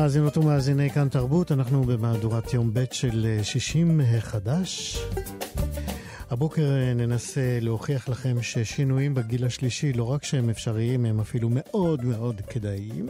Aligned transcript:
מאזינות 0.00 0.36
ומאזיני 0.36 0.90
כאן 0.90 1.08
תרבות, 1.08 1.52
אנחנו 1.52 1.84
במהדורת 1.84 2.54
יום 2.54 2.70
ב' 2.74 2.84
של 2.92 3.38
60 3.42 4.00
חדש. 4.20 4.98
הבוקר 6.30 6.70
ננסה 6.94 7.58
להוכיח 7.60 8.08
לכם 8.08 8.42
ששינויים 8.42 9.14
בגיל 9.14 9.44
השלישי, 9.44 9.92
לא 9.92 10.04
רק 10.04 10.24
שהם 10.24 10.50
אפשריים, 10.50 11.04
הם 11.04 11.20
אפילו 11.20 11.48
מאוד 11.52 12.04
מאוד 12.04 12.40
כדאיים. 12.40 13.08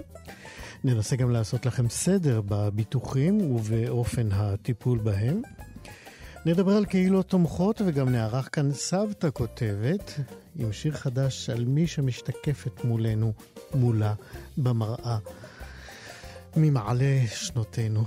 ננסה 0.85 1.17
גם 1.17 1.31
לעשות 1.31 1.67
לכם 1.67 1.89
סדר 1.89 2.41
בביטוחים 2.49 3.41
ובאופן 3.41 4.29
הטיפול 4.33 4.99
בהם. 4.99 5.43
נדבר 6.47 6.77
על 6.77 6.85
קהילות 6.85 7.29
תומכות 7.29 7.83
וגם 7.87 8.09
נערך 8.09 8.49
כאן 8.53 8.73
סבתא 8.73 9.29
כותבת 9.33 10.21
עם 10.57 10.73
שיר 10.73 10.93
חדש 10.93 11.51
על 11.51 11.65
מי 11.65 11.87
שמשתקפת 11.87 12.85
מולנו, 12.85 13.33
מולה, 13.75 14.15
במראה. 14.57 15.19
ממעלה 16.57 17.21
שנותינו. 17.35 18.05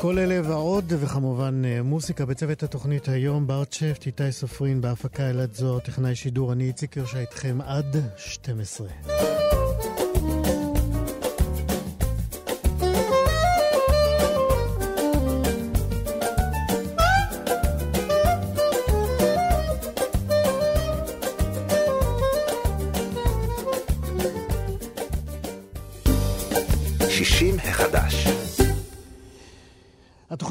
כל 0.00 0.18
אלה 0.18 0.40
ועוד, 0.48 0.92
וכמובן 1.00 1.62
מוסיקה 1.84 2.26
בצוות 2.26 2.62
התוכנית 2.62 3.08
היום, 3.08 3.46
בארט 3.46 3.72
שפט, 3.72 4.06
איתי 4.06 4.32
סופרין, 4.32 4.80
בהפקה 4.80 5.30
אלעד 5.30 5.52
זוהר, 5.54 5.78
טכנאי 5.78 6.14
שידור, 6.14 6.52
אני 6.52 6.64
איציק 6.64 6.96
ירשה 6.96 7.18
איתכם 7.18 7.58
עד 7.60 7.96
12. 8.16 9.35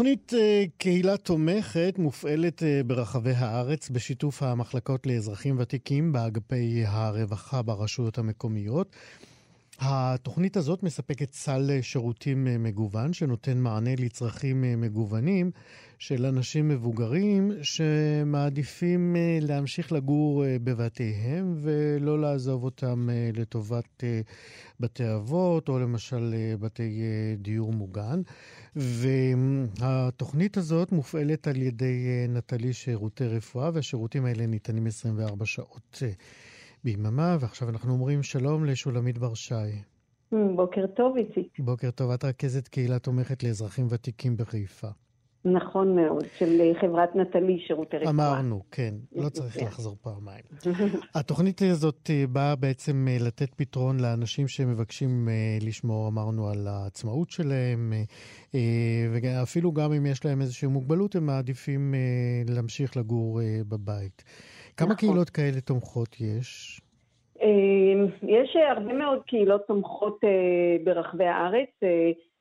התוכנית 0.06 0.34
קהילה 0.78 1.18
תומכת 1.18 1.96
מופעלת 1.98 2.64
ברחבי 2.88 3.32
הארץ 3.32 3.90
בשיתוף 3.90 4.44
המחלקות 4.44 5.08
לאזרחים 5.08 5.56
ותיקים 5.60 6.12
באגפי 6.12 6.84
הרווחה 6.88 7.62
ברשויות 7.62 8.18
המקומיות. 8.18 8.96
התוכנית 9.80 10.58
הזאת 10.58 10.84
מספקת 10.84 11.34
סל 11.34 11.82
שירותים 11.82 12.64
מגוון 12.64 13.14
שנותן 13.14 13.58
מענה 13.58 13.96
לצרכים 14.00 14.82
מגוונים 14.82 15.52
של 16.00 16.26
אנשים 16.26 16.68
מבוגרים 16.68 17.52
שמעדיפים 17.62 19.16
להמשיך 19.42 19.92
לגור 19.92 20.44
בבתיהם 20.64 21.56
ולא 21.62 22.20
לעזוב 22.20 22.64
אותם 22.64 23.10
לטובת 23.34 24.04
בתי 24.80 25.14
אבות 25.16 25.70
או 25.70 25.80
למשל 25.80 26.34
בתי 26.60 27.04
דיור 27.38 27.74
מוגן. 27.74 28.22
והתוכנית 28.76 30.58
הזאת 30.58 30.92
מופעלת 30.92 31.48
על 31.48 31.62
ידי 31.62 32.26
נטלי 32.30 32.74
שירותי 32.74 33.28
רפואה 33.28 33.70
והשירותים 33.74 34.26
האלה 34.26 34.46
ניתנים 34.46 34.88
24 34.88 35.46
שעות 35.46 36.04
ביממה, 36.84 37.38
ועכשיו 37.40 37.70
אנחנו 37.70 37.94
אומרים 37.94 38.24
שלום 38.24 38.66
לשולמית 38.66 39.18
ברשי. 39.18 39.82
בוקר 40.32 40.88
טוב, 40.96 41.18
איציק. 41.18 41.60
בוקר 41.60 41.92
טוב, 41.92 42.12
את 42.12 42.26
רכזת 42.26 42.68
קהילה 42.68 43.00
תומכת 43.00 43.44
לאזרחים 43.44 43.88
ותיקים 43.90 44.38
בחיפה. 44.38 44.88
נכון 45.46 45.96
מאוד, 45.96 46.24
של 46.38 46.72
חברת 46.82 47.16
נטלי 47.16 47.60
שירותי 47.68 47.98
רפואה. 47.98 48.12
אמרנו, 48.12 48.62
כן, 48.72 48.94
לא 49.16 49.30
צריך 49.30 49.58
לחזור 49.62 49.96
פעמיים. 50.02 50.44
התוכנית 51.16 51.62
הזאת 51.62 52.10
באה 52.32 52.56
בעצם 52.56 53.08
לתת 53.20 53.54
פתרון 53.54 54.00
לאנשים 54.00 54.48
שמבקשים 54.48 55.28
לשמור, 55.62 56.08
אמרנו, 56.08 56.48
על 56.50 56.68
העצמאות 56.68 57.30
שלהם, 57.30 57.94
ואפילו 59.12 59.72
גם 59.72 59.94
אם 59.94 60.06
יש 60.06 60.26
להם 60.26 60.42
איזושהי 60.42 60.68
מוגבלות, 60.68 61.16
הם 61.16 61.26
מעדיפים 61.26 61.94
להמשיך 62.50 62.98
לגור 62.98 63.40
בבית. 63.70 64.24
כמה 64.78 64.88
נכון. 64.88 64.98
קהילות 64.98 65.30
כאלה 65.30 65.62
תומכות 65.62 66.16
יש? 66.22 66.82
יש 68.24 68.58
הרבה 68.76 68.94
מאוד 68.94 69.20
קהילות 69.28 69.62
תומכות 69.68 70.20
ברחבי 70.84 71.26
הארץ. 71.26 71.70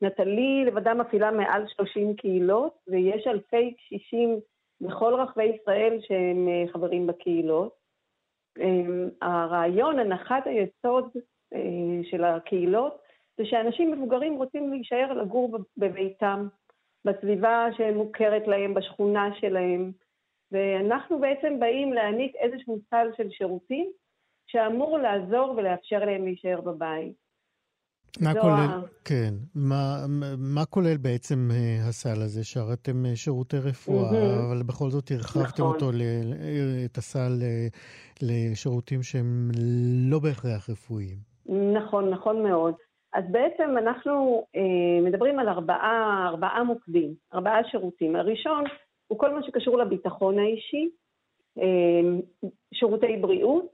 נטלי 0.05 0.65
לבדה 0.65 0.95
מפעילה 0.95 1.31
מעל 1.31 1.67
30 1.69 2.17
קהילות, 2.17 2.75
ויש 2.89 3.27
אלפי 3.27 3.75
קשישים 3.75 4.41
בכל 4.81 5.15
רחבי 5.15 5.45
ישראל 5.45 5.99
שהם 6.01 6.49
חברים 6.73 7.07
בקהילות. 7.07 7.75
הרעיון, 9.23 9.99
הנחת 9.99 10.47
היסוד 10.47 11.11
של 12.03 12.25
הקהילות, 12.25 12.99
זה 13.37 13.45
שאנשים 13.45 13.93
מבוגרים 13.93 14.37
רוצים 14.37 14.71
להישאר 14.71 15.13
לגור 15.13 15.59
בביתם, 15.77 16.49
בסביבה 17.05 17.67
שמוכרת 17.77 18.47
להם, 18.47 18.75
בשכונה 18.75 19.31
שלהם. 19.41 19.93
ואנחנו 20.53 21.19
בעצם 21.19 21.61
באים 21.61 21.93
להעניק 21.93 22.37
איזשהו 22.37 22.79
סל 22.91 23.11
של 23.17 23.31
שירותים 23.31 23.91
שאמור 24.47 24.99
לעזור 24.99 25.55
ולאפשר 25.57 25.99
להם 26.05 26.25
להישאר 26.25 26.61
בבית. 26.61 27.24
מה 28.21 28.33
כולל, 28.41 28.53
ה... 28.53 28.81
כן, 29.05 29.35
מה, 29.55 30.05
מה 30.39 30.65
כולל 30.65 30.97
בעצם 30.97 31.49
הסל 31.89 32.23
הזה? 32.23 32.45
שהרי 32.45 32.73
אתם 32.73 33.05
שירותי 33.15 33.57
רפואה, 33.59 34.11
mm-hmm. 34.11 34.47
אבל 34.49 34.63
בכל 34.63 34.91
זאת 34.91 35.11
הרחבתם 35.11 35.63
נכון. 35.63 35.75
אותו, 35.75 35.91
ל, 35.93 36.03
את 36.85 36.99
הסל 36.99 37.33
לשירותים 38.23 39.03
שהם 39.03 39.51
לא 40.11 40.19
בהכרח 40.19 40.71
רפואיים. 40.71 41.19
נכון, 41.75 42.11
נכון 42.11 42.43
מאוד. 42.43 42.75
אז 43.15 43.25
בעצם 43.31 43.71
אנחנו 43.79 44.45
אה, 44.57 45.11
מדברים 45.11 45.39
על 45.39 45.49
ארבעה, 45.49 46.25
ארבעה 46.29 46.65
מוקדים, 46.65 47.15
ארבעה 47.35 47.61
שירותים. 47.71 48.17
הראשון 48.17 48.65
הוא 49.07 49.19
כל 49.19 49.35
מה 49.35 49.41
שקשור 49.47 49.79
לביטחון 49.79 50.39
האישי, 50.39 50.89
שירותי 52.75 53.17
בריאות, 53.21 53.74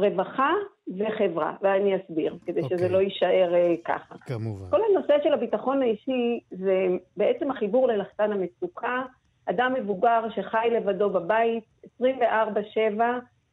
רווחה 0.00 0.52
וחברה, 0.98 1.54
ואני 1.62 1.96
אסביר, 1.96 2.36
כדי 2.46 2.60
okay. 2.60 2.68
שזה 2.68 2.88
לא 2.88 2.98
יישאר 2.98 3.52
ככה. 3.84 4.14
כמובן. 4.26 4.70
כל 4.70 4.80
הנושא 4.90 5.14
של 5.22 5.32
הביטחון 5.32 5.82
האישי 5.82 6.40
זה 6.50 6.86
בעצם 7.16 7.50
החיבור 7.50 7.88
ללחצן 7.88 8.32
המצוקה. 8.32 9.02
אדם 9.46 9.74
מבוגר 9.74 10.20
שחי 10.34 10.68
לבדו 10.72 11.10
בבית, 11.10 11.64
24-7, 12.00 12.04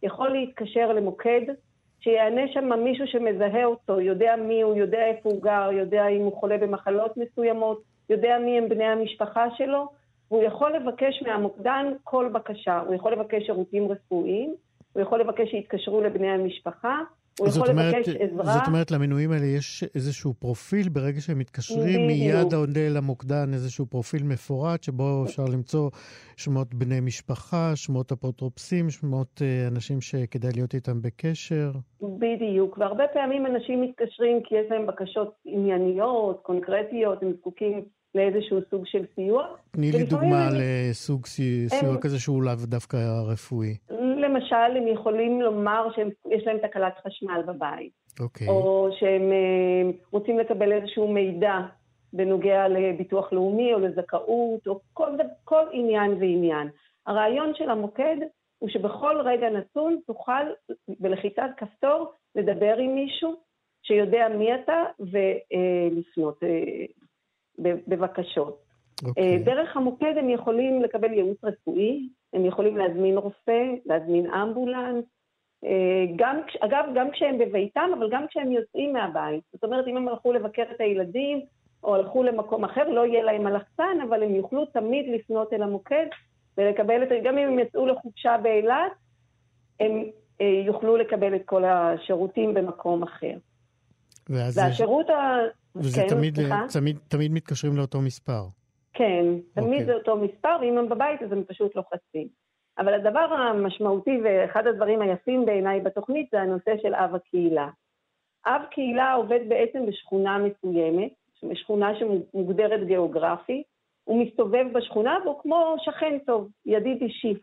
יכול 0.03 0.29
להתקשר 0.29 0.93
למוקד, 0.93 1.41
שיענה 1.99 2.41
שם 2.53 2.83
מישהו 2.83 3.07
שמזהה 3.07 3.65
אותו, 3.65 4.01
יודע 4.01 4.35
מי 4.35 4.61
הוא, 4.61 4.75
יודע 4.75 5.05
איפה 5.05 5.29
הוא 5.29 5.41
גר, 5.41 5.69
יודע 5.71 6.07
אם 6.07 6.21
הוא 6.21 6.39
חולה 6.39 6.57
במחלות 6.57 7.17
מסוימות, 7.17 7.81
יודע 8.09 8.37
מי 8.45 8.57
הם 8.57 8.69
בני 8.69 8.83
המשפחה 8.83 9.45
שלו, 9.57 9.87
והוא 10.31 10.43
יכול 10.43 10.75
לבקש 10.75 11.23
מהמוקדן 11.25 11.93
כל 12.03 12.29
בקשה. 12.33 12.79
הוא 12.79 12.95
יכול 12.95 13.11
לבקש 13.11 13.45
שירותים 13.45 13.91
רפואיים, 13.91 14.55
הוא 14.97 15.03
יכול 15.03 15.21
לבקש 15.21 15.51
שיתקשרו 15.51 16.01
לבני 16.01 16.29
המשפחה, 16.29 16.99
הוא 17.39 17.47
יכול 17.47 17.69
אומרת, 17.69 17.95
לבקש 17.95 18.09
עזרה. 18.19 18.53
זאת 18.53 18.67
אומרת, 18.67 18.91
למנויים 18.91 19.31
האלה 19.31 19.45
יש 19.45 19.83
איזשהו 19.95 20.33
פרופיל, 20.33 20.89
ברגע 20.89 21.21
שהם 21.21 21.39
מתקשרים, 21.39 22.07
מיד 22.07 22.53
עונה 22.53 22.89
למוקדן 22.89 23.53
איזשהו 23.53 23.85
פרופיל 23.85 24.23
מפורט, 24.23 24.83
שבו 24.83 25.23
אפשר 25.25 25.45
למצוא 25.45 25.89
שמות 26.37 26.73
בני 26.73 26.99
משפחה, 26.99 27.71
שמות 27.75 28.11
אפוטרופסים, 28.11 28.89
שמות 28.89 29.41
אנשים 29.67 30.01
שכדאי 30.01 30.51
להיות 30.55 30.73
איתם 30.73 31.01
בקשר. 31.01 31.71
בדיוק, 32.01 32.77
והרבה 32.77 33.03
פעמים 33.13 33.45
אנשים 33.45 33.81
מתקשרים 33.81 34.41
כי 34.43 34.55
יש 34.55 34.65
להם 34.69 34.87
בקשות 34.87 35.33
ענייניות, 35.45 36.39
קונקרטיות, 36.43 37.23
הם 37.23 37.33
זקוקים 37.39 37.83
לאיזשהו 38.15 38.59
סוג 38.69 38.85
של 38.85 39.05
סיוע. 39.15 39.47
תני 39.71 39.91
לי 39.91 40.03
דוגמה 40.03 40.47
הם... 40.47 40.53
לסוג 40.55 41.25
סיוע 41.25 41.93
הם... 41.93 41.99
כזה 42.01 42.19
שהוא 42.19 42.43
לאו 42.43 42.53
דווקא 42.63 42.97
רפואי. 43.31 43.77
למשל, 44.17 44.77
הם 44.77 44.87
יכולים 44.87 45.41
לומר 45.41 45.87
שיש 45.95 46.47
להם 46.47 46.57
תקלת 46.57 46.93
חשמל 47.07 47.41
בבית. 47.47 47.91
אוקיי. 48.19 48.47
או 48.47 48.89
שהם 48.99 49.31
אה, 49.31 49.91
רוצים 50.11 50.39
לקבל 50.39 50.71
איזשהו 50.71 51.07
מידע 51.07 51.53
בנוגע 52.13 52.67
לביטוח 52.67 53.33
לאומי 53.33 53.73
או 53.73 53.79
לזכאות, 53.79 54.67
או 54.67 54.79
כל, 54.93 55.11
כל 55.43 55.63
עניין 55.71 56.11
ועניין. 56.11 56.69
הרעיון 57.07 57.51
של 57.55 57.69
המוקד 57.69 58.17
הוא 58.59 58.69
שבכל 58.69 59.21
רגע 59.25 59.49
נתון 59.49 59.99
תוכל 60.07 60.45
בלחיצת 60.99 61.49
כפתור 61.57 62.11
לדבר 62.35 62.77
עם 62.77 62.95
מישהו 62.95 63.35
שיודע 63.83 64.27
מי 64.37 64.55
אתה 64.55 64.83
ולפנות 64.99 66.43
אה, 66.43 66.85
בבקשות. 67.59 68.63
Okay. 69.01 69.07
אוקיי. 69.07 69.37
אה, 69.37 69.43
דרך 69.43 69.77
המוקד 69.77 70.13
הם 70.17 70.29
יכולים 70.29 70.81
לקבל 70.81 71.13
ייעוץ 71.13 71.37
רפואי, 71.43 72.09
הם 72.33 72.45
יכולים 72.45 72.77
להזמין 72.77 73.17
רופא, 73.17 73.63
להזמין 73.85 74.31
אמבולנס, 74.33 75.05
אה, 75.63 76.05
גם, 76.15 76.39
אגב, 76.59 76.85
גם 76.95 77.11
כשהם 77.11 77.37
בביתם, 77.37 77.89
אבל 77.99 78.09
גם 78.11 78.27
כשהם 78.27 78.51
יוצאים 78.51 78.93
מהבית. 78.93 79.43
זאת 79.53 79.63
אומרת, 79.63 79.87
אם 79.87 79.97
הם 79.97 80.07
הלכו 80.07 80.33
לבקר 80.33 80.63
את 80.75 80.81
הילדים, 80.81 81.41
או 81.83 81.95
הלכו 81.95 82.23
למקום 82.23 82.63
אחר, 82.63 82.89
לא 82.89 83.05
יהיה 83.05 83.23
להם 83.23 83.47
אלחצן, 83.47 83.97
אבל 84.09 84.23
הם 84.23 84.35
יוכלו 84.35 84.65
תמיד 84.65 85.05
לפנות 85.15 85.53
אל 85.53 85.63
המוקד 85.63 86.05
ולקבל 86.57 87.03
את, 87.03 87.09
גם 87.23 87.37
אם 87.37 87.47
הם 87.47 87.59
יצאו 87.59 87.85
לחופשה 87.85 88.37
באילת, 88.43 88.91
הם 89.79 90.03
אה, 90.41 90.61
יוכלו 90.65 90.97
לקבל 90.97 91.35
את 91.35 91.41
כל 91.45 91.65
השירותים 91.65 92.53
במקום 92.53 93.03
אחר. 93.03 93.37
ואז 94.29 94.57
והשירות. 94.57 95.09
ה... 95.09 95.37
וזה 95.79 96.01
כן, 96.01 96.07
תמיד, 96.07 96.39
תמיד, 96.73 96.97
תמיד 97.07 97.31
מתקשרים 97.31 97.77
לאותו 97.77 98.01
מספר. 98.01 98.41
כן, 98.93 99.25
תמיד 99.53 99.69
okay. 99.69 99.81
אוקיי. 99.81 99.85
זה 99.85 99.93
אותו 99.93 100.17
מספר, 100.17 100.57
ואם 100.61 100.77
הם 100.77 100.89
בבית 100.89 101.21
אז 101.21 101.31
הם 101.31 101.43
פשוט 101.43 101.75
לוחצים. 101.75 102.27
אבל 102.77 102.93
הדבר 102.93 103.19
המשמעותי 103.19 104.19
ואחד 104.23 104.67
הדברים 104.67 105.01
היפים 105.01 105.45
בעיניי 105.45 105.79
בתוכנית 105.81 106.27
זה 106.31 106.41
הנושא 106.41 106.71
של 106.81 106.95
אב 106.95 107.15
הקהילה. 107.15 107.69
אב 108.45 108.61
קהילה 108.71 109.13
עובד 109.13 109.39
בעצם 109.47 109.85
בשכונה 109.85 110.37
מסוימת, 110.37 111.11
שכונה 111.53 111.91
שמוגדרת 111.99 112.87
גיאוגרפית, 112.87 113.65
הוא 114.03 114.23
מסתובב 114.25 114.65
בשכונה 114.73 115.17
והוא 115.23 115.41
כמו 115.41 115.75
שכן 115.79 116.17
טוב, 116.25 116.49
ידיד 116.65 117.01
אישי 117.01 117.33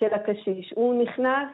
של 0.00 0.14
הקשיש. 0.14 0.72
הוא 0.76 1.02
נכנס 1.02 1.48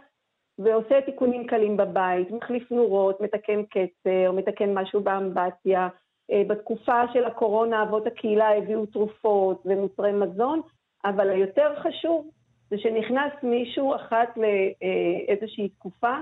ועושה 0.58 1.00
תיקונים 1.00 1.46
קלים 1.46 1.76
בבית, 1.76 2.30
מחליף 2.30 2.72
נורות, 2.72 3.20
מתקן 3.20 3.62
קצר, 3.62 4.32
מתקן 4.32 4.74
משהו 4.74 5.00
באמבטיה. 5.00 5.88
אה, 6.32 6.42
בתקופה 6.48 7.02
של 7.12 7.24
הקורונה 7.24 7.82
אבות 7.82 8.06
הקהילה 8.06 8.58
הביאו 8.58 8.86
תרופות 8.86 9.62
ומוצרי 9.64 10.12
מזון, 10.12 10.60
אבל 11.04 11.30
היותר 11.30 11.74
חשוב 11.82 12.30
זה 12.70 12.76
שנכנס 12.78 13.32
מישהו 13.42 13.94
אחת 13.94 14.28
לאיזושהי 14.36 15.68
תקופה 15.68 16.14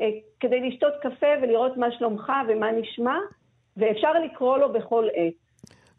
אה, 0.00 0.10
כדי 0.40 0.68
לשתות 0.68 0.92
קפה 1.02 1.26
ולראות 1.42 1.76
מה 1.76 1.86
שלומך 1.98 2.32
ומה 2.48 2.66
נשמע, 2.72 3.16
ואפשר 3.76 4.12
לקרוא 4.24 4.58
לו 4.58 4.72
בכל 4.72 5.08
עת. 5.14 5.46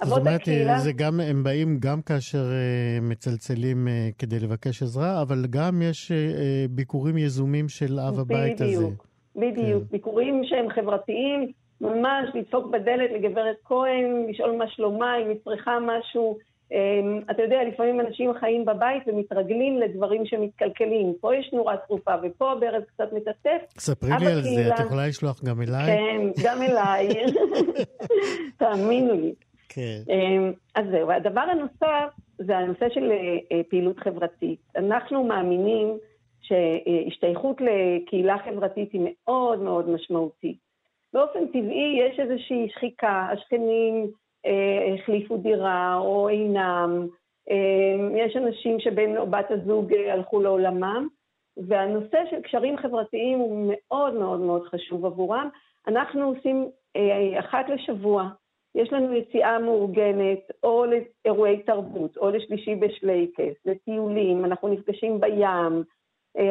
זאת 0.04 0.18
אומרת, 0.18 0.42
הקהילה... 0.42 0.80
זה 0.80 0.92
גם, 0.92 1.19
הם 1.19 1.44
באים 1.44 1.77
גם 1.80 2.01
כאשר 2.01 2.44
uh, 2.44 3.04
מצלצלים 3.04 3.88
uh, 3.88 4.15
כדי 4.19 4.39
לבקש 4.39 4.83
עזרה, 4.83 5.21
אבל 5.21 5.45
גם 5.50 5.81
יש 5.81 6.12
uh, 6.12 6.15
ביקורים 6.69 7.18
יזומים 7.18 7.69
של 7.69 8.00
אב 8.00 8.19
הבית 8.19 8.62
הזה. 8.62 8.86
בדיוק, 8.86 9.07
בדיוק. 9.36 9.83
כן. 9.83 9.89
ביקורים 9.92 10.42
שהם 10.45 10.69
חברתיים, 10.69 11.51
ממש 11.82 12.30
לדפוק 12.34 12.66
בדלת 12.66 13.12
לגברת 13.12 13.56
כהן, 13.66 14.26
לשאול 14.30 14.52
מה 14.52 14.68
שלומה, 14.68 15.18
אם 15.18 15.30
היא 15.30 15.38
צריכה 15.44 15.78
משהו. 15.82 16.38
Um, 16.72 17.32
אתה 17.32 17.42
יודע, 17.42 17.64
לפעמים 17.64 18.00
אנשים 18.00 18.34
חיים 18.40 18.66
בבית 18.66 19.04
ומתרגלים 19.08 19.78
לדברים 19.78 20.26
שמתקלקלים. 20.26 21.14
פה 21.22 21.36
יש 21.36 21.50
נורה 21.54 21.76
שרופה 21.88 22.12
ופה 22.24 22.52
הברז 22.52 22.84
קצת 22.88 23.14
מטפטף. 23.14 23.80
ספרי 23.80 24.10
לי 24.20 24.26
על 24.28 24.42
זה, 24.42 24.74
את 24.74 24.80
יכולה 24.80 25.08
לשלוח 25.08 25.44
גם 25.44 25.62
אליי? 25.62 25.86
כן, 25.86 26.44
גם 26.44 26.62
אליי. 26.62 27.10
תאמינו 28.60 29.14
לי. 29.14 29.34
כן. 29.70 30.02
אמ, 30.10 30.52
אז 30.76 30.86
זהו, 30.92 31.12
הדבר 31.12 31.42
הנוסף 31.42 32.14
זה 32.38 32.58
הנושא 32.58 32.86
של 32.94 33.12
אה, 33.12 33.18
אה, 33.52 33.62
פעילות 33.70 34.00
חברתית. 34.00 34.60
אנחנו 34.76 35.24
מאמינים 35.24 35.98
שהשתייכות 36.42 37.58
לקהילה 37.62 38.38
חברתית 38.46 38.94
היא 38.94 39.02
מאוד 39.04 39.60
מאוד 39.60 39.90
משמעותית. 39.90 40.67
באופן 41.18 41.48
טבעי 41.48 42.00
יש 42.00 42.19
איזושהי 42.19 42.69
שחיקה, 42.69 43.28
השכנים 43.31 44.08
אה, 44.46 44.94
החליפו 44.94 45.38
דירה 45.38 45.98
או 45.98 46.30
אינם, 46.30 47.08
אה, 47.50 48.25
יש 48.25 48.36
אנשים 48.36 48.80
שבן 48.80 49.18
או 49.18 49.28
בת 49.28 49.52
הזוג 49.52 49.94
אה, 49.94 50.14
הלכו 50.14 50.42
לעולמם, 50.42 51.08
והנושא 51.68 52.18
של 52.30 52.42
קשרים 52.42 52.78
חברתיים 52.78 53.40
הוא 53.40 53.74
מאוד 53.74 54.14
מאוד 54.14 54.40
מאוד 54.40 54.68
חשוב 54.68 55.06
עבורם. 55.06 55.50
אנחנו 55.88 56.24
עושים 56.24 56.68
אה, 56.96 57.40
אחת 57.40 57.69
לשבוע 57.69 58.30
יש 58.75 58.94
לנו 58.94 59.14
יציאה 59.14 59.60
מאורגנת 59.60 60.40
או 60.64 60.86
לאירועי 60.86 61.64
תרבות, 61.64 62.18
או 62.18 62.30
לשלישי 62.30 62.75
בשלייקס, 62.75 63.66
לטיולים, 63.66 64.46
אנחנו 64.46 64.68
נפגשים 64.68 65.19
בים, 65.19 65.84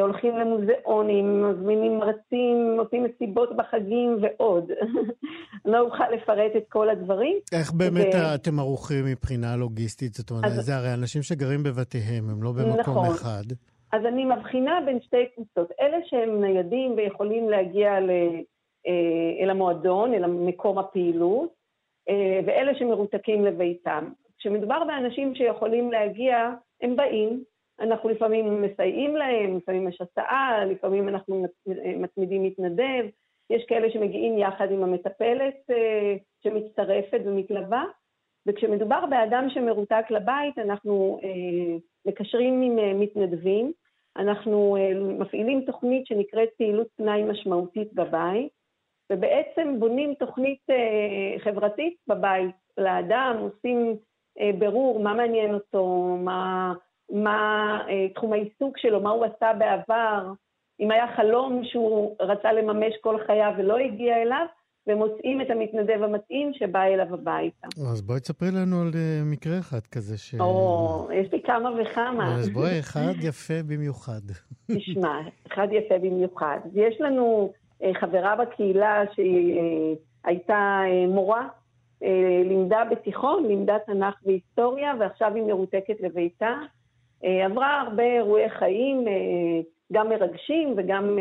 הולכים 0.01 0.37
למוזיאונים, 0.37 1.43
מזמינים 1.43 1.97
מרצים, 1.99 2.75
עושים 2.79 3.03
מסיבות 3.03 3.57
בחגים 3.57 4.17
ועוד. 4.21 4.71
לא 5.71 5.79
אוכל 5.79 6.09
לפרט 6.13 6.51
את 6.57 6.63
כל 6.69 6.89
הדברים. 6.89 7.37
איך 7.51 7.71
באמת 7.71 8.15
ו... 8.15 8.35
אתם 8.35 8.59
ערוכים 8.59 9.05
מבחינה 9.05 9.55
לוגיסטית? 9.55 10.13
זאת 10.13 10.31
אומרת, 10.31 10.45
אז... 10.45 10.65
זה 10.65 10.75
הרי 10.75 10.93
אנשים 10.93 11.21
שגרים 11.21 11.63
בבתיהם, 11.63 12.29
הם 12.29 12.43
לא 12.43 12.51
במקום 12.51 12.79
נכון. 12.79 13.05
אחד. 13.05 13.43
אז 13.91 14.05
אני 14.05 14.25
מבחינה 14.25 14.79
בין 14.85 14.99
שתי 15.01 15.25
קבוצות. 15.35 15.71
אלה 15.81 15.97
שהם 16.05 16.41
ניידים 16.41 16.93
ויכולים 16.97 17.49
להגיע 17.49 17.99
ל... 17.99 18.09
אה, 18.87 19.43
אל 19.43 19.49
המועדון, 19.49 20.13
אל 20.13 20.25
מקום 20.25 20.77
הפעילות, 20.77 21.53
אה, 22.09 22.39
ואלה 22.45 22.75
שמרותקים 22.79 23.45
לביתם. 23.45 24.09
כשמדובר 24.37 24.83
באנשים 24.87 25.35
שיכולים 25.35 25.91
להגיע, 25.91 26.37
הם 26.81 26.95
באים, 26.95 27.43
אנחנו 27.79 28.09
לפעמים 28.09 28.61
מסייעים 28.61 29.15
להם, 29.15 29.57
לפעמים 29.57 29.87
יש 29.87 30.01
הסעה, 30.01 30.65
לפעמים 30.65 31.09
אנחנו 31.09 31.45
מצמידים 31.97 32.43
מתנדב, 32.43 33.05
יש 33.49 33.65
כאלה 33.67 33.91
שמגיעים 33.91 34.37
יחד 34.37 34.71
עם 34.71 34.83
המטפלת 34.83 35.55
אה, 35.69 36.15
שמצטרפת 36.43 37.21
ומתלווה, 37.25 37.83
וכשמדובר 38.47 39.05
באדם 39.09 39.47
שמרותק 39.49 40.05
לבית, 40.09 40.57
אנחנו 40.57 41.19
אה, 41.23 41.77
מקשרים 42.05 42.61
עם 42.61 42.99
מתנדבים, 42.99 43.71
אנחנו 44.17 44.77
מפעילים 45.19 45.61
תוכנית 45.61 46.05
שנקראת 46.05 46.49
פעילות 46.57 46.87
פנאי 46.95 47.23
משמעותית 47.23 47.93
בבית, 47.93 48.57
ובעצם 49.11 49.79
בונים 49.79 50.13
תוכנית 50.13 50.59
אה, 50.69 51.39
חברתית 51.39 51.95
בבית 52.07 52.55
לאדם, 52.77 53.37
עושים 53.39 53.97
אה, 54.39 54.51
ברור 54.59 54.99
מה 54.99 55.13
מעניין 55.13 55.53
אותו, 55.53 56.17
מה, 56.19 56.73
מה 57.09 57.81
אה, 57.89 58.09
תחום 58.15 58.33
העיסוק 58.33 58.77
שלו, 58.77 59.01
מה 59.01 59.09
הוא 59.09 59.25
עשה 59.25 59.51
בעבר, 59.59 60.31
אם 60.79 60.91
היה 60.91 61.05
חלום 61.15 61.61
שהוא 61.63 62.15
רצה 62.19 62.53
לממש 62.53 62.93
כל 63.01 63.17
חייו 63.27 63.51
ולא 63.57 63.77
הגיע 63.77 64.21
אליו, 64.21 64.45
ומוצאים 64.87 65.41
את 65.41 65.49
המתנדב 65.49 66.03
המתאים 66.03 66.51
שבא 66.53 66.83
אליו 66.83 67.13
הביתה. 67.13 67.67
אז 67.91 68.01
בואי 68.01 68.19
תספרי 68.19 68.51
לנו 68.51 68.81
על 68.81 68.91
מקרה 69.25 69.59
אחד 69.59 69.87
כזה 69.91 70.17
ש... 70.17 70.35
או, 70.39 71.09
יש 71.13 71.33
לי 71.33 71.41
כמה 71.41 71.69
וכמה. 71.81 72.35
אז 72.35 72.49
בואי, 72.49 72.79
אחד 72.79 73.13
יפה 73.21 73.63
במיוחד. 73.67 74.21
תשמע, 74.71 75.19
אחד 75.47 75.67
יפה 75.71 75.97
במיוחד. 75.97 76.59
יש 76.73 77.01
לנו 77.01 77.53
אה, 77.83 77.91
חברה 77.99 78.35
בקהילה 78.35 79.03
שהיא 79.15 79.59
אה, 79.59 79.93
הייתה 80.23 80.81
אה, 80.85 81.07
מורה, 81.07 81.47
לימדה 82.45 82.83
בתיכון, 82.91 83.45
לימדה 83.45 83.77
תנ"ך 83.85 84.15
והיסטוריה, 84.25 84.93
ועכשיו 84.99 85.35
היא 85.35 85.43
מרותקת 85.43 85.95
לביתה. 85.99 86.53
עברה 87.23 87.81
הרבה 87.81 88.03
אירועי 88.03 88.49
חיים, 88.49 89.05
גם 89.93 90.09
מרגשים 90.09 90.73
וגם 90.77 91.17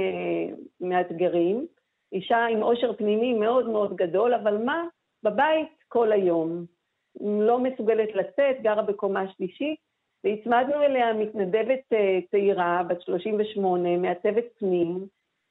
מאתגרים. 0.80 1.66
אישה 2.12 2.46
עם 2.46 2.62
עושר 2.62 2.92
פנימי 2.92 3.34
מאוד 3.34 3.68
מאוד 3.68 3.96
גדול, 3.96 4.34
אבל 4.34 4.58
מה? 4.64 4.84
בבית 5.22 5.68
כל 5.88 6.12
היום. 6.12 6.64
לא 7.20 7.58
מסוגלת 7.58 8.14
לצאת, 8.14 8.62
גרה 8.62 8.82
בקומה 8.82 9.24
שלישית, 9.36 9.78
והצמדנו 10.24 10.82
אליה 10.82 11.12
מתנדבת 11.12 11.92
צעירה, 12.30 12.82
בת 12.88 13.02
38, 13.02 13.96
מעצבת 13.96 14.44
פנים, 14.58 15.06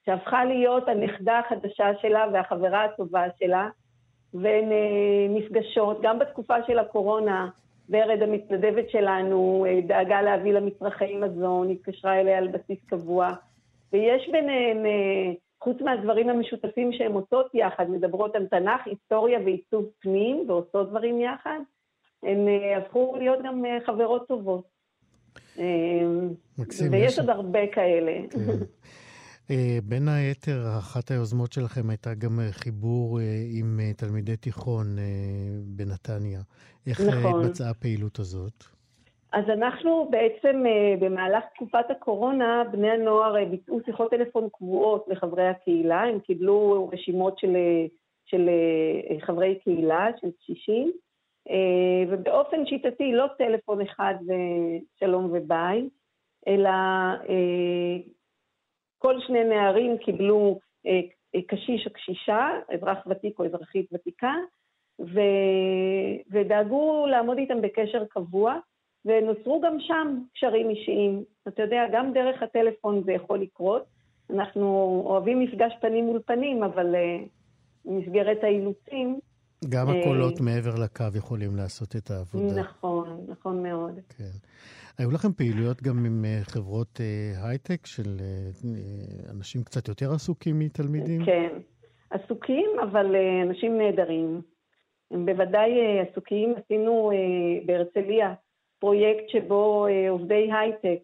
שהפכה 0.05 0.45
להיות 0.45 0.87
הנכדה 0.87 1.39
החדשה 1.39 1.91
שלה 2.01 2.25
והחברה 2.33 2.83
הטובה 2.83 3.25
שלה, 3.39 3.69
והן 4.33 4.71
אה, 4.71 5.27
נפגשות, 5.29 6.01
גם 6.01 6.19
בתקופה 6.19 6.55
של 6.67 6.79
הקורונה, 6.79 7.49
ורד 7.89 8.21
המתנדבת 8.21 8.89
שלנו 8.89 9.65
אה, 9.69 9.81
דאגה 9.87 10.21
להביא 10.21 10.53
לה 10.53 10.59
מצרכי 10.59 11.17
מזון, 11.17 11.69
התקשרה 11.69 12.19
אליה 12.19 12.37
על 12.37 12.47
בסיס 12.47 12.77
קבוע, 12.85 13.33
ויש 13.93 14.29
ביניהם, 14.31 14.85
אה, 14.85 15.33
חוץ 15.63 15.81
מהדברים 15.81 16.29
המשותפים 16.29 16.93
שהן 16.93 17.11
עושות 17.11 17.49
יחד, 17.53 17.89
מדברות 17.89 18.35
על 18.35 18.45
תנ"ך, 18.45 18.87
היסטוריה 18.87 19.39
ועיצוב 19.39 19.85
פנים, 19.99 20.45
ועושות 20.47 20.89
דברים 20.89 21.21
יחד, 21.21 21.59
הן 22.23 22.47
אה, 22.47 22.77
הפכו 22.77 23.15
להיות 23.19 23.39
גם 23.43 23.63
חברות 23.85 24.27
טובות. 24.27 24.75
מקסים. 26.57 26.91
ויש 26.91 27.19
עוד 27.19 27.29
הרבה 27.29 27.67
כאלה. 27.67 28.11
כן. 28.29 28.39
בין 29.83 30.07
היתר, 30.07 30.63
אחת 30.79 31.11
היוזמות 31.11 31.53
שלכם 31.53 31.89
הייתה 31.89 32.13
גם 32.13 32.39
חיבור 32.51 33.19
עם 33.59 33.79
תלמידי 33.97 34.37
תיכון 34.37 34.85
בנתניה. 35.65 36.39
איך 36.87 37.01
נכון. 37.01 37.43
התבצעה 37.43 37.69
הפעילות 37.69 38.19
הזאת? 38.19 38.63
אז 39.33 39.43
אנחנו 39.49 40.07
בעצם 40.11 40.63
במהלך 40.99 41.43
תקופת 41.55 41.91
הקורונה, 41.91 42.63
בני 42.71 42.89
הנוער 42.91 43.45
ביצעו 43.51 43.79
שיחות 43.85 44.11
טלפון 44.11 44.47
קבועות 44.53 45.05
לחברי 45.07 45.47
הקהילה, 45.47 46.01
הם 46.01 46.19
קיבלו 46.19 46.89
רשימות 46.93 47.37
של, 47.37 47.55
של 48.25 48.49
חברי 49.21 49.59
קהילה, 49.63 50.07
של 50.21 50.27
קשישים, 50.39 50.91
אה, 51.49 52.03
ובאופן 52.09 52.65
שיטתי, 52.65 53.11
לא 53.11 53.25
טלפון 53.37 53.81
אחד 53.81 54.15
ושלום 54.21 55.29
וביי, 55.33 55.89
אלא 56.47 56.69
אה, 57.29 57.97
כל 59.05 59.19
שני 59.27 59.43
נערים 59.43 59.97
קיבלו 59.97 60.59
אה, 60.87 61.41
קשיש 61.47 61.87
או 61.87 61.93
קשישה, 61.93 62.49
אזרח 62.73 62.97
ותיק 63.07 63.39
או 63.39 63.45
אזרחית 63.45 63.89
ותיקה, 63.93 64.33
ו... 64.99 65.19
ודאגו 66.31 67.05
לעמוד 67.09 67.37
איתם 67.37 67.61
בקשר 67.61 68.05
קבוע, 68.09 68.55
ונוצרו 69.05 69.61
גם 69.61 69.77
שם 69.79 70.19
קשרים 70.33 70.69
אישיים. 70.69 71.23
אתה 71.47 71.61
יודע, 71.61 71.81
גם 71.93 72.13
דרך 72.13 72.43
הטלפון 72.43 73.03
זה 73.05 73.11
יכול 73.11 73.39
לקרות. 73.41 73.85
אנחנו 74.29 74.65
אוהבים 75.05 75.39
מפגש 75.39 75.73
פנים 75.81 76.05
מול 76.05 76.19
פנים, 76.25 76.63
אבל 76.63 76.95
במסגרת 77.85 78.43
האילוצים, 78.43 79.19
גם 79.69 79.87
הקולות 79.89 80.39
אה, 80.39 80.45
מעבר 80.45 80.75
לקו 80.83 81.05
יכולים 81.17 81.55
לעשות 81.55 81.95
את 81.95 82.11
העבודה. 82.11 82.61
נכון, 82.61 83.25
נכון 83.27 83.63
מאוד. 83.63 83.99
כן. 84.17 84.31
היו 84.99 85.11
לכם 85.11 85.33
פעילויות 85.33 85.83
גם 85.83 86.05
עם 86.05 86.25
אה, 86.25 86.39
חברות 86.43 87.01
אה, 87.01 87.47
הייטק 87.49 87.85
של 87.85 88.17
אנשים 89.29 89.63
קצת 89.63 89.87
יותר 89.87 90.11
עסוקים 90.11 90.59
מתלמידים? 90.59 91.25
כן, 91.25 91.49
עסוקים, 92.09 92.69
אבל 92.83 93.15
אנשים 93.43 93.77
נהדרים. 93.77 94.41
הם 95.11 95.25
בוודאי 95.25 95.71
עסוקים. 95.99 96.55
עשינו 96.57 97.11
בהרצליה 97.65 98.33
פרויקט 98.79 99.29
שבו 99.29 99.87
עובדי 100.09 100.49
הייטק, 100.53 100.99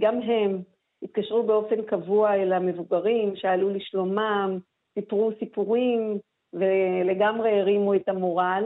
גם 0.00 0.20
הם, 0.22 0.62
התקשרו 1.02 1.42
באופן 1.42 1.82
קבוע 1.82 2.34
אל 2.34 2.52
המבוגרים, 2.52 3.36
שאלו 3.36 3.70
לשלומם, 3.70 4.58
סיפרו 4.94 5.30
סיפורים, 5.38 6.18
ולגמרי 6.52 7.60
הרימו 7.60 7.94
את 7.94 8.08
המורל. 8.08 8.64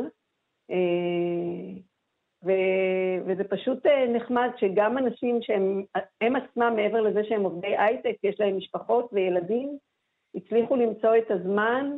אה, 2.45 2.49
ו, 2.49 2.53
וזה 3.27 3.45
פשוט 3.45 3.87
אה, 3.87 4.07
נחמד 4.17 4.49
שגם 4.57 4.99
אנשים 4.99 5.39
שהם 5.43 5.83
הם 6.21 6.37
עצמם, 6.37 6.73
מעבר 6.77 7.01
לזה 7.01 7.21
שהם 7.29 7.43
עובדי 7.43 7.77
הייטק, 7.79 8.17
יש 8.25 8.41
להם 8.41 8.57
משפחות 8.57 9.11
וילדים, 9.13 9.79
הצליחו 10.35 10.77
למצוא 10.77 11.17
את 11.17 11.31
הזמן 11.31 11.97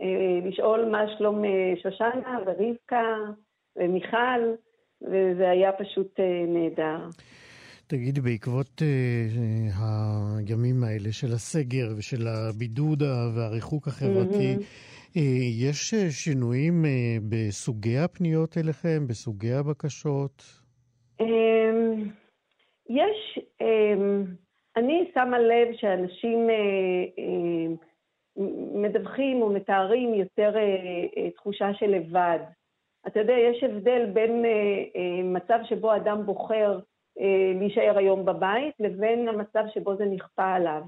אה, 0.00 0.48
לשאול 0.48 0.84
מה 0.84 1.04
שלום 1.18 1.42
שושנה 1.82 2.38
ורבקה 2.46 3.06
ומיכל, 3.76 4.54
וזה 5.02 5.50
היה 5.50 5.72
פשוט 5.72 6.20
נהדר. 6.48 7.08
תגידי, 7.86 8.20
בעקבות 8.20 8.82
uh, 8.82 9.82
הימים 10.48 10.84
האלה 10.84 11.12
של 11.12 11.32
הסגר 11.32 11.88
ושל 11.98 12.26
הבידוד 12.28 13.02
והריחוק 13.36 13.88
החברתי, 13.88 14.54
mm-hmm. 14.54 14.62
אה, 15.16 15.66
יש 15.68 15.94
אה, 15.94 16.10
שינויים 16.10 16.84
אה, 16.84 17.16
בסוגי 17.28 17.98
הפניות 17.98 18.58
אליכם, 18.58 19.06
בסוגי 19.08 19.52
הבקשות? 19.52 20.42
אמ, 21.20 22.08
יש, 22.88 23.38
אמ, 23.60 24.24
אני 24.76 25.10
שמה 25.14 25.38
לב 25.38 25.68
שאנשים 25.72 26.48
מדווחים 28.74 29.42
או 29.42 29.52
מתארים 29.52 30.14
יותר 30.14 30.54
תחושה 31.36 31.74
של 31.74 31.86
לבד. 31.86 32.38
אתה 33.06 33.20
יודע, 33.20 33.32
יש 33.32 33.62
הבדל 33.62 34.06
בין 34.12 34.44
מצב 35.24 35.58
שבו 35.64 35.96
אדם 35.96 36.26
בוחר 36.26 36.80
להישאר 37.58 37.98
היום 37.98 38.24
בבית, 38.24 38.74
לבין 38.80 39.28
המצב 39.28 39.64
שבו 39.74 39.96
זה 39.96 40.04
נכפה 40.04 40.54
עליו. 40.54 40.82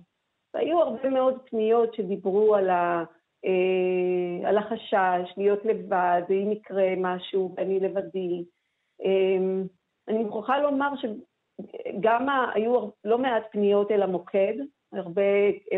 והיו 0.54 0.80
הרבה 0.80 1.08
מאוד 1.08 1.38
פניות 1.50 1.94
שדיברו 1.94 2.54
על 2.54 2.70
ה... 2.70 3.04
אה, 3.44 4.48
על 4.48 4.58
החשש, 4.58 5.34
להיות 5.36 5.64
לבד, 5.64 6.22
אם 6.30 6.52
יקרה 6.52 6.94
משהו 6.96 7.54
ואני 7.56 7.80
לבדי. 7.80 8.44
אה, 9.04 9.62
אני 10.08 10.24
מוכרחה 10.24 10.58
לומר 10.58 10.88
שגם 10.96 12.26
היו 12.54 12.88
לא 13.04 13.18
מעט 13.18 13.42
פניות 13.52 13.90
אל 13.90 14.02
המוקד, 14.02 14.54
הרבה 14.92 15.22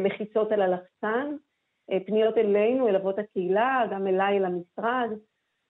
לחיצות 0.00 0.52
על 0.52 0.62
הלחצן, 0.62 1.36
אה, 1.90 1.98
פניות 2.06 2.38
אלינו, 2.38 2.88
אל 2.88 2.96
אבות 2.96 3.18
הקהילה, 3.18 3.86
גם 3.90 4.06
אליי, 4.06 4.38
אל 4.38 4.44
המשרד. 4.44 5.10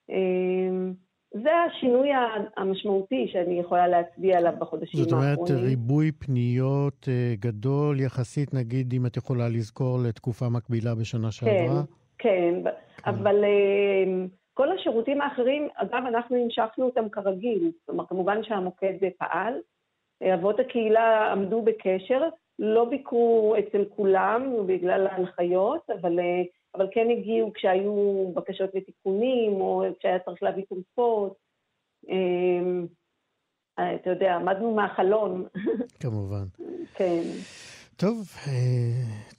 אה, 0.09 0.91
זה 1.33 1.49
השינוי 1.67 2.09
המשמעותי 2.57 3.27
שאני 3.31 3.59
יכולה 3.59 3.87
להצביע 3.87 4.37
עליו 4.37 4.53
בחודשים 4.59 4.99
האחרונים. 4.99 5.35
זאת 5.35 5.49
אומרת, 5.49 5.63
ריבוי 5.63 6.11
פניות 6.11 7.07
אה, 7.07 7.33
גדול 7.39 7.99
יחסית, 7.99 8.53
נגיד, 8.53 8.93
אם 8.93 9.05
את 9.05 9.17
יכולה 9.17 9.49
לזכור, 9.49 9.99
לתקופה 10.07 10.45
מקבילה 10.49 10.95
בשנה 10.95 11.31
שעברה? 11.31 11.83
כן, 12.17 12.63
כן, 12.63 12.71
אבל 13.05 13.43
אה, 13.43 14.25
כל 14.53 14.71
השירותים 14.71 15.21
האחרים, 15.21 15.67
אגב, 15.75 16.03
אנחנו 16.07 16.35
המשכנו 16.35 16.85
אותם 16.85 17.09
כרגיל. 17.09 17.71
כלומר, 17.85 18.05
כמובן 18.05 18.43
שהמוקד 18.43 18.93
פעל, 19.17 19.53
אה, 20.23 20.33
אבות 20.33 20.59
הקהילה 20.59 21.31
עמדו 21.31 21.61
בקשר, 21.61 22.21
לא 22.59 22.85
ביקרו 22.85 23.55
אצל 23.59 23.85
כולם 23.95 24.67
בגלל 24.67 25.07
ההנחיות, 25.07 25.89
אבל 26.01 26.19
אבל 26.75 26.87
כן 26.91 27.07
הגיעו 27.11 27.53
כשהיו 27.53 28.31
בקשות 28.35 28.69
לתיקונים, 28.75 29.53
או 29.61 29.83
כשהיה 29.99 30.19
צריך 30.19 30.43
להביא 30.43 30.63
תרופות. 30.69 31.35
אמ, 32.09 32.87
אתה 33.73 34.09
יודע, 34.09 34.35
עמדנו 34.35 34.75
מהחלון. 34.75 35.45
כמובן. 36.01 36.45
כן. 36.95 37.21
טוב, 37.97 38.27
אה, 38.47 38.53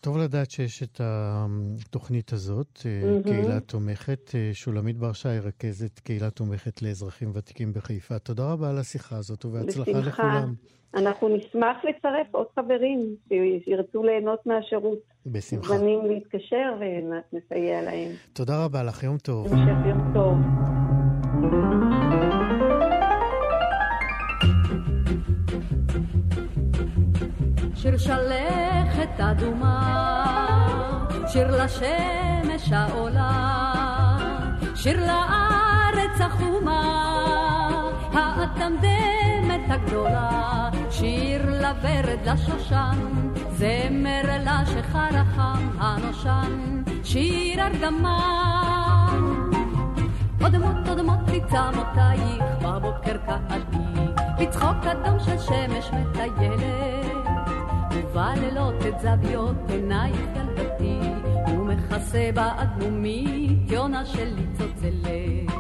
טוב 0.01 0.19
לדעת 0.19 0.51
שיש 0.51 0.83
את 0.83 1.01
התוכנית 1.05 2.33
הזאת, 2.33 2.77
mm-hmm. 2.77 3.29
קהילה 3.29 3.61
תומכת. 3.61 4.31
אה, 4.35 4.51
שולמית 4.53 4.97
בר 4.97 5.13
שי, 5.13 5.29
רכזת 5.29 5.99
קהילה 5.99 6.31
תומכת 6.31 6.83
לאזרחים 6.83 7.31
ותיקים 7.35 7.73
בחיפה. 7.73 8.19
תודה 8.19 8.53
רבה 8.53 8.71
על 8.71 8.79
השיחה 8.79 9.17
הזאת 9.17 9.45
ובהצלחה 9.45 9.91
בשמחה. 9.91 10.09
לכולם. 10.09 10.55
אנחנו 10.95 11.29
נשמח 11.29 11.77
לצרף 11.85 12.27
עוד 12.31 12.47
חברים 12.57 13.17
שירצו 13.65 14.03
ליהנות 14.03 14.47
מהשירות. 14.47 14.99
בשמחה. 15.27 15.73
מוזמנים 15.73 16.07
להתקשר 16.07 16.75
ונסייע 16.81 17.83
להם. 17.83 18.11
תודה 18.33 18.65
רבה 18.65 18.83
לך, 18.83 19.03
יום 19.03 19.19
טוב. 19.19 19.53
המשך 19.53 19.87
יום 19.87 20.13
טוב. 20.15 20.37
שיר 27.83 27.99
שלכת 27.99 29.21
אדומה, 29.21 29.77
שיר 31.27 31.65
לשמש 31.65 32.73
העולה, 32.73 34.19
שיר 34.75 35.07
לארץ 35.07 36.21
החומה, 36.21 36.83
האטמדמת 38.13 39.61
הגדולה, 39.69 40.69
שיר 40.91 41.43
לוורד 41.47 42.19
לשושן, 42.27 42.99
זמר 43.51 44.23
לשחר 44.41 45.17
החם 45.17 45.69
הנושן, 45.79 46.83
שיר 47.05 47.63
הרדמה. 47.63 48.19
אודמות 50.41 50.89
אודמות 50.89 51.19
תצמותייך 51.25 52.45
בבוקר 52.63 53.17
קהתי, 53.27 53.79
בצחוק 54.39 54.87
אדום 54.87 55.19
של 55.21 55.39
שמש 55.39 55.91
מטיילת. 55.93 57.18
ובלילות 57.91 58.75
את 58.89 59.01
זוויות 59.01 59.57
עינייך 59.69 60.21
ילדתי, 60.37 61.01
ומכסה 61.49 62.31
באדמומית 62.35 63.71
יונה 63.71 64.07
שלי 64.07 64.47
צוצלת. 64.59 65.53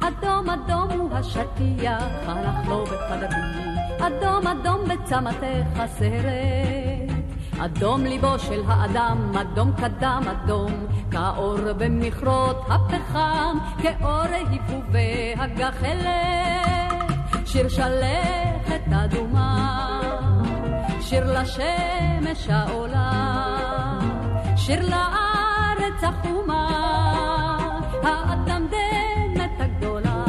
אדום 0.00 0.50
אדום 0.50 1.00
הוא 1.00 1.12
השטיח, 1.12 2.02
הלך 2.26 2.68
לו 2.68 2.84
בחדרי, 2.84 3.74
אדום 3.98 4.46
אדום 4.46 4.80
בצמתך 4.84 5.78
הסרט. 5.80 7.14
אדום 7.58 8.04
ליבו 8.04 8.38
של 8.38 8.62
האדם, 8.66 9.32
אדום 9.40 9.72
קדם 9.72 10.22
אדום, 10.26 10.72
כאור 11.10 11.72
במכרות 11.78 12.66
הפחם, 12.68 13.58
כאור 13.82 14.22
היפובי 14.30 15.34
הגחלת. 15.38 16.64
שיר 17.46 17.68
שלכת 17.68 18.82
אדומה 18.92 20.33
שיר 21.08 21.40
לשמש 21.40 22.48
העולה, 22.48 23.10
שיר 24.56 24.80
לארץ 24.88 26.02
החומה, 26.02 26.68
האדמדמת 28.02 29.60
הגדולה. 29.60 30.24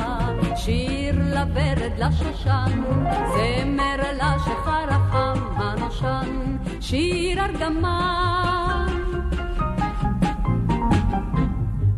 לוורד 1.36 1.92
לשושן, 1.98 2.82
זמר 3.36 3.96
לשחר 4.14 4.88
החם 4.90 5.40
הנושן, 5.56 6.58
שיר 6.82 7.44
ארגמן. 7.46 8.88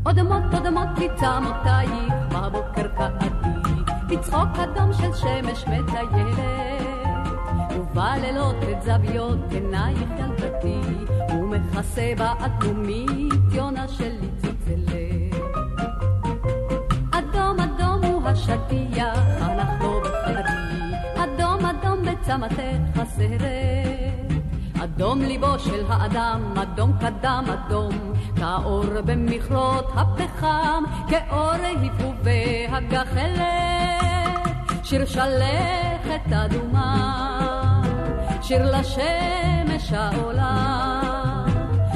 אודמות 0.06 0.44
אודמות 0.54 0.88
מצמותייך 0.98 2.14
בבוקר 2.32 2.88
קעתי, 2.98 3.30
בצחוק 4.08 4.60
אדום 4.64 4.94
של 4.94 5.14
שמש 5.14 5.66
מטיילת, 5.68 6.97
ובלילות 7.80 8.56
את 8.72 8.82
זוויות 8.82 9.40
עינייך 9.52 10.10
ילדתי, 10.20 10.80
ומכסה 11.34 12.14
באטומית 12.18 13.34
יונה 13.52 13.88
שלי 13.88 14.30
צלצלת. 14.38 14.98
אדום 17.12 17.60
אדום 17.60 18.04
הוא 18.04 18.28
השטיח, 18.28 19.20
לו 19.82 20.02
בחדרי, 20.02 20.96
אדום 21.16 21.66
אדום 21.66 22.02
בצמתך 22.06 23.00
הסרט. 23.00 23.88
אדום 24.84 25.22
ליבו 25.22 25.60
של 25.60 25.86
האדם, 25.90 26.54
אדום 26.58 26.94
קדם 27.00 27.44
אדום, 27.54 28.14
כאור 28.36 29.02
במכרות 29.06 29.92
הפחם, 29.96 30.84
כאור 31.10 31.52
היפובי 31.52 32.68
הגחלת. 32.72 33.98
שיר 34.84 35.06
שלכת 35.06 36.34
אדומה, 36.34 37.37
שיר 38.48 38.80
לשמש 38.80 39.92
העולה, 39.92 40.72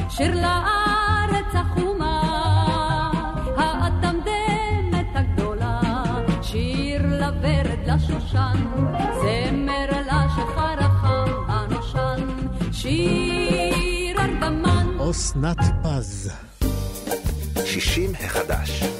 שיר 0.09 0.35
לארץ 0.35 1.53
החומה, 1.53 2.21
האטמדמת 3.57 5.15
הגדולה, 5.15 5.81
שיר 6.41 7.01
לוורד 7.01 7.79
לשושן, 7.87 8.63
זמר 9.21 9.89
לשחר 10.01 10.79
החם 10.79 11.31
הנושן, 11.47 12.27
שיר 12.71 14.19
ארגמן. 14.19 14.87
אסנת 15.09 15.57
פז. 15.83 16.31
60 17.65 18.11
החדש. 18.23 18.90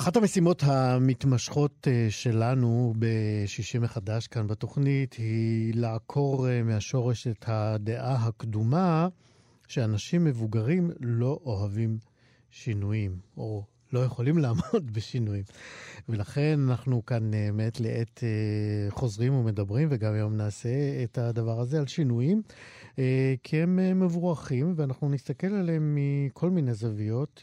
אחת 0.00 0.16
המשימות 0.16 0.62
המתמשכות 0.66 1.88
אה, 1.90 2.06
שלנו 2.10 2.94
ב-60 2.98 3.80
מחדש 3.80 4.26
כאן 4.26 4.46
בתוכנית 4.46 5.14
היא 5.14 5.74
לעקור 5.74 6.48
אה, 6.48 6.62
מהשורש 6.62 7.26
את 7.26 7.44
הדעה 7.46 8.26
הקדומה 8.26 9.08
שאנשים 9.68 10.24
מבוגרים 10.24 10.90
לא 11.00 11.40
אוהבים 11.44 11.98
שינויים, 12.50 13.16
או 13.36 13.64
לא 13.92 14.00
יכולים 14.00 14.38
לעמוד 14.42 14.92
בשינויים. 14.92 15.44
ולכן 16.08 16.60
אנחנו 16.68 17.06
כאן 17.06 17.34
אה, 17.34 17.50
מעת 17.52 17.80
לעת 17.80 18.24
חוזרים 18.90 19.34
ומדברים, 19.34 19.88
וגם 19.90 20.14
היום 20.14 20.36
נעשה 20.36 21.04
את 21.04 21.18
הדבר 21.18 21.60
הזה 21.60 21.78
על 21.78 21.86
שינויים. 21.86 22.42
כי 23.42 23.62
הם 23.62 24.00
מבורכים, 24.00 24.72
ואנחנו 24.76 25.08
נסתכל 25.08 25.46
עליהם 25.46 25.98
מכל 25.98 26.50
מיני 26.50 26.74
זוויות, 26.74 27.42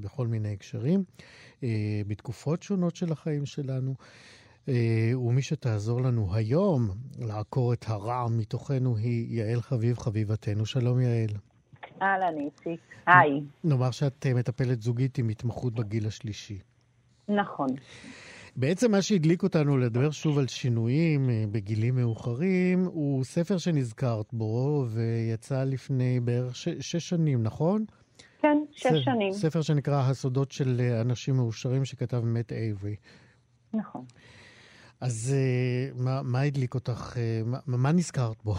בכל 0.00 0.26
מיני 0.26 0.52
הקשרים, 0.52 1.04
בתקופות 2.06 2.62
שונות 2.62 2.96
של 2.96 3.12
החיים 3.12 3.46
שלנו. 3.46 3.94
ומי 5.14 5.42
שתעזור 5.42 6.00
לנו 6.00 6.34
היום 6.34 6.90
לעקור 7.18 7.72
את 7.72 7.84
הרע 7.88 8.26
מתוכנו 8.30 8.96
היא 8.96 9.38
יעל 9.38 9.60
חביב, 9.60 9.98
חביבתנו. 9.98 10.66
שלום 10.66 11.00
יעל. 11.00 11.30
אהלן, 12.02 12.38
איציק. 12.40 12.80
היי. 13.06 13.40
נאמר 13.64 13.90
שאת 13.90 14.26
מטפלת 14.26 14.82
זוגית 14.82 15.18
עם 15.18 15.28
התמחות 15.28 15.74
בגיל 15.74 16.06
השלישי. 16.06 16.58
נכון. 17.28 17.68
בעצם 18.56 18.90
מה 18.90 19.02
שהדליק 19.02 19.42
אותנו 19.42 19.78
לדבר 19.78 20.10
שוב 20.10 20.38
על 20.38 20.46
שינויים 20.46 21.30
אה, 21.30 21.44
בגילים 21.50 21.94
מאוחרים, 21.94 22.84
הוא 22.84 23.24
ספר 23.24 23.58
שנזכרת 23.58 24.32
בו 24.32 24.84
ויצא 24.88 25.64
לפני 25.64 26.20
בערך 26.20 26.56
ש- 26.56 26.68
שש 26.80 27.08
שנים, 27.08 27.42
נכון? 27.42 27.84
כן, 28.46 28.58
שש 28.72 28.86
ס- 28.86 29.04
שנים. 29.04 29.32
ספר 29.32 29.62
שנקרא 29.62 30.02
הסודות 30.10 30.52
של 30.52 30.80
אה, 30.80 31.00
אנשים 31.00 31.36
מאושרים, 31.36 31.84
שכתב 31.84 32.20
מת 32.24 32.52
אייברי. 32.52 32.96
נכון. 33.74 34.04
אז 35.00 35.34
uh, 35.34 36.02
מה, 36.04 36.22
מה 36.22 36.40
הדליק 36.40 36.74
אותך? 36.74 37.16
Uh, 37.16 37.18
מה, 37.46 37.58
מה 37.66 37.92
נזכרת 37.92 38.44
בו? 38.44 38.54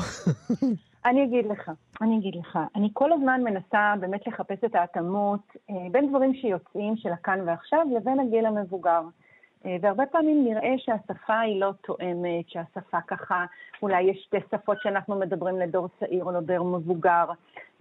אני 1.06 1.24
אגיד 1.24 1.46
לך, 1.52 1.72
אני 2.02 2.18
אגיד 2.18 2.36
לך. 2.36 2.60
אני 2.76 2.90
כל 2.94 3.14
הזמן 3.14 3.42
מנסה 3.44 3.94
באמת 4.00 4.28
לחפש 4.28 4.64
את 4.66 4.76
ההתאמות 4.76 5.42
אה, 5.70 5.76
בין 5.92 6.10
דברים 6.10 6.34
שיוצאים 6.34 6.98
של 6.98 7.10
הכאן 7.14 7.40
ועכשיו 7.48 7.80
לבין 7.96 8.20
הגיל 8.20 8.46
המבוגר. 8.46 9.02
אה, 9.66 9.78
והרבה 9.82 10.06
פעמים 10.06 10.44
נראה 10.46 10.74
שהשפה 10.78 11.40
היא 11.40 11.62
לא 11.62 11.72
תואמת, 11.82 12.50
שהשפה 12.50 12.98
ככה, 13.08 13.46
אולי 13.82 14.02
יש 14.02 14.18
שתי 14.26 14.38
שפות 14.52 14.78
שאנחנו 14.82 15.20
מדברים 15.20 15.60
לדור 15.60 15.88
צעיר 16.00 16.24
או 16.24 16.32
לדור 16.32 16.66
מבוגר. 16.66 17.26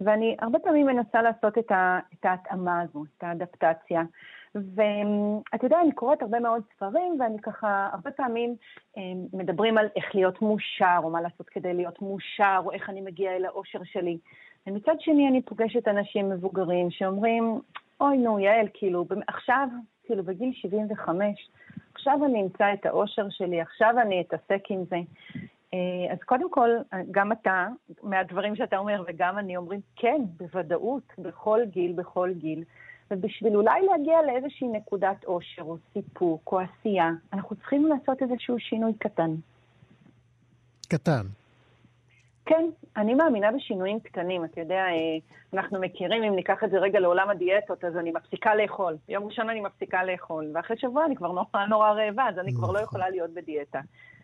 ואני 0.01 0.35
הרבה 0.39 0.59
פעמים 0.59 0.85
מנסה 0.85 1.21
לעשות 1.21 1.57
את, 1.57 1.71
את 2.13 2.25
ההתאמה 2.25 2.81
הזו, 2.81 3.03
את 3.17 3.23
האדפטציה. 3.23 4.01
ואתה 4.55 5.65
יודע, 5.65 5.81
אני 5.81 5.91
קוראת 5.91 6.21
הרבה 6.21 6.39
מאוד 6.39 6.63
ספרים, 6.75 7.17
ואני 7.19 7.41
ככה, 7.41 7.89
הרבה 7.93 8.11
פעמים 8.11 8.55
אה, 8.97 9.01
מדברים 9.33 9.77
על 9.77 9.87
איך 9.95 10.15
להיות 10.15 10.41
מאושר, 10.41 10.99
או 11.03 11.09
מה 11.09 11.21
לעשות 11.21 11.49
כדי 11.49 11.73
להיות 11.73 12.01
מאושר, 12.01 12.61
או 12.65 12.71
איך 12.71 12.89
אני 12.89 13.01
מגיעה 13.01 13.35
אל 13.35 13.45
האושר 13.45 13.79
שלי. 13.83 14.17
ומצד 14.67 14.95
שני, 14.99 15.27
אני 15.27 15.41
פוגשת 15.41 15.87
אנשים 15.87 16.29
מבוגרים 16.29 16.91
שאומרים, 16.91 17.59
אוי, 18.01 18.17
נו, 18.17 18.39
יעל, 18.39 18.67
כאילו, 18.73 19.05
עכשיו, 19.27 19.67
כאילו, 20.07 20.23
בגיל 20.23 20.51
75, 20.53 21.49
עכשיו 21.93 22.25
אני 22.25 22.41
אמצא 22.41 22.73
את 22.73 22.85
האושר 22.85 23.29
שלי, 23.29 23.61
עכשיו 23.61 23.95
אני 24.01 24.21
אתעסק 24.21 24.63
עם 24.69 24.83
זה. 24.89 24.95
אה, 25.73 26.13
אז 26.13 26.17
קודם 26.25 26.51
כל, 26.51 26.69
גם 27.11 27.31
אתה, 27.31 27.67
מהדברים 28.03 28.55
שאתה 28.55 28.77
אומר, 28.77 29.03
וגם 29.07 29.37
אני 29.37 29.57
אומרים, 29.57 29.79
כן, 29.95 30.21
בוודאות, 30.37 31.03
בכל 31.17 31.59
גיל, 31.65 31.93
בכל 31.93 32.29
גיל. 32.33 32.63
ובשביל 33.11 33.55
אולי 33.55 33.81
להגיע 33.81 34.21
לאיזושהי 34.27 34.67
נקודת 34.67 35.25
אושר 35.25 35.61
או 35.61 35.77
סיפוק 35.93 36.51
או 36.51 36.59
עשייה, 36.59 37.09
אנחנו 37.33 37.55
צריכים 37.55 37.85
לעשות 37.85 38.21
איזשהו 38.21 38.59
שינוי 38.59 38.93
קטן. 38.99 39.31
קטן. 40.87 41.25
כן, 42.47 42.65
אני 42.97 43.13
מאמינה 43.13 43.51
בשינויים 43.51 43.99
קטנים. 43.99 44.45
אתה 44.45 44.61
יודע, 44.61 44.83
אנחנו 45.53 45.79
מכירים, 45.79 46.23
אם 46.23 46.35
ניקח 46.35 46.63
את 46.63 46.69
זה 46.71 46.77
רגע 46.77 46.99
לעולם 46.99 47.29
הדיאטות, 47.29 47.83
אז 47.83 47.97
אני 47.97 48.11
מפסיקה 48.11 48.55
לאכול. 48.55 48.97
ביום 49.07 49.25
ראשון 49.25 49.49
אני 49.49 49.61
מפסיקה 49.61 50.03
לאכול, 50.03 50.51
ואחרי 50.53 50.77
שבוע 50.77 51.05
אני 51.05 51.15
כבר 51.15 51.31
נורא 51.31 51.65
נורא 51.69 51.89
רעבה, 51.91 52.29
אז 52.29 52.39
אני 52.39 52.53
כבר 52.53 52.71
לא 52.71 52.79
יכולה 52.79 53.09
להיות 53.09 53.33
בדיאטה. 53.33 53.79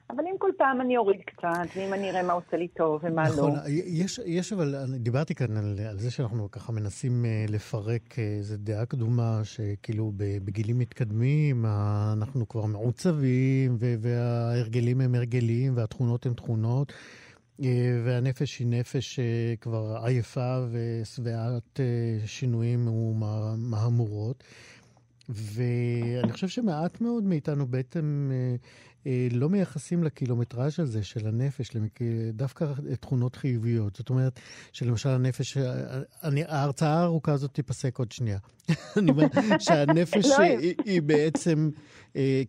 אבל 0.09 0.23
אם 0.31 0.37
כל 0.39 0.49
פעם 0.57 0.81
אני 0.81 0.97
אוריד 0.97 1.21
קצת, 1.25 1.67
ואם 1.75 1.93
אני 1.93 2.09
אראה 2.09 2.23
מה 2.23 2.33
עושה 2.33 2.57
לי 2.57 2.67
טוב 2.67 3.01
ומה 3.03 3.23
נכון, 3.23 3.51
לא. 3.51 3.59
יש, 3.67 4.19
יש 4.25 4.53
אבל, 4.53 4.75
דיברתי 4.99 5.35
כאן 5.35 5.57
על, 5.57 5.75
על 5.89 5.97
זה 5.97 6.11
שאנחנו 6.11 6.51
ככה 6.51 6.71
מנסים 6.71 7.25
uh, 7.25 7.51
לפרק 7.51 8.19
איזו 8.19 8.55
דעה 8.57 8.85
קדומה, 8.85 9.41
שכאילו 9.43 10.11
בגילים 10.17 10.79
מתקדמים 10.79 11.65
אנחנו 12.13 12.47
כבר 12.47 12.65
מעוצבים, 12.65 13.77
וההרגלים 13.79 15.01
הם 15.01 15.15
הרגלים, 15.15 15.77
והתכונות 15.77 16.25
הן 16.25 16.33
תכונות. 16.33 16.93
והנפש 18.05 18.59
היא 18.59 18.67
נפש 18.67 19.19
כבר 19.61 19.97
עייפה 20.03 20.65
ושבעת 20.71 21.79
שינויים 22.25 22.87
ומהמורות. 22.87 24.43
ואני 25.29 26.31
חושב 26.31 26.47
שמעט 26.47 27.01
מאוד 27.01 27.23
מאיתנו 27.23 27.67
בעצם 27.67 28.31
לא 29.31 29.49
מייחסים 29.49 30.03
לקילומטראז' 30.03 30.79
הזה 30.79 31.03
של 31.03 31.27
הנפש, 31.27 31.71
דווקא 32.33 32.65
תכונות 32.99 33.35
חיוביות. 33.35 33.95
זאת 33.95 34.09
אומרת, 34.09 34.39
שלמשל 34.71 35.09
הנפש, 35.09 35.57
אני, 36.23 36.43
ההרצאה 36.47 36.99
הארוכה 36.99 37.31
הזאת 37.31 37.53
תיפסק 37.53 37.99
עוד 37.99 38.11
שנייה. 38.11 38.37
אני 38.97 39.11
אומר 39.11 39.27
שהנפש 39.59 40.25
היא, 40.39 40.75
היא 40.85 41.01
בעצם, 41.01 41.69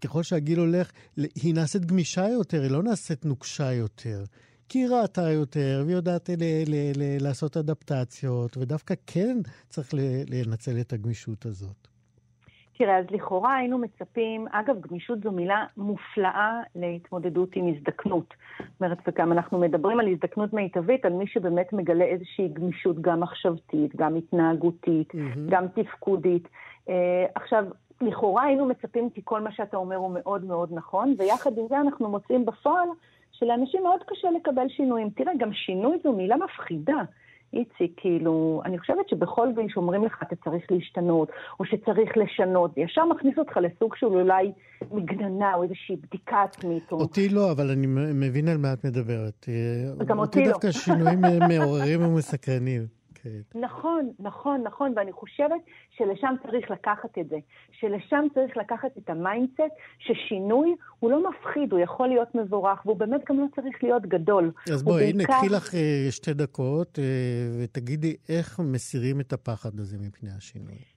ככל 0.00 0.22
שהגיל 0.22 0.58
הולך, 0.58 0.90
היא 1.16 1.54
נעשית 1.54 1.84
גמישה 1.84 2.28
יותר, 2.28 2.62
היא 2.62 2.70
לא 2.70 2.82
נעשית 2.82 3.24
נוקשה 3.24 3.72
יותר. 3.72 4.24
כי 4.68 4.78
היא 4.78 4.88
ראתה 4.88 5.30
יותר, 5.30 5.82
והיא 5.84 5.96
יודעת 5.96 6.28
ל- 6.28 6.64
ל- 6.66 6.92
ל- 6.96 7.24
לעשות 7.24 7.56
אדפטציות, 7.56 8.56
ודווקא 8.56 8.94
כן 9.06 9.36
צריך 9.68 9.94
לנצל 10.30 10.80
את 10.80 10.92
הגמישות 10.92 11.46
הזאת. 11.46 11.88
תראה, 12.78 12.98
אז 12.98 13.04
לכאורה 13.10 13.56
היינו 13.56 13.78
מצפים, 13.78 14.46
אגב, 14.50 14.80
גמישות 14.80 15.22
זו 15.22 15.32
מילה 15.32 15.66
מופלאה 15.76 16.60
להתמודדות 16.74 17.56
עם 17.56 17.74
הזדקנות. 17.74 18.34
זאת 18.58 18.80
אומרת, 18.80 18.98
וגם 19.08 19.32
אנחנו 19.32 19.58
מדברים 19.58 20.00
על 20.00 20.08
הזדקנות 20.08 20.52
מיטבית, 20.52 21.04
על 21.04 21.12
מי 21.12 21.26
שבאמת 21.26 21.72
מגלה 21.72 22.04
איזושהי 22.04 22.48
גמישות 22.48 23.00
גם 23.00 23.20
מחשבתית, 23.20 23.96
גם 23.96 24.16
התנהגותית, 24.16 25.10
mm-hmm. 25.10 25.38
גם 25.50 25.66
תפקודית. 25.68 26.48
Uh, 26.86 26.90
עכשיו, 27.34 27.64
לכאורה 28.00 28.42
היינו 28.44 28.66
מצפים, 28.66 29.10
כי 29.10 29.20
כל 29.24 29.40
מה 29.40 29.52
שאתה 29.52 29.76
אומר 29.76 29.96
הוא 29.96 30.10
מאוד 30.14 30.44
מאוד 30.44 30.72
נכון, 30.72 31.14
ויחד 31.18 31.58
עם 31.58 31.64
זה 31.68 31.80
אנחנו 31.80 32.08
מוצאים 32.08 32.46
בפועל 32.46 32.88
שלאנשים 33.38 33.82
מאוד 33.82 34.00
קשה 34.06 34.28
לקבל 34.30 34.68
שינויים. 34.68 35.10
תראה, 35.10 35.32
גם 35.38 35.52
שינוי 35.52 35.98
זו 36.04 36.12
מילה 36.12 36.36
מפחידה. 36.36 37.02
איציק, 37.52 37.92
כאילו, 37.96 38.62
אני 38.64 38.78
חושבת 38.78 39.08
שבכל 39.08 39.48
גיל 39.54 39.66
שאומרים 39.68 40.04
לך 40.04 40.22
אתה 40.22 40.36
צריך 40.44 40.64
להשתנות, 40.70 41.28
או 41.60 41.64
שצריך 41.64 42.16
לשנות, 42.16 42.70
ישר 42.76 43.04
מכניס 43.04 43.38
אותך 43.38 43.56
לסוג 43.56 43.96
של 43.96 44.06
אולי 44.06 44.52
מגננה 44.92 45.54
או 45.54 45.62
איזושהי 45.62 45.96
בדיקה 45.96 46.42
עצמית. 46.42 46.92
אותי 46.92 47.28
לא, 47.28 47.52
אבל 47.52 47.70
אני 47.70 47.86
מבין 48.14 48.48
על 48.48 48.58
מה 48.58 48.72
את 48.72 48.84
מדברת. 48.84 49.46
גם 50.06 50.18
אותי 50.18 50.38
לא. 50.38 50.44
אותי 50.44 50.48
דווקא 50.48 50.70
שינויים 50.70 51.20
מעוררים 51.48 52.02
ומסקרנים. 52.02 53.03
כן. 53.24 53.60
נכון, 53.60 54.10
נכון, 54.18 54.62
נכון, 54.62 54.92
ואני 54.96 55.12
חושבת 55.12 55.60
שלשם 55.90 56.34
צריך 56.42 56.70
לקחת 56.70 57.18
את 57.18 57.28
זה. 57.28 57.36
שלשם 57.72 58.24
צריך 58.34 58.56
לקחת 58.56 58.98
את 58.98 59.10
ה 59.10 59.17
mindset, 59.17 59.74
ששינוי 59.98 60.74
הוא 60.98 61.10
לא 61.10 61.30
מפחיד, 61.30 61.72
הוא 61.72 61.80
יכול 61.80 62.08
להיות 62.08 62.34
מבורך, 62.34 62.86
והוא 62.86 62.96
באמת 62.96 63.20
גם 63.28 63.40
לא 63.40 63.46
צריך 63.54 63.76
להיות 63.82 64.02
גדול. 64.06 64.52
אז 64.72 64.82
בואי, 64.82 65.12
בעיקר... 65.12 65.34
נקחי 65.34 65.48
לך 65.48 65.74
uh, 65.74 65.76
שתי 66.10 66.34
דקות 66.34 66.98
uh, 66.98 67.02
ותגידי 67.62 68.16
איך 68.28 68.60
מסירים 68.60 69.20
את 69.20 69.32
הפחד 69.32 69.78
הזה 69.78 69.98
מפני 69.98 70.30
השינוי. 70.36 70.93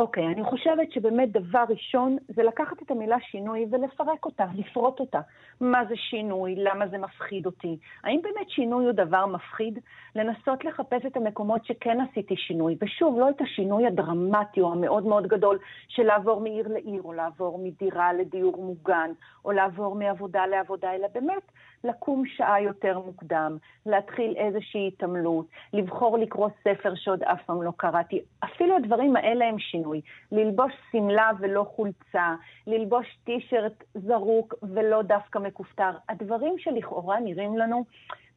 אוקיי, 0.00 0.26
okay, 0.26 0.32
אני 0.32 0.44
חושבת 0.44 0.92
שבאמת 0.92 1.32
דבר 1.32 1.64
ראשון 1.68 2.16
זה 2.28 2.42
לקחת 2.42 2.82
את 2.82 2.90
המילה 2.90 3.16
שינוי 3.20 3.66
ולפרק 3.70 4.24
אותה, 4.24 4.44
לפרוט 4.54 5.00
אותה. 5.00 5.20
מה 5.60 5.84
זה 5.88 5.96
שינוי? 5.96 6.54
למה 6.58 6.86
זה 6.88 6.98
מפחיד 6.98 7.46
אותי? 7.46 7.78
האם 8.04 8.20
באמת 8.22 8.50
שינוי 8.50 8.84
הוא 8.84 8.92
דבר 8.92 9.26
מפחיד? 9.26 9.78
לנסות 10.14 10.64
לחפש 10.64 11.06
את 11.06 11.16
המקומות 11.16 11.64
שכן 11.64 11.98
עשיתי 12.00 12.36
שינוי, 12.36 12.76
ושוב, 12.82 13.18
לא 13.18 13.30
את 13.30 13.40
השינוי 13.40 13.86
הדרמטי 13.86 14.60
או 14.60 14.72
המאוד 14.72 15.06
מאוד 15.06 15.26
גדול 15.26 15.58
של 15.88 16.02
לעבור 16.02 16.40
מעיר 16.40 16.68
לעיר, 16.68 17.02
או 17.02 17.12
לעבור 17.12 17.58
מדירה 17.64 18.12
לדיור 18.12 18.56
מוגן, 18.56 19.10
או 19.44 19.52
לעבור 19.52 19.94
מעבודה 19.94 20.46
לעבודה, 20.46 20.94
אלא 20.94 21.08
באמת 21.14 21.52
לקום 21.84 22.26
שעה 22.26 22.62
יותר 22.62 22.98
מוקדם, 22.98 23.56
להתחיל 23.86 24.34
איזושהי 24.36 24.88
התעמלות, 24.88 25.46
לבחור 25.72 26.18
לקרוא 26.18 26.48
ספר 26.64 26.94
שעוד 26.94 27.22
אף 27.22 27.42
פעם 27.46 27.62
לא 27.62 27.72
קראתי. 27.76 28.20
אפילו 28.44 28.76
הדברים 28.76 29.16
האלה 29.16 29.48
הם 29.48 29.58
שינוי. 29.58 30.00
ללבוש 30.32 30.72
שמלה 30.92 31.30
ולא 31.38 31.66
חולצה, 31.76 32.34
ללבוש 32.66 33.16
טישרט 33.24 33.84
זרוק 33.94 34.54
ולא 34.62 35.02
דווקא 35.02 35.38
מכופתר. 35.38 35.90
הדברים 36.08 36.58
שלכאורה 36.58 37.20
נראים 37.20 37.58
לנו 37.58 37.84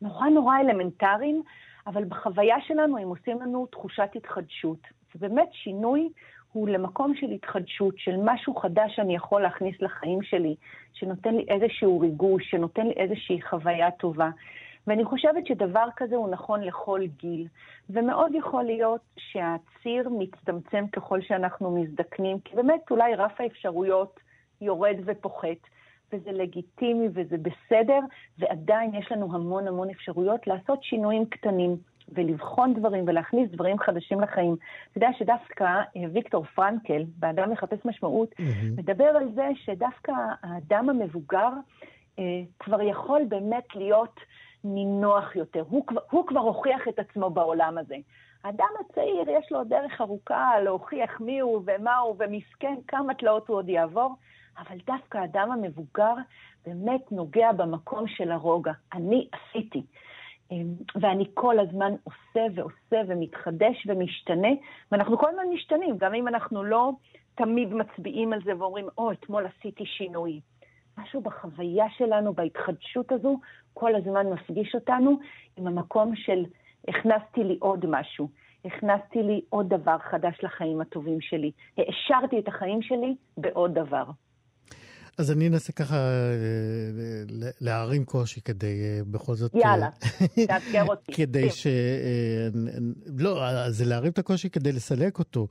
נורא 0.02 0.28
נורא 0.28 0.60
אלמנטריים, 0.60 1.44
אבל 1.88 2.04
בחוויה 2.04 2.56
שלנו 2.62 2.98
הם 2.98 3.08
עושים 3.08 3.42
לנו 3.42 3.66
תחושת 3.66 4.10
התחדשות. 4.16 4.80
ובאמת 5.16 5.50
שינוי 5.52 6.10
הוא 6.54 6.70
למקום 6.70 7.16
של 7.16 7.32
התחדשות, 7.32 7.94
של 7.98 8.16
משהו 8.24 8.56
חדש 8.56 8.96
שאני 8.96 9.16
יכול 9.16 9.42
להכניס 9.42 9.82
לחיים 9.82 10.22
שלי, 10.22 10.56
שנותן 10.94 11.36
לי 11.36 11.46
איזשהו 11.48 12.00
ריגוש, 12.00 12.52
שנותן 12.52 12.88
לי 12.88 12.94
איזושהי 12.94 13.42
חוויה 13.42 13.92
טובה. 13.92 14.30
ואני 14.88 15.06
חושבת 15.06 15.48
שדבר 15.48 15.86
כזה 15.96 16.16
הוא 16.16 16.30
נכון 16.30 16.62
לכל 16.62 17.02
גיל, 17.18 17.48
ומאוד 17.90 18.36
יכול 18.36 18.64
להיות 18.64 19.02
שהציר 19.18 20.10
מצטמצם 20.10 20.88
ככל 20.88 21.22
שאנחנו 21.22 21.82
מזדקנים, 21.82 22.40
כי 22.40 22.56
באמת 22.56 22.92
אולי 22.92 23.16
רף 23.16 23.42
האפשרויות 23.42 24.20
יורד 24.62 24.96
ופוחת, 25.06 25.68
וזה 26.14 26.32
לגיטימי 26.32 27.08
וזה 27.14 27.38
בסדר, 27.38 28.00
ועדיין 28.40 28.96
יש 28.96 29.12
לנו 29.12 29.36
המון 29.36 29.68
המון 29.68 29.90
אפשרויות 29.90 30.48
לעשות 30.48 30.84
שינויים 30.84 31.26
קטנים. 31.26 31.78
ולבחון 32.10 32.74
דברים 32.74 33.04
ולהכניס 33.08 33.50
דברים 33.52 33.80
חדשים 33.80 34.20
לחיים. 34.20 34.56
אתה 34.92 34.98
יודע 34.98 35.10
שדווקא 35.18 35.64
אה, 35.64 36.02
ויקטור 36.14 36.46
פרנקל, 36.56 37.04
באדם 37.18 37.52
מחפש 37.52 37.86
משמעות, 37.86 38.30
mm-hmm. 38.32 38.78
מדבר 38.78 39.04
על 39.04 39.32
זה 39.36 39.50
שדווקא 39.56 40.12
האדם 40.44 40.90
המבוגר 40.90 41.50
אה, 42.20 42.24
כבר 42.60 42.82
יכול 42.82 43.22
באמת 43.30 43.76
להיות 43.76 44.20
נינוח 44.64 45.36
יותר. 45.36 45.64
הוא, 45.70 45.86
הוא 46.12 46.28
כבר 46.28 46.40
הוכיח 46.40 46.88
את 46.88 47.00
עצמו 47.00 47.30
בעולם 47.30 47.78
הזה. 47.78 47.96
האדם 48.44 48.68
הצעיר, 48.80 49.30
יש 49.30 49.52
לו 49.52 49.64
דרך 49.64 50.02
ארוכה 50.02 50.60
להוכיח 50.64 51.22
מי 51.22 51.40
הוא 51.40 51.62
ומה 51.66 51.98
הוא, 51.98 52.16
ומסכן, 52.20 52.76
כמה 52.88 53.14
תלאות 53.14 53.48
הוא 53.48 53.58
עוד 53.58 53.70
יעבור, 53.70 54.16
אבל 54.58 54.78
דווקא 54.86 55.18
האדם 55.18 55.52
המבוגר 55.52 56.14
באמת 56.66 57.12
נוגע 57.12 57.52
במקום 57.52 58.08
של 58.08 58.32
הרוגע. 58.32 58.72
אני 58.94 59.28
עשיתי. 59.32 59.84
אמ, 60.54 60.74
ואני 61.02 61.26
כל 61.34 61.60
הזמן 61.60 61.94
עושה 62.04 62.46
ועושה 62.56 63.02
ומתחדש 63.08 63.88
ומשתנה, 63.88 64.48
ואנחנו 64.92 65.18
כל 65.18 65.30
הזמן 65.30 65.44
משתנים, 65.54 65.98
גם 65.98 66.14
אם 66.14 66.28
אנחנו 66.28 66.64
לא 66.64 66.92
תמיד 67.36 67.74
מצביעים 67.74 68.34
על 68.34 68.40
זה 68.46 68.52
ואומרים, 68.58 68.88
או, 68.98 69.12
oh, 69.12 69.14
אתמול 69.14 69.46
עשיתי 69.46 69.86
שינוי. 69.86 70.40
משהו 70.98 71.22
בחוויה 71.22 71.86
שלנו, 71.98 72.34
בהתחדשות 72.34 73.12
הזו, 73.12 73.40
כל 73.74 73.96
הזמן 73.96 74.30
מפגיש 74.30 74.76
אותנו 74.76 75.20
עם 75.58 75.68
המקום 75.68 76.16
של 76.16 76.46
הכנסתי 76.88 77.44
לי 77.44 77.58
עוד 77.60 77.86
משהו, 77.90 78.30
הכנסתי 78.66 79.24
לי 79.24 79.42
עוד 79.50 79.70
דבר 79.70 79.98
חדש 79.98 80.44
לחיים 80.44 80.82
הטובים 80.82 81.22
שלי, 81.22 81.52
העשרתי 81.78 82.40
את 82.40 82.48
החיים 82.48 82.82
שלי 82.82 83.16
בעוד 83.38 83.74
דבר. 83.80 84.04
אז 85.18 85.32
אני 85.32 85.48
אנסה 85.48 85.74
ככה 85.74 85.96
אה, 85.96 86.02
להערים 87.62 88.06
קושי 88.06 88.42
כדי 88.42 88.82
אה, 88.82 89.00
בכל 89.12 89.36
זאת... 89.36 89.56
יאללה, 89.56 89.90
אה, 90.04 90.28
תאתגר 90.48 90.86
אותי. 90.88 91.14
כדי 91.14 91.50
ש... 91.50 91.68
לא, 93.18 93.70
זה 93.70 93.86
להערים 93.86 94.12
את 94.12 94.20
הקושי 94.20 94.50
כדי 94.50 94.72
לסלק 94.72 95.20
אותו. 95.20 95.48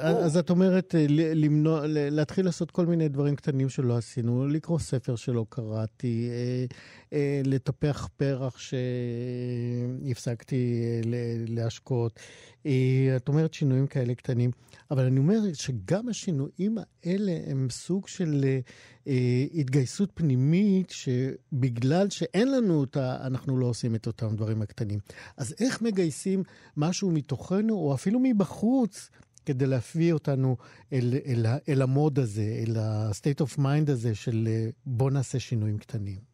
אז 0.00 0.36
את 0.36 0.50
אומרת, 0.50 0.94
למנוע, 1.08 1.80
להתחיל 1.86 2.44
לעשות 2.44 2.70
כל 2.70 2.86
מיני 2.86 3.08
דברים 3.08 3.36
קטנים 3.36 3.68
שלא 3.68 3.96
עשינו, 3.96 4.48
לקרוא 4.48 4.78
ספר 4.78 5.16
שלא 5.16 5.46
קראתי, 5.48 6.30
לטפח 7.44 8.08
פרח 8.16 8.58
שהפסקתי 10.08 10.82
להשקות. 11.48 12.20
את 13.16 13.28
אומרת 13.28 13.54
שינויים 13.54 13.86
כאלה 13.86 14.14
קטנים, 14.14 14.50
אבל 14.90 15.04
אני 15.04 15.18
אומר 15.18 15.38
שגם 15.52 16.08
השינויים 16.08 16.78
האלה 17.04 17.32
הם 17.46 17.68
סוג 17.70 18.08
של 18.08 18.44
אה, 19.06 19.44
התגייסות 19.54 20.10
פנימית, 20.14 20.90
שבגלל 20.90 22.10
שאין 22.10 22.52
לנו 22.52 22.74
אותה, 22.74 23.26
אנחנו 23.26 23.58
לא 23.58 23.66
עושים 23.66 23.94
את 23.94 24.06
אותם 24.06 24.36
דברים 24.36 24.62
הקטנים. 24.62 24.98
אז 25.36 25.54
איך 25.60 25.82
מגייסים 25.82 26.42
משהו 26.76 27.10
מתוכנו, 27.10 27.74
או 27.74 27.94
אפילו 27.94 28.20
מבחוץ, 28.22 29.10
כדי 29.46 29.66
להביא 29.66 30.12
אותנו 30.12 30.56
אל, 30.92 31.14
אל, 31.26 31.46
אל 31.68 31.82
המוד 31.82 32.18
הזה, 32.18 32.62
אל 32.66 32.76
ה-state 32.76 33.44
of 33.44 33.58
mind 33.58 33.90
הזה 33.90 34.14
של 34.14 34.48
אה, 34.50 34.68
בוא 34.86 35.10
נעשה 35.10 35.38
שינויים 35.38 35.78
קטנים? 35.78 36.31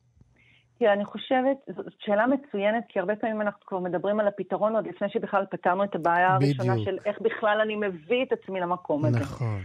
תראה, 0.79 0.93
אני 0.93 1.05
חושבת, 1.05 1.57
זאת 1.67 1.93
שאלה 1.99 2.27
מצוינת, 2.27 2.85
כי 2.89 2.99
הרבה 2.99 3.17
פעמים 3.17 3.41
אנחנו 3.41 3.67
כבר 3.67 3.79
מדברים 3.79 4.21
על 4.21 4.29
הפתרון 4.29 4.77
עוד 4.77 4.87
לפני 4.87 5.09
שבכלל 5.09 5.45
פתרנו 5.51 5.85
את 5.85 5.95
הבעיה 5.95 6.35
הראשונה 6.35 6.73
בדיוק. 6.73 6.89
של 6.89 6.99
איך 7.05 7.21
בכלל 7.21 7.61
אני 7.61 7.77
מביא 7.77 8.25
את 8.25 8.33
עצמי 8.33 8.61
למקום 8.61 9.05
הזה. 9.05 9.21
נכון. 9.21 9.61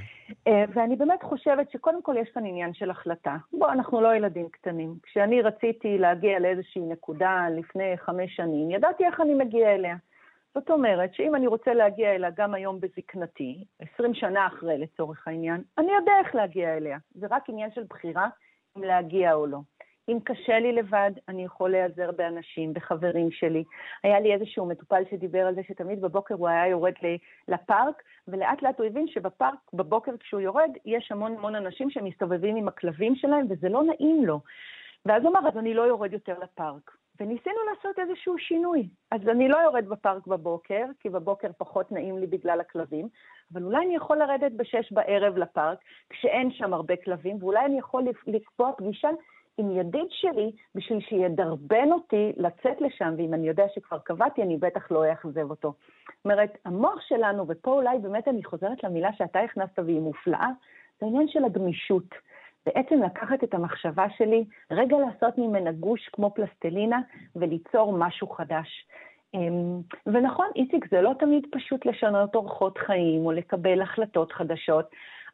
אה, 0.47 0.63
ואני 0.73 0.95
באמת 0.95 1.23
חושבת 1.23 1.71
שקודם 1.71 2.01
כל 2.01 2.15
יש 2.21 2.29
כאן 2.33 2.45
עניין 2.45 2.73
של 2.73 2.89
החלטה. 2.89 3.37
בוא, 3.53 3.71
אנחנו 3.71 4.01
לא 4.01 4.15
ילדים 4.15 4.49
קטנים. 4.49 4.95
כשאני 5.03 5.41
רציתי 5.41 5.97
להגיע 5.97 6.39
לאיזושהי 6.39 6.81
נקודה 6.81 7.47
לפני 7.57 7.97
חמש 7.97 8.35
שנים, 8.35 8.71
ידעתי 8.71 9.05
איך 9.05 9.21
אני 9.21 9.33
מגיע 9.33 9.75
אליה. 9.75 9.95
זאת 10.55 10.69
אומרת 10.69 11.13
שאם 11.13 11.35
אני 11.35 11.47
רוצה 11.47 11.73
להגיע 11.73 12.15
אליה 12.15 12.29
גם 12.37 12.53
היום 12.53 12.79
בזקנתי, 12.79 13.63
עשרים 13.79 14.13
שנה 14.13 14.47
אחרי 14.47 14.77
לצורך 14.77 15.27
העניין, 15.27 15.61
אני 15.77 15.91
יודע 15.91 16.11
איך 16.25 16.35
להגיע 16.35 16.77
אליה. 16.77 16.97
זה 17.15 17.27
רק 17.31 17.49
עניין 17.49 17.71
של 17.71 17.83
בחירה 17.89 18.27
אם 18.77 18.83
להגיע 18.83 19.33
או 19.33 19.47
לא. 19.47 19.59
אם 20.09 20.17
קשה 20.23 20.59
לי 20.59 20.71
לבד, 20.71 21.11
אני 21.27 21.45
יכול 21.45 21.71
להיעזר 21.71 22.11
באנשים, 22.11 22.73
בחברים 22.73 23.31
שלי. 23.31 23.63
היה 24.03 24.19
לי 24.19 24.33
איזשהו 24.33 24.65
מטופל 24.65 25.03
שדיבר 25.11 25.47
על 25.47 25.55
זה 25.55 25.61
שתמיד 25.67 26.01
בבוקר 26.01 26.35
הוא 26.35 26.47
היה 26.47 26.67
יורד 26.67 26.93
לפארק, 27.47 28.03
ולאט 28.27 28.61
לאט 28.61 28.79
הוא 28.79 28.87
הבין 28.87 29.07
שבפארק, 29.07 29.59
בבוקר 29.73 30.17
כשהוא 30.19 30.41
יורד, 30.41 30.71
יש 30.85 31.11
המון 31.11 31.35
המון 31.37 31.55
אנשים 31.55 31.89
שמסתובבים 31.89 32.55
עם 32.55 32.67
הכלבים 32.67 33.15
שלהם, 33.15 33.45
וזה 33.49 33.69
לא 33.69 33.83
נעים 33.83 34.25
לו. 34.25 34.39
ואז 35.05 35.23
הוא 35.23 35.31
אמר, 35.31 35.47
אז 35.47 35.57
אני 35.57 35.73
לא 35.73 35.81
יורד 35.81 36.13
יותר 36.13 36.39
לפארק. 36.39 36.91
וניסינו 37.19 37.55
לעשות 37.69 37.99
איזשהו 37.99 38.37
שינוי. 38.37 38.87
אז 39.11 39.21
אני 39.27 39.47
לא 39.47 39.57
יורד 39.57 39.85
בפארק 39.89 40.27
בבוקר, 40.27 40.85
כי 40.99 41.09
בבוקר 41.09 41.47
פחות 41.57 41.91
נעים 41.91 42.17
לי 42.17 42.27
בגלל 42.27 42.59
הכלבים, 42.59 43.07
אבל 43.53 43.63
אולי 43.63 43.85
אני 43.85 43.95
יכול 43.95 44.17
לרדת 44.17 44.51
בשש 44.51 44.91
בערב 44.91 45.37
לפארק, 45.37 45.77
כשאין 46.09 46.51
שם 46.51 46.73
הרבה 46.73 46.95
כלבים, 46.95 47.37
ואולי 47.39 47.65
אני 47.65 47.79
יכול 47.79 48.03
לקבוע 48.27 48.71
פגישה 48.77 49.09
עם 49.57 49.71
ידיד 49.71 50.07
שלי 50.09 50.51
בשביל 50.75 50.99
שידרבן 50.99 51.91
אותי 51.91 52.31
לצאת 52.37 52.81
לשם, 52.81 53.13
ואם 53.17 53.33
אני 53.33 53.47
יודע 53.47 53.65
שכבר 53.75 53.99
קבעתי, 53.99 54.43
אני 54.43 54.57
בטח 54.57 54.91
לא 54.91 55.11
אאכזב 55.11 55.49
אותו. 55.49 55.73
זאת 56.07 56.25
אומרת, 56.25 56.57
המוח 56.65 57.01
שלנו, 57.07 57.45
ופה 57.47 57.71
אולי 57.71 57.97
באמת 57.99 58.27
אני 58.27 58.43
חוזרת 58.43 58.83
למילה 58.83 59.13
שאתה 59.13 59.39
הכנסת 59.39 59.79
והיא 59.79 59.99
מופלאה, 59.99 60.47
זה 60.99 61.05
העניין 61.05 61.27
של 61.27 61.45
הגמישות. 61.45 62.15
בעצם 62.65 63.03
לקחת 63.03 63.43
את 63.43 63.53
המחשבה 63.53 64.05
שלי, 64.17 64.45
רגע 64.71 64.97
לעשות 64.97 65.37
ממנה 65.37 65.71
גוש 65.71 66.09
כמו 66.13 66.31
פלסטלינה 66.33 66.99
וליצור 67.35 67.97
משהו 67.97 68.27
חדש. 68.27 68.87
אמ, 69.33 69.81
ונכון, 70.05 70.47
איציק, 70.55 70.85
זה 70.91 71.01
לא 71.01 71.11
תמיד 71.19 71.47
פשוט 71.51 71.85
לשנות 71.85 72.35
אורחות 72.35 72.77
חיים 72.77 73.25
או 73.25 73.31
לקבל 73.31 73.81
החלטות 73.81 74.31
חדשות, 74.31 74.85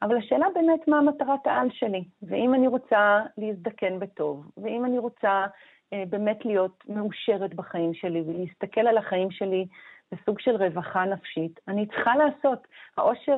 אבל 0.02 0.18
השאלה 0.18 0.48
באמת 0.56 0.88
מה 0.88 1.02
מטרת 1.02 1.48
העל 1.48 1.68
שלי, 1.72 2.04
ואם 2.22 2.54
אני 2.54 2.68
רוצה 2.68 3.22
להזדקן 3.38 4.00
בטוב, 4.00 4.52
ואם 4.58 4.86
אני 4.86 4.98
רוצה 4.98 5.46
אה, 5.94 6.04
באמת 6.10 6.46
להיות 6.46 6.84
מאושרת 6.90 7.54
בחיים 7.54 7.94
שלי 7.94 8.22
ולהסתכל 8.22 8.88
על 8.88 8.98
החיים 8.98 9.32
שלי 9.32 9.68
בסוג 10.12 10.40
של 10.40 10.56
רווחה 10.56 11.06
נפשית, 11.06 11.60
אני 11.68 11.86
צריכה 11.86 12.16
לעשות. 12.16 12.68
העושר 12.98 13.38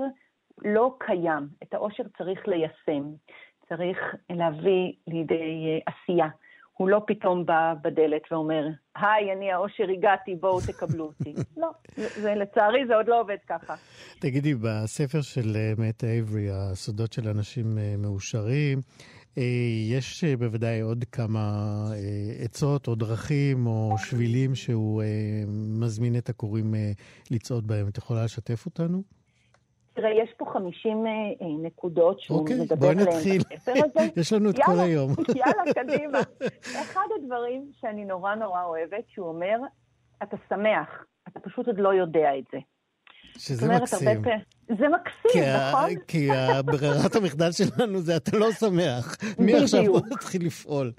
לא 0.58 0.96
קיים, 1.00 1.48
את 1.64 1.74
העושר 1.74 2.04
צריך 2.18 2.48
ליישם, 2.48 3.04
צריך 3.70 4.16
להביא 4.30 4.94
לידי 5.08 5.80
אה, 5.88 5.94
עשייה. 5.94 6.28
הוא 6.82 6.90
לא 6.90 7.02
פתאום 7.08 7.46
בא 7.46 7.74
בדלת 7.84 8.22
ואומר, 8.32 8.68
היי, 8.96 9.34
אני 9.38 9.52
העושר 9.52 9.84
הגעתי, 9.98 10.36
בואו 10.36 10.62
תקבלו 10.62 11.04
אותי. 11.06 11.34
לא, 11.62 11.70
זה, 11.96 12.08
זה, 12.22 12.36
לצערי 12.36 12.88
זה 12.88 12.96
עוד 12.96 13.08
לא 13.08 13.22
עובד 13.22 13.38
ככה. 13.48 13.76
תגידי, 14.20 14.56
בספר 14.56 15.22
של 15.22 15.56
אה, 15.56 15.74
מט 15.78 16.04
אייברי, 16.04 16.48
הסודות 16.52 17.14
של 17.14 17.28
אנשים 17.28 17.78
אה, 17.78 17.96
מאושרים, 17.98 18.82
אה, 19.38 19.44
יש 19.90 20.24
בוודאי 20.24 20.82
עוד 20.82 21.06
כמה 21.12 21.42
עצות 22.40 22.88
או 22.88 22.96
דרכים 22.96 23.68
או 23.68 23.96
שבילים 23.98 24.56
שהוא 24.56 25.04
מזמין 25.82 26.18
את 26.18 26.30
הקוראים 26.30 26.74
לצעוד 27.32 27.68
בהם. 27.68 27.88
את 27.88 27.98
יכולה 27.98 28.24
לשתף 28.24 28.66
אותנו? 28.66 29.21
תראה, 29.94 30.10
יש 30.24 30.30
פה 30.38 30.46
50 30.54 31.08
אה, 31.08 31.12
אה, 31.12 31.48
נקודות 31.64 32.20
שהוא 32.20 32.40
אוקיי, 32.40 32.60
מדבר 32.60 32.90
עליהן 32.90 33.08
בספר 33.08 33.72
הזה. 33.72 34.08
יש 34.22 34.34
לנו 34.34 34.50
את 34.50 34.56
כל 34.66 34.80
היום. 34.80 35.12
יאללה, 35.40 35.74
קדימה. 35.84 36.20
אחד 36.82 37.06
הדברים 37.16 37.72
שאני 37.82 38.06
נורא 38.06 38.36
נורא 38.36 38.64
אוהבת, 38.64 39.04
שהוא 39.08 39.28
אומר, 39.28 39.58
אתה 40.24 40.38
שמח, 40.50 41.06
אתה 41.28 41.40
פשוט 41.40 41.68
עוד 41.68 41.80
לא 41.80 41.94
יודע 41.94 42.38
את 42.38 42.44
זה. 42.52 42.58
שזה 43.38 43.66
אומרת, 43.66 43.82
מקסים. 43.82 44.24
פ... 44.24 44.28
זה 44.68 44.88
מקסים, 44.90 45.32
כי 45.32 45.40
נכון? 45.70 45.90
כי 46.08 46.30
ברירת 46.66 47.16
המחדל 47.16 47.52
שלנו 47.52 48.00
זה 48.00 48.18
אתה 48.18 48.38
לא 48.38 48.52
שמח. 48.52 49.18
מי 49.40 49.54
עכשיו 49.54 49.84
בוא 49.84 50.02
נתחיל 50.12 50.46
לפעול? 50.46 50.92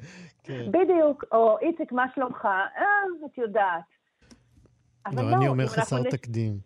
כן. 0.42 0.66
בדיוק, 0.70 1.24
או 1.33 1.59
איציק, 1.59 1.92
מה 1.92 2.07
שלומך? 2.14 2.44
אה, 2.44 2.83
את 3.26 3.38
יודעת. 3.38 3.83
לא, 5.12 5.31
לא, 5.31 5.37
אני 5.37 5.48
אומר 5.48 5.66
חסר 5.66 6.02
תקדים. 6.11 6.59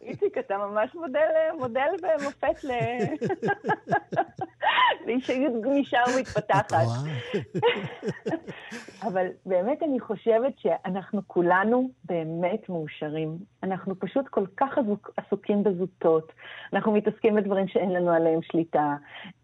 איציק, 0.00 0.38
אתה 0.38 0.58
ממש 0.58 0.94
מודל, 0.94 1.20
מודל 1.58 1.88
ומופת 2.02 2.64
לאישיות 5.06 5.62
גמישה 5.62 5.98
ומתפתחת. 6.16 6.86
אבל 9.06 9.26
באמת 9.46 9.82
אני 9.82 10.00
חושבת 10.00 10.58
שאנחנו 10.58 11.20
כולנו 11.26 11.90
באמת 12.04 12.68
מאושרים. 12.68 13.38
אנחנו 13.62 13.98
פשוט 13.98 14.28
כל 14.28 14.46
כך 14.56 14.78
עסוקים 15.16 15.62
בזוטות. 15.64 16.32
אנחנו 16.72 16.92
מתעסקים 16.92 17.34
בדברים 17.34 17.68
שאין 17.68 17.92
לנו 17.92 18.10
עליהם 18.10 18.42
שליטה. 18.42 18.96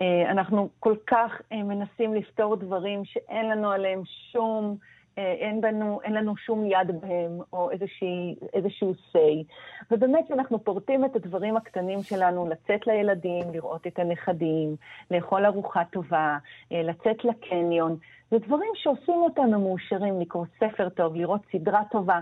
אה, 0.02 0.30
אנחנו 0.30 0.68
כל 0.80 0.94
כך 1.06 1.42
אה, 1.52 1.62
מנסים 1.62 2.14
לפתור 2.14 2.56
דברים 2.56 3.04
שאין 3.04 3.48
לנו 3.48 3.70
עליהם 3.70 4.02
שום... 4.32 4.76
אה, 5.18 5.32
אין, 5.32 5.60
בנו, 5.60 6.00
אין 6.04 6.12
לנו 6.12 6.36
שום 6.36 6.64
יד 6.66 7.00
בהם 7.00 7.38
או 7.52 7.70
איזושהי, 7.70 8.34
איזשהו 8.54 8.92
say. 9.12 9.44
ובאמת 9.90 10.26
שאנחנו 10.28 10.64
פורטים 10.64 11.04
את 11.04 11.16
הדברים 11.16 11.56
הקטנים 11.56 12.02
שלנו, 12.02 12.48
לצאת 12.48 12.86
לילדים, 12.86 13.52
לראות 13.52 13.86
את 13.86 13.98
הנכדים, 13.98 14.76
לאכול 15.10 15.46
ארוחה 15.46 15.82
טובה, 15.84 16.38
אה, 16.72 16.82
לצאת 16.82 17.24
לקניון. 17.24 17.96
זה 18.30 18.38
דברים 18.38 18.70
שעושים 18.74 19.14
אותנו 19.14 19.60
מאושרים, 19.60 20.20
לקרוא 20.20 20.44
ספר 20.56 20.88
טוב, 20.88 21.16
לראות 21.16 21.40
סדרה 21.52 21.82
טובה. 21.90 22.20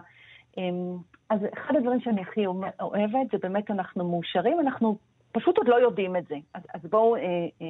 אמ, 0.58 0.96
אז 1.30 1.40
אחד 1.54 1.76
הדברים 1.76 2.00
שאני 2.00 2.20
הכי 2.20 2.46
אוהבת 2.80 3.30
זה 3.32 3.38
באמת 3.42 3.70
אנחנו 3.70 4.10
מאושרים, 4.10 4.60
אנחנו 4.60 4.98
פשוט 5.32 5.58
עוד 5.58 5.68
לא 5.68 5.80
יודעים 5.80 6.16
את 6.16 6.26
זה. 6.28 6.36
אז, 6.54 6.62
אז 6.74 6.80
בואו 6.90 7.16
אה, 7.16 7.20
אה, 7.62 7.66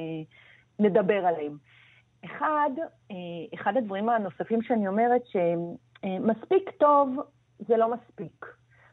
נדבר 0.79 1.25
עליהם. 1.25 1.57
אחד, 2.31 2.69
אה, 3.11 3.15
אחד 3.53 3.77
הדברים 3.77 4.09
הנוספים 4.09 4.61
שאני 4.61 4.87
אומרת, 4.87 5.21
שמספיק 5.25 6.69
טוב 6.79 7.15
זה 7.59 7.77
לא 7.77 7.91
מספיק. 7.91 8.45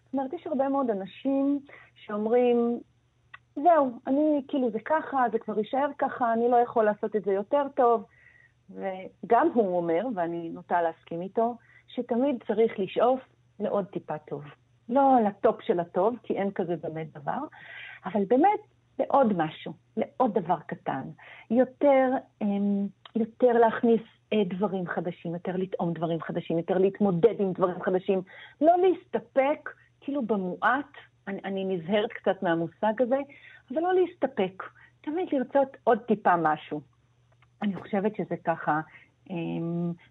זאת 0.04 0.12
אומרת, 0.12 0.32
יש 0.32 0.46
הרבה 0.46 0.68
מאוד 0.68 0.90
אנשים 0.90 1.60
שאומרים, 1.94 2.80
זהו, 3.56 3.90
אני, 4.06 4.42
כאילו, 4.48 4.70
זה 4.70 4.78
ככה, 4.84 5.24
זה 5.32 5.38
כבר 5.38 5.58
יישאר 5.58 5.88
ככה, 5.98 6.32
אני 6.32 6.48
לא 6.48 6.56
יכול 6.56 6.84
לעשות 6.84 7.16
את 7.16 7.24
זה 7.24 7.32
יותר 7.32 7.66
טוב. 7.76 8.04
וגם 8.70 9.48
הוא 9.54 9.76
אומר, 9.76 10.06
ואני 10.14 10.48
נוטה 10.48 10.82
להסכים 10.82 11.22
איתו, 11.22 11.56
שתמיד 11.88 12.44
צריך 12.46 12.78
לשאוף 12.78 13.20
לעוד 13.60 13.84
טיפה 13.84 14.18
טוב. 14.18 14.44
לא 14.88 15.16
לטופ 15.26 15.62
של 15.62 15.80
הטוב, 15.80 16.16
כי 16.22 16.34
אין 16.34 16.50
כזה 16.50 16.76
באמת 16.76 17.12
דבר, 17.12 17.38
אבל 18.04 18.24
באמת 18.28 18.60
לעוד 18.98 19.32
משהו, 19.36 19.72
לעוד 19.96 20.38
דבר 20.38 20.58
קטן. 20.66 21.02
יותר... 21.50 22.10
אמ, 22.42 22.86
יותר 23.14 23.52
להכניס 23.52 24.00
אה, 24.32 24.42
דברים 24.44 24.86
חדשים, 24.86 25.34
יותר 25.34 25.56
לטעום 25.56 25.92
דברים 25.92 26.20
חדשים, 26.20 26.58
יותר 26.58 26.78
להתמודד 26.78 27.34
עם 27.38 27.52
דברים 27.52 27.82
חדשים, 27.82 28.22
לא 28.60 28.72
להסתפק 28.82 29.70
כאילו 30.00 30.22
במועט, 30.22 30.92
אני, 31.28 31.40
אני 31.44 31.64
נזהרת 31.64 32.12
קצת 32.12 32.42
מהמושג 32.42 32.92
הזה, 33.00 33.18
אבל 33.70 33.82
לא 33.82 33.94
להסתפק, 33.94 34.62
תמיד 35.00 35.28
לרצות 35.32 35.76
עוד 35.84 35.98
טיפה 35.98 36.36
משהו. 36.36 36.80
אני 37.62 37.74
חושבת 37.74 38.16
שזה 38.16 38.34
ככה 38.44 38.80
אה, 39.30 39.36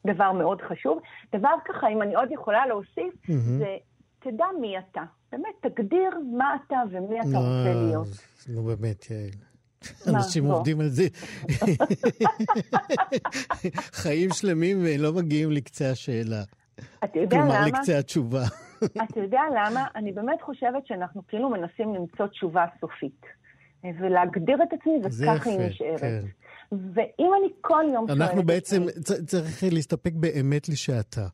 דבר 0.08 0.32
מאוד 0.32 0.62
חשוב. 0.62 1.00
דבר 1.36 1.54
ככה, 1.66 1.88
אם 1.88 2.02
אני 2.02 2.16
עוד 2.16 2.32
יכולה 2.32 2.68
להוסיף, 2.68 3.14
mm-hmm. 3.14 3.34
זה 3.34 3.78
תדע 4.20 4.46
מי 4.62 4.78
אתה. 4.78 5.04
באמת, 5.32 5.56
תגדיר 5.62 6.10
מה 6.38 6.56
אתה 6.56 6.76
ומי 6.92 7.20
אתה 7.20 7.38
רוצה 7.38 7.74
להיות. 7.74 8.08
נו 8.50 8.64
באמת, 8.64 9.12
יעל. 9.12 9.53
אנשים 10.08 10.46
עובדים 10.46 10.80
על 10.80 10.90
זה 10.90 11.08
חיים 14.02 14.30
שלמים 14.30 14.78
ולא 14.84 15.14
מגיעים 15.14 15.52
לקצה 15.52 15.92
השאלה. 15.92 16.44
אתה 17.04 17.20
יודע 17.20 17.38
כלומר, 17.38 17.46
למה? 17.46 17.64
כלומר, 17.64 17.80
לקצה 17.80 18.00
התשובה. 18.00 18.44
אתה 18.84 19.20
יודע 19.20 19.42
למה? 19.56 19.88
אני 19.96 20.12
באמת 20.12 20.42
חושבת 20.42 20.88
שאנחנו 20.88 21.22
כאילו 21.28 21.50
מנסים 21.50 21.96
למצוא 21.96 22.28
תשובה 22.28 22.66
סופית. 22.82 23.22
ולהגדיר 24.00 24.58
את 24.64 24.74
עצמי, 24.74 24.94
וככה 25.04 25.50
היא 25.50 25.60
נשארת. 25.60 26.00
כן. 26.00 26.22
ואם 26.72 27.32
אני 27.40 27.48
כל 27.62 27.84
יום. 27.94 28.06
אנחנו 28.10 28.44
בעצם, 28.44 28.84
צריך 29.26 29.64
להסתפק 29.72 30.14
באמת 30.14 30.70
לשעתה. 30.70 31.28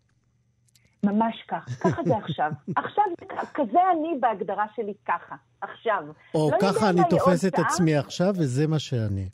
ממש 1.04 1.44
כך, 1.48 1.66
ככה 1.84 2.04
זה 2.04 2.18
עכשיו. 2.18 2.52
עכשיו, 2.76 3.04
כזה 3.54 3.80
אני 3.92 4.18
בהגדרה 4.20 4.66
שלי 4.76 4.94
ככה, 5.08 5.36
עכשיו. 5.62 6.04
או 6.36 6.50
לא 6.52 6.58
ככה 6.62 6.90
אני 6.90 7.02
תופס 7.10 7.46
את 7.46 7.60
עצמי 7.60 7.96
עכשיו, 7.96 8.34
וזה 8.38 8.68
מה 8.68 8.80
שאני. 8.80 9.30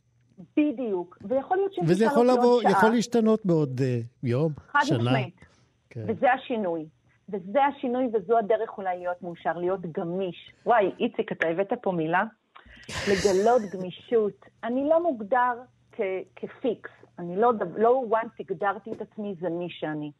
בדיוק, 0.57 1.17
ויכול 1.21 1.57
להיות 1.57 1.73
שזה 1.73 1.85
וזה 1.91 2.05
יכול 2.05 2.27
לבוא, 2.29 2.61
יכול 2.63 2.89
להשתנות 2.89 3.45
בעוד 3.45 3.79
uh, 3.79 3.83
יום, 4.23 4.51
שנה. 4.83 4.97
חד 4.97 4.97
משמעית. 4.97 5.45
כן. 5.89 6.03
וזה 6.07 6.33
השינוי. 6.33 6.85
וזה 7.29 7.59
השינוי, 7.65 8.07
וזו 8.13 8.37
הדרך 8.37 8.77
אולי 8.77 8.97
להיות 8.97 9.21
מאושר, 9.21 9.57
להיות 9.57 9.81
גמיש. 9.81 10.51
וואי, 10.65 10.91
איציק, 10.99 11.31
אתה 11.31 11.47
הבאת 11.47 11.73
פה 11.81 11.91
מילה? 11.91 12.23
לגלות 12.89 13.61
גמישות. 13.73 14.45
אני 14.63 14.89
לא 14.89 15.03
מוגדר 15.03 15.53
כ- 15.91 15.99
כפיקס. 16.35 16.89
אני 17.19 17.35
לא, 17.35 17.51
לא 17.77 18.03
once 18.11 18.35
הגדרתי 18.39 18.91
את 18.91 19.01
עצמי, 19.01 19.35
זה 19.41 19.49
מי 19.49 19.67
שאני. 19.69 20.11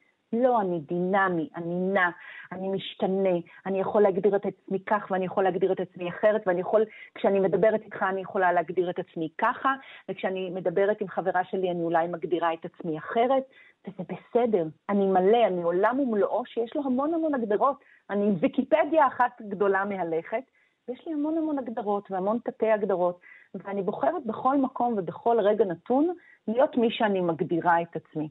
לא, 0.44 0.62
אני 0.62 0.80
דינמי, 0.80 1.50
אני 1.56 1.76
נע, 1.94 2.10
אני 2.52 2.70
משתנה, 2.70 3.38
אני 3.66 3.80
יכול 3.80 4.02
להגדיר 4.02 4.36
את 4.36 4.46
עצמי 4.46 4.80
כך 4.80 5.08
ואני 5.12 5.26
יכול 5.26 5.44
להגדיר 5.44 5.72
את 5.72 5.80
עצמי 5.80 6.10
אחרת, 6.10 6.42
ואני 6.48 6.62
יכול, 6.62 6.86
כשאני 7.16 7.40
מדברת 7.40 7.82
איתך 7.82 8.04
אני 8.04 8.22
יכולה 8.22 8.54
להגדיר 8.54 8.90
את 8.90 9.00
עצמי 9.00 9.30
ככה, 9.38 9.74
וכשאני 10.10 10.50
מדברת 10.50 11.02
עם 11.02 11.08
חברה 11.08 11.44
שלי 11.44 11.72
אני 11.72 11.84
אולי 11.84 12.08
מגדירה 12.08 12.54
את 12.54 12.66
עצמי 12.66 12.98
אחרת, 12.98 13.44
וזה 13.88 14.04
בסדר. 14.04 14.66
אני 14.90 15.06
מלא, 15.06 15.48
אני 15.48 15.64
עולם 15.64 16.00
ומלואו 16.00 16.46
שיש 16.46 16.76
לו 16.76 16.82
המון 16.86 17.14
המון 17.14 17.36
הגדרות. 17.36 17.78
אני 18.10 18.32
ויקיפדיה 18.40 19.08
אחת 19.08 19.42
גדולה 19.42 19.86
מהלכת, 19.86 20.44
ויש 20.88 21.08
לי 21.08 21.14
המון 21.14 21.38
המון 21.38 21.60
הגדרות 21.60 22.12
והמון 22.12 22.38
תתי 22.44 22.72
הגדרות, 22.72 23.20
ואני 23.56 23.82
בוחרת 23.82 24.26
בכל 24.26 24.58
מקום 24.58 24.94
ובכל 24.98 25.40
רגע 25.40 25.66
נתון 25.66 26.14
להיות 26.48 26.78
מי 26.78 26.92
שאני 26.92 27.22
מגדירה 27.22 27.82
את 27.82 27.96
עצמי. 27.96 28.30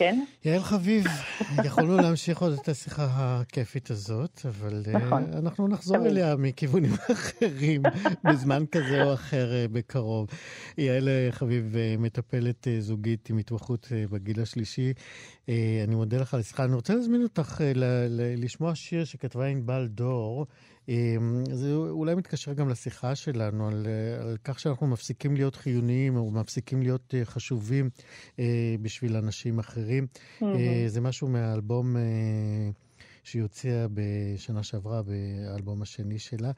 כן? 0.00 0.24
יעל 0.44 0.62
חביב, 0.62 1.04
יכולנו 1.66 1.96
להמשיך 1.96 2.38
עוד 2.38 2.52
את 2.52 2.68
השיחה 2.68 3.06
הכיפית 3.10 3.90
הזאת, 3.90 4.40
אבל 4.48 4.82
אה, 4.86 4.98
נכון. 4.98 5.24
uh, 5.32 5.36
אנחנו 5.36 5.68
נחזור 5.68 5.96
תמיד. 5.96 6.10
אליה 6.10 6.36
מכיוונים 6.36 6.90
אחרים, 7.12 7.82
בזמן 8.24 8.64
כזה 8.72 9.04
או 9.04 9.14
אחר 9.14 9.50
uh, 9.50 9.72
בקרוב. 9.72 10.28
יעל 10.78 11.08
אה, 11.08 11.28
חביב, 11.30 11.74
uh, 11.74 12.00
מטפלת 12.00 12.66
uh, 12.66 12.80
זוגית 12.80 13.30
עם 13.30 13.38
התמחות 13.38 13.84
uh, 13.84 14.12
בגיל 14.12 14.40
השלישי. 14.40 14.92
Uh, 15.46 15.50
אני 15.86 15.94
מודה 15.94 16.18
לך 16.18 16.34
על 16.34 16.40
השיחה. 16.40 16.64
אני 16.64 16.74
רוצה 16.74 16.94
להזמין 16.94 17.22
אותך 17.22 17.60
uh, 17.60 17.78
לשמוע 18.36 18.74
שיר 18.74 19.04
שכתבה 19.04 19.46
ענבל 19.46 19.86
דור. 19.86 20.46
אמ, 20.88 21.44
זה 21.52 21.74
אולי 21.74 22.14
מתקשר 22.14 22.52
גם 22.52 22.68
לשיחה 22.68 23.14
שלנו 23.14 23.68
על, 23.68 23.86
על 24.20 24.36
כך 24.44 24.60
שאנחנו 24.60 24.86
מפסיקים 24.86 25.34
להיות 25.36 25.56
חיוניים 25.56 26.16
או 26.16 26.30
מפסיקים 26.30 26.82
להיות 26.82 27.14
אה, 27.14 27.24
חשובים 27.24 27.90
אה, 28.38 28.74
בשביל 28.82 29.16
אנשים 29.16 29.58
אחרים. 29.58 30.06
Mm-hmm. 30.14 30.44
זה 30.86 31.00
משהו 31.00 31.28
מהאלבום 31.28 31.96
שהיא 33.24 33.42
הוציאה 33.42 33.86
בשנה 33.94 34.62
שעברה 34.62 35.02
באלבום 35.02 35.82
השני 35.82 36.18
שלה, 36.18 36.50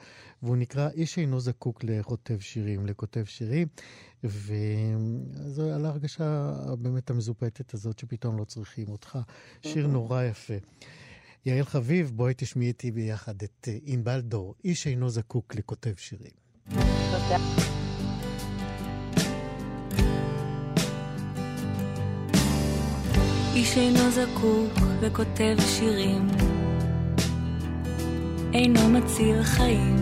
והוא 0.43 0.57
נקרא 0.57 0.89
איש 0.91 1.19
אינו 1.19 1.41
זקוק 1.41 1.85
לכותב 1.85 2.39
שירים, 2.41 2.87
לכותב 2.87 3.25
שירים, 3.25 3.69
וזו 4.25 5.75
על 5.75 5.87
ההרגשה 5.87 6.53
באמת 6.79 7.11
המזופתת 7.11 7.75
הזאת 7.75 7.99
שפתאום 7.99 8.39
לא 8.39 8.45
צריכים 8.45 8.89
אותך. 8.89 9.19
שיר 9.63 9.87
נורא 9.87 10.23
יפה. 10.23 10.55
יעל 11.47 11.65
חביב, 11.65 12.11
בואי 12.15 12.35
תשמעי 12.37 12.69
איתי 12.69 12.91
ביחד 12.91 13.43
את 13.43 13.69
אה, 13.69 13.77
ענבל 13.85 14.21
דור, 14.21 14.55
איש 14.65 14.87
אינו 14.87 15.11
זקוק 15.11 15.55
לכותב 15.55 15.93
שירים. 15.97 16.31
איש 23.55 23.77
אינו 23.77 24.11
זקוק 24.11 24.73
וכותב 25.01 25.57
שירים, 25.67 26.29
אינו 28.55 28.89
מציל 28.89 29.43
חיים, 29.43 29.97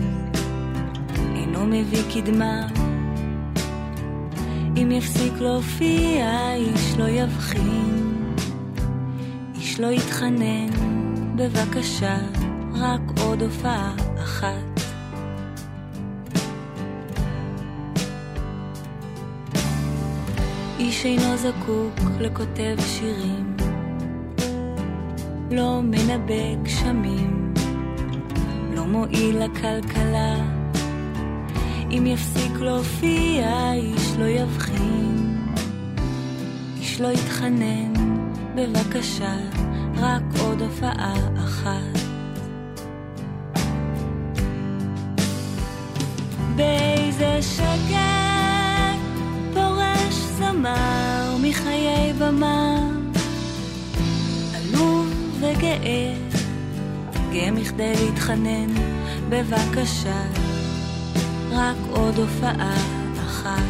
אינו 1.35 1.65
מביא 1.65 2.03
קדמה. 2.13 2.67
אם 4.77 4.91
יפסיק 4.91 5.33
להופיע, 5.33 6.53
איש 6.55 6.97
לא 6.97 7.09
יבחין, 7.09 8.33
איש 9.55 9.79
לא 9.79 9.87
יתחנן, 9.87 11.00
בבקשה, 11.41 12.17
רק 12.73 13.01
עוד 13.23 13.41
הופעה 13.41 13.95
אחת. 14.23 14.81
איש 20.79 21.05
אינו 21.05 21.37
זקוק 21.37 22.09
לכותב 22.19 22.75
שירים, 22.85 23.55
לא 25.51 25.81
מנבא 25.83 26.55
גשמים, 26.63 27.53
לא 28.73 28.85
מועיל 28.85 29.43
לכלכלה. 29.43 30.35
אם 31.91 32.03
יפסיק 32.07 32.51
להופיע, 32.59 33.73
איש 33.73 34.13
לא 34.19 34.25
יבחין, 34.25 35.37
איש 36.79 37.01
לא 37.01 37.07
יתחנן, 37.07 37.93
בבקשה, 38.55 39.60
רק 39.97 40.23
עוד 40.39 40.61
הופעה 40.61 41.13
אחת. 41.37 41.99
באיזה 46.55 47.39
שקט 47.41 48.01
זמר 50.41 51.37
מחיי 51.41 52.13
במה, 52.19 52.77
עלוב 54.55 55.07
וגאה, 55.39 56.13
גאה 57.31 57.51
מכדי 57.51 57.93
להתחנן, 57.95 58.73
בבקשה, 59.29 60.21
רק 61.51 61.75
עוד 61.91 62.17
הופעה 62.17 62.73
אחת. 63.25 63.61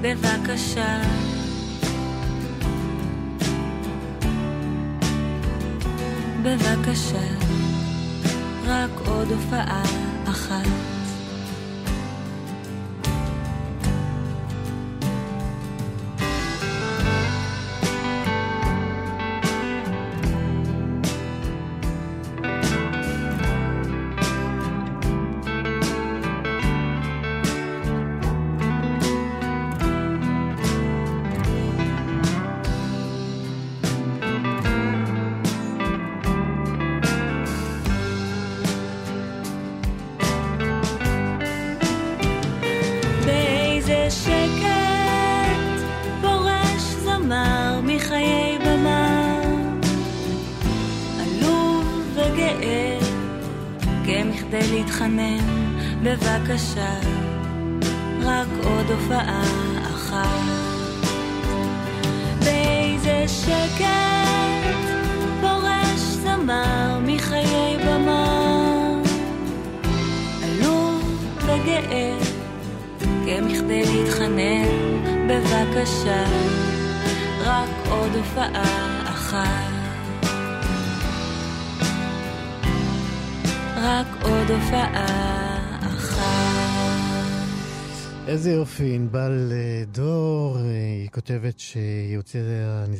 בבקשה. 0.00 1.00
בבקשה, 6.48 7.28
רק 8.66 8.90
עוד 9.06 9.32
הופעה 9.32 9.82
אחת. 10.24 10.87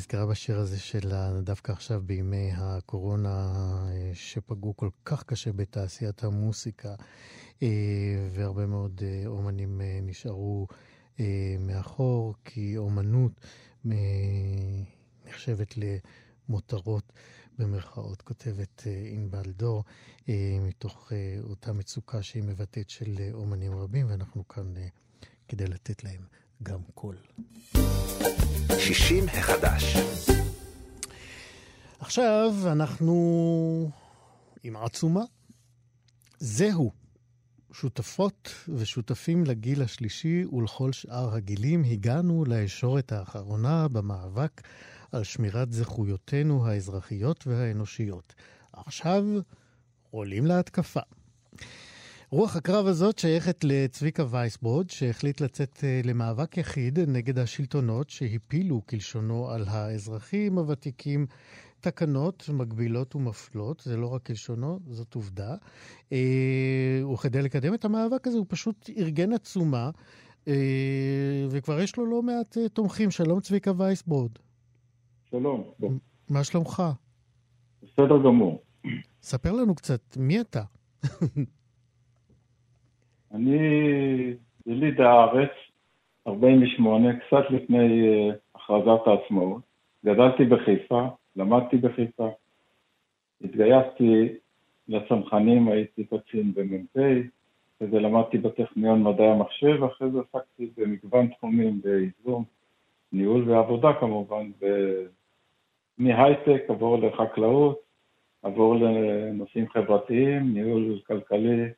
נזכרה 0.09 0.25
בשיר 0.25 0.59
הזה 0.59 0.79
שלה 0.79 1.41
דווקא 1.41 1.71
עכשיו 1.71 2.01
בימי 2.05 2.51
הקורונה 2.55 3.51
אה, 3.89 4.11
שפגעו 4.13 4.77
כל 4.77 4.89
כך 5.05 5.23
קשה 5.23 5.51
בתעשיית 5.51 6.23
המוסיקה, 6.23 6.95
והרבה 8.31 8.65
מאוד 8.65 9.01
אומנים 9.25 9.81
נשארו 10.01 10.67
מאחור, 11.59 12.35
כי 12.45 12.77
אומנות 12.77 13.31
נחשבת 15.25 15.73
למותרות. 15.77 17.13
במרכאות, 17.59 18.21
כותבת 18.21 18.83
ענבל 19.11 19.51
דור, 19.51 19.83
מתוך 20.61 21.11
אותה 21.43 21.73
מצוקה 21.73 22.21
שהיא 22.21 22.43
מבטאת 22.43 22.89
של 22.89 23.15
אומנים 23.33 23.77
רבים, 23.77 24.09
ואנחנו 24.09 24.47
כאן 24.47 24.73
כדי 25.47 25.67
לתת 25.67 26.03
להם 26.03 26.21
גם 26.63 26.79
קול. 26.93 27.15
60 28.79 29.25
החדש. 29.27 29.95
עכשיו 31.99 32.53
אנחנו 32.65 33.91
עם 34.63 34.75
עצומה. 34.75 35.21
זהו. 36.39 36.91
שותפות 37.71 38.49
ושותפים 38.67 39.43
לגיל 39.43 39.81
השלישי 39.81 40.45
ולכל 40.45 40.91
שאר 40.91 41.35
הגילים, 41.35 41.83
הגענו 41.83 42.45
לישורת 42.47 43.11
האחרונה 43.11 43.87
במאבק 43.87 44.61
על 45.11 45.23
שמירת 45.23 45.71
זכויותינו 45.71 46.67
האזרחיות 46.67 47.47
והאנושיות. 47.47 48.35
עכשיו 48.73 49.23
עולים 50.11 50.45
להתקפה. 50.45 50.99
רוח 52.31 52.55
הקרב 52.55 52.85
הזאת 52.85 53.19
שייכת 53.19 53.63
לצביקה 53.63 54.23
וייסבורד, 54.29 54.89
שהחליט 54.89 55.41
לצאת 55.41 55.83
אה, 55.83 56.01
למאבק 56.03 56.57
יחיד 56.57 56.99
נגד 56.99 57.39
השלטונות 57.39 58.09
שהפילו, 58.09 58.81
כלשונו, 58.89 59.49
על 59.49 59.63
האזרחים 59.67 60.57
הוותיקים 60.57 61.25
תקנות 61.79 62.49
מגבילות 62.53 63.15
ומפלות, 63.15 63.79
זה 63.79 63.97
לא 63.97 64.07
רק 64.07 64.25
כלשונו, 64.25 64.79
זאת 64.89 65.15
עובדה. 65.15 65.55
אה, 66.11 67.01
וכדי 67.13 67.41
לקדם 67.41 67.73
את 67.73 67.85
המאבק 67.85 68.27
הזה 68.27 68.37
הוא 68.37 68.45
פשוט 68.49 68.89
ארגן 68.97 69.33
עצומה, 69.33 69.89
אה, 70.47 71.45
וכבר 71.49 71.79
יש 71.79 71.97
לו 71.97 72.05
לא 72.05 72.21
מעט 72.21 72.57
תומכים. 72.73 73.11
שלום 73.11 73.39
צביקה 73.39 73.71
וייסבורד. 73.77 74.31
שלום. 75.29 75.63
מה 76.29 76.43
שלומך? 76.43 76.83
בסדר 77.83 78.17
גמור. 78.25 78.63
ספר 79.21 79.51
לנו 79.51 79.75
קצת, 79.75 80.17
מי 80.17 80.41
אתה? 80.41 80.63
אני 83.33 84.33
יליד 84.65 85.01
הארץ, 85.01 85.51
48, 86.27 87.19
קצת 87.19 87.43
לפני 87.49 88.07
אה, 88.07 88.29
הכרזת 88.55 89.07
העצמאות. 89.07 89.61
גדלתי 90.05 90.45
בחיפה, 90.45 91.07
למדתי 91.35 91.77
בחיפה, 91.77 92.29
התגייסתי 93.43 94.27
לצנחנים, 94.87 95.67
הייתי 95.67 96.03
קצין 96.03 96.53
במ"פ, 96.53 96.97
אחרי 97.77 97.89
זה 97.91 97.99
למדתי 97.99 98.37
בטכניון 98.37 99.03
מדעי 99.03 99.27
המחשב, 99.27 99.83
אחרי 99.83 100.11
זה 100.11 100.19
עסקתי 100.19 100.69
במגוון 100.77 101.27
תחומים 101.27 101.81
בייזום, 101.81 102.43
ניהול 103.11 103.49
ועבודה 103.49 103.93
כמובן 103.99 104.51
מהייטק 105.97 106.63
עבור 106.69 106.97
לחקלאות, 106.97 107.79
עבור 108.43 108.75
לנושאים 108.75 109.69
חברתיים, 109.69 110.53
ניהול 110.53 110.99
כלכלי 111.07 111.69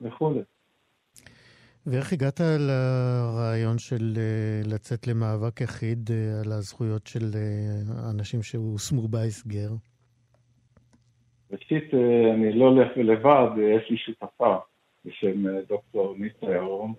וכולי. 0.00 0.40
ואיך 1.90 2.12
הגעת 2.12 2.40
לרעיון 2.40 3.78
של 3.78 4.12
אה, 4.16 4.72
לצאת 4.74 5.06
למאבק 5.06 5.60
יחיד 5.60 6.10
אה, 6.10 6.40
על 6.44 6.52
הזכויות 6.52 7.06
של 7.06 7.24
אה, 7.34 8.10
אנשים 8.10 8.42
שהושמו 8.42 9.08
בהסגר? 9.08 9.70
ראשית, 11.52 11.94
אני 12.34 12.52
לא 12.52 12.64
הולך 12.64 12.88
לבד, 12.96 13.48
יש 13.76 13.90
לי 13.90 13.96
שותפה 13.96 14.56
בשם 15.04 15.44
דוקטור 15.68 16.14
ניצה 16.18 16.46
ירום. 16.46 16.94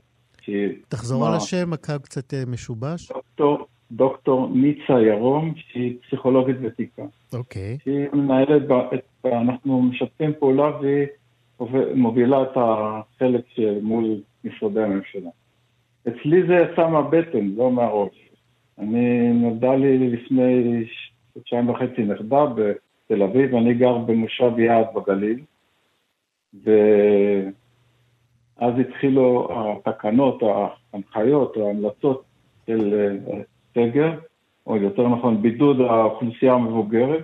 תחזור 0.87 1.27
על 1.27 1.33
השם, 1.33 1.73
הקו 1.73 1.93
קצת 2.03 2.33
משובש. 2.47 3.11
דוקטור, 3.11 3.67
דוקטור 3.91 4.49
ניצה 4.53 5.01
ירום, 5.07 5.53
שהיא 5.57 5.97
פסיכולוגית 6.07 6.55
ותיקה. 6.61 7.03
אוקיי. 7.33 7.77
Okay. 7.79 7.83
שהיא 7.83 8.07
מנהלת, 8.13 8.61
אנחנו 9.25 9.81
משתפים 9.81 10.31
פעולה 10.39 10.79
והיא 10.81 11.07
מובילה 11.95 12.43
את 12.43 12.57
החלק 12.57 13.45
שמול 13.55 14.21
משרדי 14.43 14.83
הממשלה. 14.83 15.29
אצלי 16.07 16.47
זה 16.47 16.53
יצא 16.53 16.87
מהבטן, 16.87 17.45
לא 17.57 17.71
מהראש. 17.71 18.29
אני, 18.79 19.33
נולדה 19.33 19.75
לי 19.75 20.09
לפני 20.09 20.83
חודשיים 21.33 21.69
וחצי 21.69 22.03
נכדה 22.03 22.45
בתל 22.45 23.23
אביב, 23.23 23.55
אני 23.55 23.73
גר 23.73 23.97
במושב 23.97 24.59
יעד 24.59 24.85
בגליל, 24.95 25.39
ואז 26.63 26.73
התחילו 28.79 29.49
התקנות, 29.51 30.43
ההנחיות, 30.93 31.57
ההמלצות 31.57 32.23
של 32.67 32.93
אה, 32.93 33.41
סגר, 33.73 34.11
או 34.67 34.77
יותר 34.77 35.07
נכון 35.07 35.41
בידוד 35.41 35.81
האוכלוסייה 35.81 36.53
המבוגרת, 36.53 37.23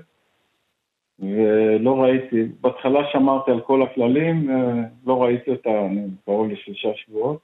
ולא 1.20 2.01
ראיתי, 2.01 2.43
בהתחלה 2.61 2.99
שמרתי 3.11 3.51
על 3.51 3.61
כל 3.61 3.84
הכללים, 3.84 4.49
אה, 4.49 4.84
לא 5.05 5.24
ראיתי 5.24 5.51
אותה 5.51 5.88
קרוב 6.26 6.47
לשלושה 6.47 6.89
שבועות. 6.95 7.39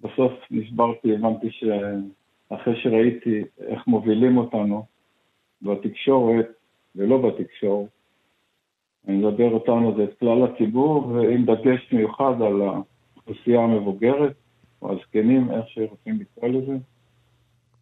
בסוף 0.00 0.32
נשברתי, 0.50 1.14
הבנתי 1.14 1.48
שאחרי 1.50 2.76
שראיתי 2.76 3.44
איך 3.66 3.86
מובילים 3.86 4.36
אותנו 4.36 4.84
בתקשורת 5.62 6.48
ולא 6.96 7.18
בתקשורת, 7.18 7.88
אני 9.08 9.16
מדבר 9.16 9.50
אותנו, 9.50 9.96
זה 9.96 10.04
את 10.04 10.18
כלל 10.18 10.44
הציבור, 10.44 11.06
ועם 11.06 11.44
דגש 11.44 11.92
מיוחד 11.92 12.42
על 12.42 12.62
האוכלוסייה 12.62 13.60
המבוגרת, 13.60 14.32
או 14.82 14.92
הזקנים, 14.92 15.50
איך 15.50 15.68
שרוצים 15.68 16.18
לקרוא 16.20 16.48
לזה. 16.48 16.76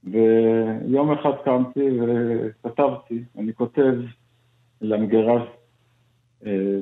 ויום 0.04 1.12
אחד 1.12 1.30
קמתי 1.44 1.88
וכתבתי, 2.00 3.22
אני 3.38 3.54
כותב 3.54 3.94
למגרש 4.80 5.42
אה, 6.46 6.78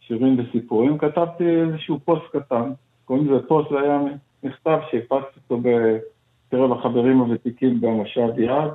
שירים 0.00 0.36
וסיפורים, 0.38 0.98
כתבתי 0.98 1.44
איזשהו 1.44 1.98
פוסט 2.04 2.22
קטן, 2.32 2.72
קוראים 3.04 3.30
לזה 3.30 3.46
פוסט, 3.48 3.70
זה 3.70 3.80
היה 3.80 3.98
מכתב 4.42 4.78
שהפצתי 4.90 5.40
אותו 5.50 5.62
בקרב 5.62 6.72
החברים 6.72 7.18
הוותיקים 7.18 7.80
במושב 7.80 8.38
יעד, 8.38 8.70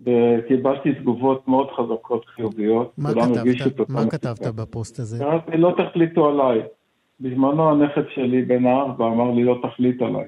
וקיבלתי 0.00 0.94
תגובות 0.94 1.48
מאוד 1.48 1.68
חזקות 1.76 2.26
חיוביות. 2.26 2.92
מה 2.98 3.10
כתבת? 3.14 3.88
מה 3.90 4.10
כתבת 4.10 4.46
בפוסט 4.54 4.98
הזה? 4.98 5.18
קראתי, 5.18 5.56
לא 5.56 5.74
תחליטו 5.76 6.28
עליי. 6.28 6.62
בזמנו 7.20 7.70
הנכד 7.70 8.02
שלי 8.14 8.42
בן 8.42 8.66
הארבע 8.66 9.06
אמר 9.06 9.30
לי, 9.30 9.44
לא 9.44 9.58
תחליט 9.62 10.02
עליי. 10.02 10.24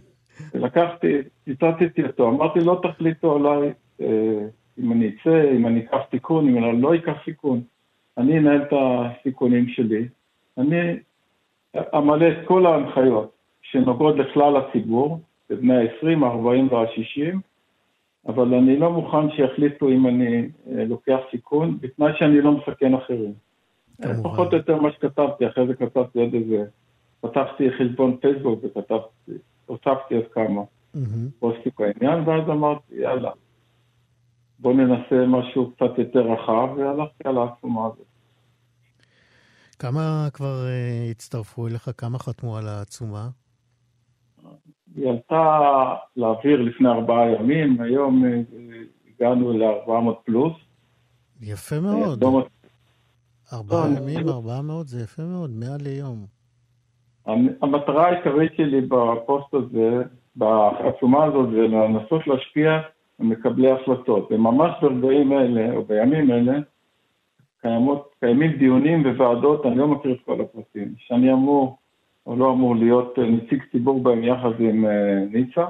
לקחתי, 0.64 1.18
ציטטתי 1.44 2.02
אותו, 2.02 2.28
אמרתי, 2.28 2.60
לא 2.60 2.80
תחליטו 2.82 3.36
עליי, 3.36 3.72
אה, 4.00 4.46
אם 4.82 4.92
אני 4.92 5.08
אצא, 5.08 5.50
אם 5.56 5.66
אני 5.66 5.80
אקח 5.80 5.98
סיכון, 6.10 6.48
אם 6.48 6.64
אני 6.64 6.82
לא 6.82 6.94
אקח 6.94 7.16
סיכון. 7.24 7.60
אני 8.18 8.38
אנהל 8.38 8.62
את 8.62 8.72
הסיכונים 8.72 9.68
שלי. 9.68 10.08
אני 10.58 10.96
אמלא 11.76 12.28
את 12.28 12.46
כל 12.46 12.66
ההנחיות 12.66 13.32
שנוגעות 13.62 14.16
לכלל 14.16 14.56
הציבור, 14.56 15.20
בבני 15.50 15.76
ה-20, 15.76 16.24
ה-40 16.24 16.74
וה-60, 16.74 17.36
אבל 18.26 18.54
אני 18.54 18.76
לא 18.76 18.92
מוכן 18.92 19.30
שיחליטו 19.30 19.88
אם 19.88 20.06
אני 20.06 20.48
אה, 20.72 20.84
לוקח 20.84 21.18
סיכון, 21.30 21.78
בתנאי 21.80 22.12
שאני 22.18 22.40
לא 22.40 22.52
מסכן 22.52 22.94
אחרים. 22.94 23.32
פחות 24.22 24.52
או 24.52 24.56
יותר 24.56 24.76
מה 24.76 24.92
שכתבתי, 24.92 25.46
אחרי 25.46 25.66
זה 25.66 25.74
כתבתי 25.74 26.18
עוד 26.18 26.34
איזה, 26.34 26.64
פתחתי 27.20 27.70
חשבון 27.70 28.16
פייסבוק 28.16 28.60
וכתבתי, 28.64 29.32
הוספתי 29.66 30.14
עוד 30.14 30.26
כמה 30.32 30.62
פוסטים 31.38 31.72
בעניין, 31.78 32.28
ואז 32.28 32.48
אמרתי, 32.48 32.94
יאללה, 32.94 33.30
בוא 34.62 34.74
ננסה 34.74 35.26
משהו 35.26 35.70
קצת 35.70 35.98
יותר 35.98 36.20
רחב, 36.20 36.68
והלכתי 36.76 37.28
על 37.28 37.38
העצומה 37.38 37.86
הזאת. 37.86 38.06
כמה 39.78 40.28
כבר 40.32 40.64
uh, 40.66 41.10
הצטרפו 41.10 41.66
אליך? 41.66 41.90
כמה 41.98 42.18
חתמו 42.18 42.56
על 42.56 42.68
העצומה? 42.68 43.28
היא 44.96 45.10
עלתה 45.10 45.58
לאוויר 46.16 46.62
לפני 46.62 46.88
ארבעה 46.88 47.30
ימים, 47.30 47.80
היום 47.80 48.24
uh, 48.24 48.28
הגענו 49.08 49.52
ל-400 49.52 50.14
פלוס. 50.24 50.52
יפה 51.40 51.80
מאוד. 51.80 52.24
ארבעה 53.52 53.86
ימים, 53.96 54.28
ארבעה 54.28 54.62
מאות, 54.62 54.88
זה 54.88 55.02
יפה 55.02 55.22
מאוד, 55.22 55.50
מאה 55.50 55.76
ליום. 55.82 56.26
המטרה 57.62 58.06
העיקרית 58.08 58.52
שלי 58.56 58.80
בפוסט 58.80 59.54
הזה, 59.54 60.02
בעצומה 60.36 61.24
הזאת, 61.24 61.50
זה 61.50 61.60
לנסות 61.60 62.26
להשפיע 62.26 62.80
מקבלי 63.22 63.70
החלטות. 63.70 64.32
וממש 64.32 64.70
ברגעים 64.82 65.32
אלה, 65.32 65.72
או 65.72 65.84
בימים 65.84 66.30
אלה, 66.30 66.58
קיימות, 67.60 68.08
קיימים 68.20 68.52
דיונים 68.52 69.02
בוועדות, 69.02 69.66
אני 69.66 69.76
לא 69.76 69.88
מכיר 69.88 70.12
את 70.12 70.18
כל 70.24 70.40
הפרטים, 70.40 70.94
שאני 70.98 71.32
אמור 71.32 71.76
או 72.26 72.36
לא 72.36 72.52
אמור 72.52 72.76
להיות 72.76 73.18
נציג 73.18 73.62
ציבור 73.72 74.02
בהם 74.02 74.24
יחד 74.24 74.60
עם 74.60 74.86
אה, 74.86 75.24
ניצה, 75.32 75.66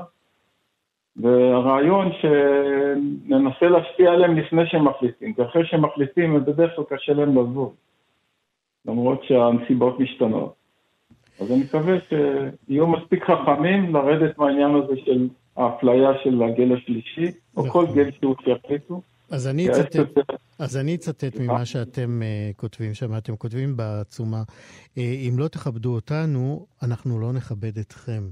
והרעיון 1.16 2.10
שננסה 2.12 3.68
להשפיע 3.68 4.12
עליהם 4.12 4.36
לפני 4.36 4.66
שהם 4.66 4.84
מחליטים, 4.84 5.34
כי 5.34 5.42
אחרי 5.42 5.66
שהם 5.66 5.82
מחליטים, 5.82 6.44
בדרך 6.44 6.76
כלל 6.76 6.84
קשה 6.88 7.12
להם 7.12 7.38
לזוז, 7.38 7.72
למרות 8.86 9.24
שהנסיבות 9.24 10.00
משתנות. 10.00 10.54
אז 11.40 11.52
אני 11.52 11.60
מקווה 11.60 11.96
שיהיו 12.08 12.86
מספיק 12.86 13.24
חכמים 13.24 13.94
לרדת 13.94 14.38
מהעניין 14.38 14.74
הזה 14.74 14.96
של 14.96 15.28
האפליה 15.56 16.10
של 16.24 16.42
הגיל 16.42 16.76
השלישי, 16.76 17.38
או 17.56 17.62
כל 17.62 17.82
נכון. 17.82 17.94
גיל 17.94 18.10
שהוא 18.20 18.34
שיחליטו. 18.44 19.02
אז 19.30 19.48
אני 19.48 19.70
אצטט, 19.70 19.96
אז 20.58 20.76
אני 20.76 20.94
אצטט 20.94 21.36
ממה 21.40 21.64
שאתם 21.64 22.22
uh, 22.22 22.56
כותבים 22.56 22.94
שם, 22.94 23.16
אתם 23.16 23.36
כותבים 23.36 23.76
בעצומה, 23.76 24.42
uh, 24.42 24.98
אם 24.98 25.34
לא 25.38 25.48
תכבדו 25.48 25.94
אותנו, 25.94 26.66
אנחנו 26.82 27.20
לא 27.20 27.32
נכבד 27.32 27.78
אתכם. 27.78 28.22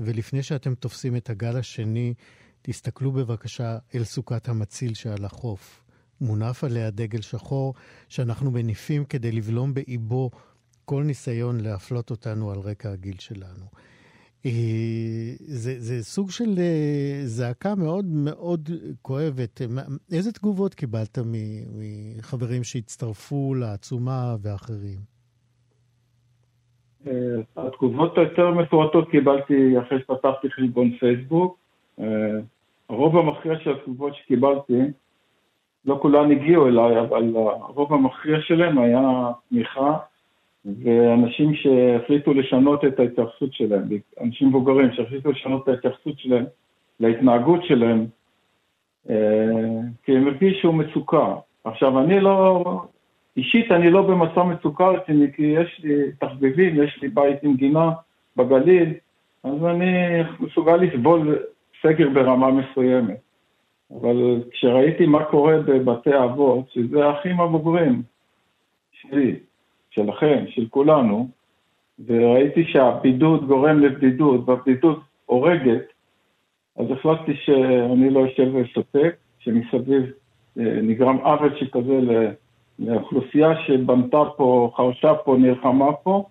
ולפני 0.00 0.42
שאתם 0.42 0.74
תופסים 0.74 1.16
את 1.16 1.30
הגל 1.30 1.56
השני, 1.56 2.14
תסתכלו 2.62 3.12
בבקשה 3.12 3.78
אל 3.94 4.04
סוכת 4.04 4.48
המציל 4.48 4.94
שעל 4.94 5.24
החוף. 5.24 5.84
מונף 6.20 6.64
עליה 6.64 6.90
דגל 6.90 7.20
שחור 7.20 7.74
שאנחנו 8.08 8.50
מניפים 8.50 9.04
כדי 9.04 9.32
לבלום 9.32 9.74
באיבו 9.74 10.30
כל 10.84 11.02
ניסיון 11.02 11.60
להפלות 11.60 12.10
אותנו 12.10 12.50
על 12.50 12.58
רקע 12.58 12.90
הגיל 12.90 13.16
שלנו. 13.18 13.64
אה, 14.46 14.50
זה, 15.38 15.74
זה 15.78 16.04
סוג 16.04 16.30
של 16.30 16.54
אה, 16.58 17.20
זעקה 17.24 17.74
מאוד 17.74 18.04
מאוד 18.24 18.68
כואבת. 19.02 19.60
איזה 20.12 20.32
תגובות 20.32 20.74
קיבלת 20.74 21.18
מחברים 21.78 22.64
שהצטרפו 22.64 23.54
לעצומה 23.54 24.36
ואחרים? 24.42 24.98
אה, 27.06 27.12
התגובות 27.56 28.18
היותר 28.18 28.50
מפורטות 28.50 29.10
קיבלתי 29.10 29.78
אחרי 29.78 30.00
שפתחתי 30.00 30.50
חשבון 30.50 30.90
פייסבוק. 30.98 31.58
הרוב 32.88 33.16
המכריע 33.16 33.58
של 33.58 33.70
התגובות 33.70 34.14
שקיבלתי, 34.14 34.80
לא 35.84 35.98
כולן 36.02 36.30
הגיעו 36.30 36.68
אליי, 36.68 37.00
אבל 37.00 37.36
הרוב 37.36 37.92
המכריע 37.92 38.40
שלהם 38.40 38.78
היה 38.78 39.30
תמיכה 39.48 39.96
ואנשים 40.84 41.54
שהחליטו 41.54 42.34
לשנות 42.34 42.84
את 42.84 43.00
ההתייחסות 43.00 43.52
שלהם, 43.52 43.82
אנשים 44.20 44.48
מבוגרים 44.48 44.92
שהחליטו 44.92 45.30
לשנות 45.30 45.62
את 45.62 45.68
ההתייחסות 45.68 46.18
שלהם 46.18 46.44
להתנהגות 47.00 47.64
שלהם, 47.64 48.06
אה, 49.10 49.80
כי 50.04 50.16
הם 50.16 50.26
הרגישו 50.26 50.72
מצוקה. 50.72 51.34
עכשיו, 51.64 52.00
אני 52.00 52.20
לא, 52.20 52.64
אישית 53.36 53.72
אני 53.72 53.90
לא 53.90 54.02
במצב 54.02 54.42
מצוקה 54.42 54.88
רציני, 54.88 55.32
כי 55.32 55.42
יש 55.42 55.80
לי 55.84 56.12
תחביבים, 56.18 56.82
יש 56.82 56.98
לי 57.02 57.08
בית 57.08 57.42
עם 57.42 57.54
גינה 57.54 57.90
בגליל, 58.36 58.94
אז 59.44 59.64
אני 59.64 60.22
מסוגל 60.40 60.76
לסבול 60.76 61.38
סגר 61.82 62.08
ברמה 62.08 62.50
מסוימת. 62.50 63.20
אבל 64.00 64.42
כשראיתי 64.50 65.06
מה 65.06 65.24
קורה 65.24 65.58
בבתי 65.58 66.10
אבות, 66.24 66.70
שזה 66.70 67.06
האחים 67.06 67.40
הבוגרים 67.40 68.02
שלי, 68.92 69.36
שלכם, 69.90 70.44
של 70.48 70.66
כולנו, 70.70 71.28
וראיתי 72.06 72.64
שהבידוד 72.64 73.46
גורם 73.46 73.80
לבדידות, 73.80 74.48
והבדידות 74.48 75.00
הורגת, 75.26 75.82
אז 76.76 76.86
החלטתי 76.90 77.32
שאני 77.36 78.10
לא 78.10 78.26
אשב 78.26 78.54
ואספק, 78.54 79.16
שמסביב 79.38 80.02
נגרם 80.56 81.16
עוול 81.16 81.58
שכזה 81.58 82.00
לאוכלוסייה 82.78 83.48
שבנתה 83.66 84.24
פה, 84.36 84.70
חרשה 84.76 85.14
פה, 85.14 85.36
נלחמה 85.38 85.92
פה, 85.92 86.24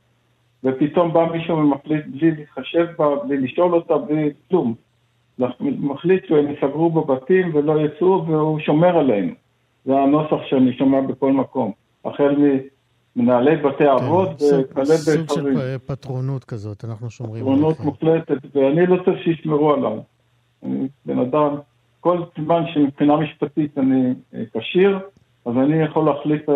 ופתאום 0.64 1.14
בא 1.14 1.28
מישהו 1.32 1.58
ומחליט 1.58 2.06
בלי 2.06 2.32
להתחשב 2.32 2.86
בה, 2.98 3.16
בלי 3.16 3.38
לשאול 3.38 3.74
אותה, 3.74 3.98
בלי 3.98 4.30
כלום. 4.50 4.76
מחליט 5.60 6.26
שהם 6.28 6.52
יסגרו 6.52 6.90
בבתים 6.90 7.56
ולא 7.56 7.82
יצאו, 7.82 8.26
והוא 8.28 8.60
שומר 8.60 8.98
עליהם. 8.98 9.34
זה 9.86 9.98
הנוסח 9.98 10.38
שאני 10.46 10.74
שומע 10.74 11.02
בכל 11.02 11.32
מקום. 11.32 11.72
החל 12.06 12.36
מנהלי 13.18 13.56
בתי 13.56 13.78
כן, 13.78 13.90
אבות 13.90 14.30
וכלה 14.42 14.84
בספרים. 14.84 15.28
סוג 15.28 15.40
של 15.40 15.78
פטרונות 15.86 16.44
כזאת, 16.44 16.86
אנחנו 16.86 17.10
שומרים. 17.10 17.44
פטרונות 17.44 17.80
מוחלטת, 17.80 18.56
ואני 18.56 18.88
לא 18.88 19.04
צריך 19.06 19.24
שישמרו 19.24 19.74
עליו. 19.74 20.00
אני 20.64 20.88
בן 21.06 21.20
אדם, 21.20 21.56
כל 22.00 22.22
זמן 22.44 22.64
שמבחינה 22.74 23.18
משפטית 23.18 23.78
אני 23.78 24.14
אה, 24.34 24.44
כשיר, 24.58 25.00
אז 25.46 25.54
אני 25.56 25.84
יכול 25.84 26.06
להחליט 26.06 26.50
אה, 26.50 26.56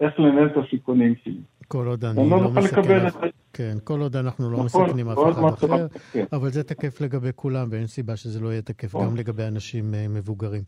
איך 0.00 0.20
לנהל 0.20 0.46
את 0.46 0.56
הסיכונים 0.56 1.14
שלי. 1.24 1.40
כל 1.68 1.86
עוד 1.86 2.04
אני 2.04 2.30
לא, 2.30 2.42
לא 2.42 2.50
מסכן, 2.50 3.06
אף... 3.06 3.16
כן, 3.52 3.76
כל 3.84 4.00
עוד 4.00 4.16
אנחנו 4.16 4.50
לא 4.50 4.64
נכון, 4.64 4.82
מסכנים 4.84 5.08
אף 5.08 5.18
אחד 5.32 5.42
אחר, 5.44 5.86
כן. 6.12 6.24
אבל 6.32 6.50
זה 6.50 6.62
תקף 6.62 7.00
לגבי 7.00 7.30
כולם, 7.36 7.68
ואין 7.70 7.86
סיבה 7.86 8.16
שזה 8.16 8.40
לא 8.40 8.48
יהיה 8.48 8.62
תקף 8.62 8.88
נכון. 8.88 9.06
גם 9.06 9.16
לגבי 9.16 9.42
אנשים 9.42 9.84
uh, 9.94 9.96
מבוגרים. 10.10 10.62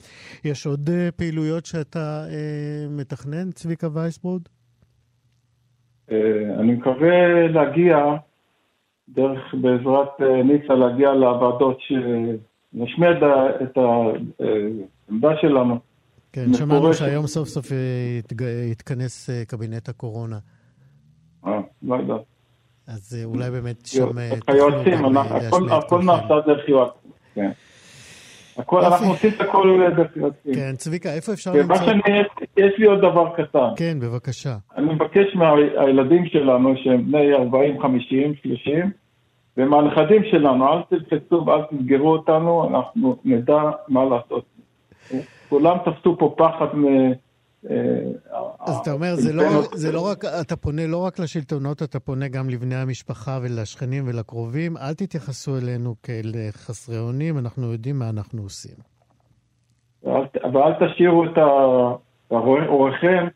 יש 0.45 0.67
עוד 0.67 0.91
פעילויות 1.17 1.67
שאתה 1.67 2.25
uh, 2.27 2.33
מתכנן, 2.91 3.51
צביקה 3.51 3.89
וייסברוד? 3.93 4.49
Uh, 6.09 6.13
אני 6.61 6.73
מקווה 6.73 7.49
להגיע, 7.49 7.99
דרך, 9.09 9.55
בעזרת 9.55 10.21
uh, 10.21 10.25
ניצה, 10.45 10.75
להגיע 10.75 11.13
לוועדות, 11.13 11.79
שנשמיע 11.81 13.11
את 13.63 13.77
העמדה 13.77 15.31
שלנו. 15.41 15.79
כן, 16.33 16.55
שמענו 16.55 16.95
שהיום 16.95 17.27
סוף 17.27 17.49
סוף 17.49 17.67
יתכנס 18.71 19.31
קבינט 19.49 19.89
הקורונה. 19.89 20.39
אה, 21.47 21.61
לא 21.83 21.95
יודע. 21.95 22.15
אז 22.87 23.17
אה, 23.19 23.25
אולי 23.25 23.51
באמת 23.51 23.87
שם... 23.87 24.19
היועצים, 24.47 25.17
הכל 25.71 26.03
נעשה 26.03 26.35
דרך 26.47 26.69
יועצים, 26.69 27.11
כן. 27.35 27.51
הכל, 28.59 28.85
אנחנו 28.85 29.09
עושים 29.09 29.31
את 29.37 29.41
הכל 29.41 29.81
דרך 29.97 30.17
יועצים. 30.17 30.55
כן, 30.55 30.77
צביקה, 30.77 31.15
איפה 31.15 31.33
אפשר 31.33 31.53
למצוא... 31.53 31.93
יש 32.57 32.73
לי 32.79 32.87
עוד 32.87 32.99
דבר 32.99 33.33
קטן. 33.37 33.69
כן, 33.77 33.99
בבקשה. 34.01 34.57
אני 34.77 34.95
מבקש 34.95 35.35
מהילדים 35.35 36.27
שלנו, 36.27 36.75
שהם 36.77 37.13
בני 37.13 37.35
40, 37.35 37.83
50, 37.83 38.35
30, 38.43 38.91
ומהנכדים 39.57 40.23
שלנו, 40.31 40.69
אל 40.73 40.83
תלחצו 40.89 41.47
ואל 41.47 41.61
תסגרו 41.71 42.13
אותנו, 42.13 42.69
אנחנו 42.69 43.17
נדע 43.25 43.63
מה 43.89 44.05
לעשות. 44.05 44.45
כולם 45.49 45.77
תפסו 45.85 46.19
פה 46.19 46.35
פחד 46.37 46.67
אז 48.61 48.77
אתה 48.83 48.93
אומר, 48.93 49.15
זה 49.15 49.33
לא, 49.33 49.45
זה 49.73 49.93
לא 49.93 50.07
רק, 50.07 50.25
אתה 50.25 50.57
פונה 50.57 50.87
לא 50.87 51.05
רק 51.05 51.19
לשלטונות, 51.19 51.83
אתה 51.83 52.01
פונה 52.01 52.29
גם 52.29 52.51
לבני 52.51 52.75
המשפחה 52.75 53.39
ולשכנים 53.43 54.05
ולקרובים. 54.07 54.77
אל 54.77 54.95
תתייחסו 54.95 55.59
אלינו 55.59 55.95
כאל 56.03 56.33
חסרי 56.51 56.99
אונים, 56.99 57.39
אנחנו 57.39 57.73
יודעים 57.73 57.99
מה 57.99 58.09
אנחנו 58.09 58.43
עושים. 58.43 58.75
ואל 60.53 60.73
תשאירו 60.81 61.25
את 61.25 61.39
הוריכם 62.69 63.27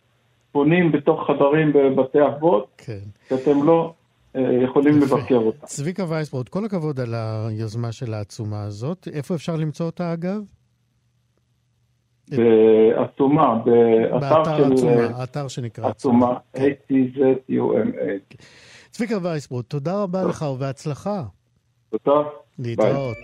פונים 0.53 0.93
בתוך 0.93 1.21
חדרים 1.27 1.73
בבתי 1.73 2.19
אבות, 2.27 2.67
כן. 2.79 2.99
כי 3.29 3.35
אתם 3.35 3.63
לא 3.63 3.95
אה, 4.37 4.41
יכולים 4.65 5.03
יפה. 5.03 5.17
לבקר 5.17 5.37
אותם. 5.37 5.67
צביקה 5.67 6.05
וייסבורד, 6.09 6.49
כל 6.49 6.65
הכבוד 6.65 7.01
על 7.01 7.15
היוזמה 7.15 7.93
של 7.93 8.15
העצומה 8.15 8.63
הזאת. 8.63 9.09
איפה 9.13 9.35
אפשר 9.35 9.57
למצוא 9.57 9.87
אותה, 9.87 10.13
אגב? 10.13 10.43
בעצומה, 12.37 13.59
באתר 14.21 14.57
של... 14.57 14.73
עצומה, 14.73 15.19
האתר 15.19 15.49
שנקרא 15.49 15.89
עצומה, 15.89 16.37
A-T-Z-U-M-A. 16.57 18.37
צביקה 18.91 19.19
וייסברוט, 19.23 19.71
תודה 19.71 20.03
רבה 20.03 20.25
לך 20.25 20.43
ובהצלחה. 20.43 21.23
תודה. 21.91 22.29
להתראות. 22.59 23.17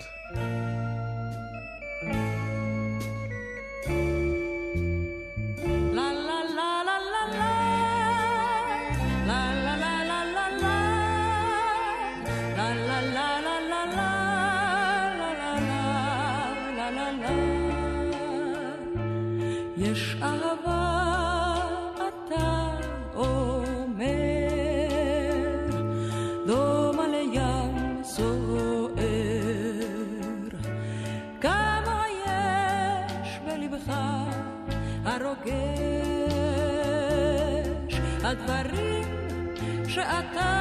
że 39.99 40.07
a 40.07 40.23
ta 40.23 40.58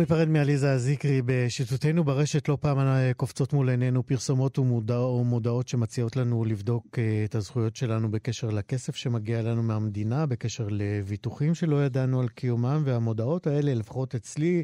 ניפרד 0.00 0.28
מעליזה 0.28 0.72
אזיקרי. 0.72 1.22
בשיטותינו 1.26 2.04
ברשת 2.04 2.48
לא 2.48 2.58
פעם 2.60 2.78
קופצות 3.16 3.52
מול 3.52 3.70
עינינו 3.70 4.06
פרסומות 4.06 4.58
ומודע, 4.58 5.00
ומודעות 5.00 5.68
שמציעות 5.68 6.16
לנו 6.16 6.44
לבדוק 6.44 6.98
אה, 6.98 7.24
את 7.24 7.34
הזכויות 7.34 7.76
שלנו 7.76 8.10
בקשר 8.10 8.50
לכסף 8.50 8.96
שמגיע 8.96 9.42
לנו 9.42 9.62
מהמדינה, 9.62 10.26
בקשר 10.26 10.68
לביטוחים 10.70 11.54
שלא 11.54 11.84
ידענו 11.84 12.20
על 12.20 12.28
קיומם, 12.28 12.82
והמודעות 12.84 13.46
האלה, 13.46 13.74
לפחות 13.74 14.14
אצלי, 14.14 14.62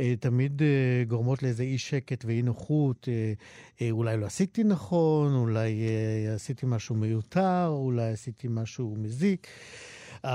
אה, 0.00 0.14
תמיד 0.20 0.62
אה, 0.62 1.04
גורמות 1.08 1.42
לאיזה 1.42 1.62
אי 1.62 1.78
שקט 1.78 2.24
ואי 2.24 2.42
נוחות. 2.42 3.08
אולי 3.90 4.16
לא 4.16 4.26
עשיתי 4.26 4.64
נכון, 4.64 5.34
אולי 5.34 5.86
עשיתי 6.34 6.66
משהו 6.66 6.94
מיותר, 6.94 7.66
אולי 7.68 8.12
עשיתי 8.12 8.48
משהו 8.50 8.96
מזיק. 8.98 9.46
Uh, 10.24 10.28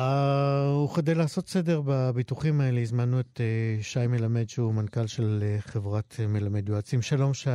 וכדי 0.86 1.16
לעשות 1.16 1.48
סדר 1.48 1.82
בביטוחים 1.86 2.62
האלה, 2.62 2.82
הזמנו 2.82 3.20
את 3.20 3.40
uh, 3.80 3.84
שי 3.84 4.08
מלמד, 4.08 4.50
שהוא 4.50 4.74
מנכ"ל 4.74 5.08
של 5.08 5.44
uh, 5.44 5.62
חברת 5.62 6.16
מלמד 6.30 6.70
יועצים. 6.70 7.02
שלום, 7.02 7.34
שי. 7.34 7.50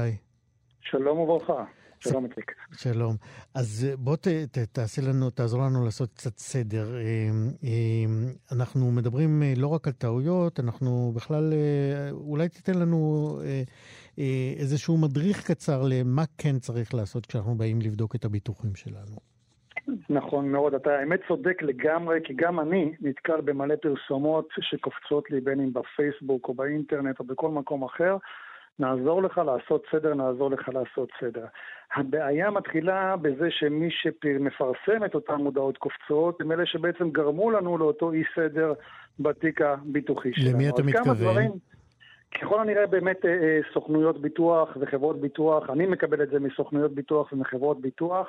שלום 0.81 1.18
וברכה. 1.18 1.64
שלום, 2.01 2.24
איציק. 2.24 2.53
שלום. 2.72 3.16
אז 3.55 3.87
בוא 3.99 4.16
ת, 4.16 4.29
ת, 4.29 4.59
תעשה 4.59 5.03
לנו, 5.03 5.31
תעזור 5.31 5.62
לנו 5.62 5.85
לעשות 5.85 6.12
קצת 6.14 6.39
סדר. 6.39 6.95
אנחנו 8.53 8.91
מדברים 8.91 9.43
לא 9.57 9.66
רק 9.66 9.87
על 9.87 9.93
טעויות, 9.93 10.61
אנחנו 10.61 11.12
בכלל, 11.14 11.53
אולי 12.11 12.49
תיתן 12.49 12.74
לנו 12.79 13.41
איזשהו 14.59 14.99
מדריך 14.99 15.47
קצר 15.47 15.83
למה 15.83 16.24
כן 16.39 16.59
צריך 16.59 16.95
לעשות 16.95 17.27
כשאנחנו 17.27 17.55
באים 17.55 17.81
לבדוק 17.81 18.14
את 18.14 18.24
הביטוחים 18.24 18.74
שלנו. 18.74 19.36
נכון 20.11 20.48
מאוד, 20.48 20.74
אתה 20.74 20.98
האמת 20.98 21.20
צודק 21.28 21.62
לגמרי, 21.62 22.18
כי 22.24 22.34
גם 22.34 22.61
אני 22.61 22.92
נתקל 23.00 23.40
במלא 23.40 23.76
פרסומות 23.76 24.48
שקופצות 24.61 25.30
לי 25.30 25.40
בין 25.40 25.61
אם 25.61 25.72
בפייסבוק 25.72 26.48
או 26.48 26.54
באינטרנט 26.54 27.20
או 27.20 27.24
בכל 27.24 27.50
מקום 27.50 27.84
אחר. 27.84 28.16
נעזור 28.78 29.22
לך 29.22 29.40
לעשות 29.46 29.84
סדר, 29.92 30.14
נעזור 30.14 30.50
לך 30.50 30.68
לעשות 30.68 31.09
סדר. 31.20 31.44
הבעיה 31.94 32.50
מתחילה 32.50 33.16
בזה 33.16 33.50
שמי 33.50 33.88
שמפרסם 33.90 35.04
את 35.04 35.14
אותן 35.14 35.34
מודעות 35.34 35.78
קופצות, 35.78 36.40
הם 36.40 36.52
אלה 36.52 36.66
שבעצם 36.66 37.11
גרמו 37.11 37.50
לנו 37.50 37.78
לאותו 37.78 38.12
אי 38.12 38.22
סדר 38.34 38.72
בתיק 39.20 39.61
הביטוחי 39.61 40.32
שלנו. 40.34 40.54
למי 40.54 40.68
אתה 40.68 40.82
מתכוון? 40.82 41.16
דברים, 41.16 41.50
ככל 42.40 42.61
הנראה 42.61 42.86
באמת 42.86 43.24
אה, 43.24 43.30
אה, 43.30 43.61
סוכנויות 43.74 44.20
ביטוח 44.20 44.76
וחברות 44.80 45.20
ביטוח, 45.20 45.70
אני 45.70 45.86
מקבל 45.86 46.22
את 46.22 46.28
זה 46.28 46.40
מסוכנויות 46.40 46.94
ביטוח 46.94 47.32
ומחברות 47.32 47.80
ביטוח. 47.80 48.28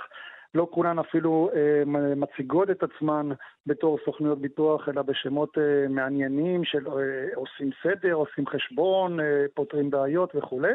לא 0.58 0.68
כולן 0.72 1.00
אפילו 1.00 1.50
אה, 1.56 1.84
מציגות 2.16 2.70
את 2.70 2.84
עצמן 2.84 3.30
בתור 3.68 3.98
סוכנויות 4.06 4.42
ביטוח, 4.42 4.90
אלא 4.90 5.02
בשמות 5.02 5.58
אה, 5.58 5.88
מעניינים 5.90 6.64
של 6.64 6.88
אה, 6.88 6.94
עושים 7.36 7.70
סדר, 7.84 8.14
עושים 8.14 8.48
חשבון, 8.48 9.20
אה, 9.20 9.46
פותרים 9.54 9.90
בעיות 9.90 10.36
וכולי. 10.36 10.74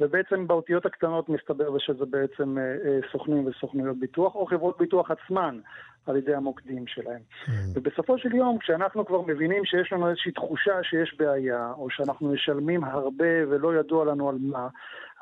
ובעצם 0.00 0.46
באותיות 0.46 0.86
הקטנות 0.86 1.28
מסתבר 1.28 1.78
שזה 1.78 2.06
בעצם 2.06 2.58
אה, 2.58 2.62
אה, 2.62 2.98
סוכנים 3.12 3.46
וסוכנויות 3.46 3.98
ביטוח, 3.98 4.34
או 4.34 4.46
חברות 4.46 4.78
ביטוח 4.78 5.10
עצמן, 5.10 5.58
על 6.06 6.16
ידי 6.16 6.34
המוקדים 6.34 6.86
שלהם. 6.86 7.20
Mm. 7.46 7.50
ובסופו 7.74 8.18
של 8.18 8.34
יום, 8.34 8.58
כשאנחנו 8.58 9.06
כבר 9.06 9.22
מבינים 9.22 9.64
שיש 9.64 9.92
לנו 9.92 10.08
איזושהי 10.08 10.32
תחושה 10.32 10.82
שיש 10.82 11.14
בעיה, 11.18 11.72
או 11.78 11.90
שאנחנו 11.90 12.32
משלמים 12.32 12.84
הרבה 12.84 13.48
ולא 13.48 13.74
ידוע 13.74 14.04
לנו 14.04 14.28
על 14.28 14.36
מה, 14.40 14.68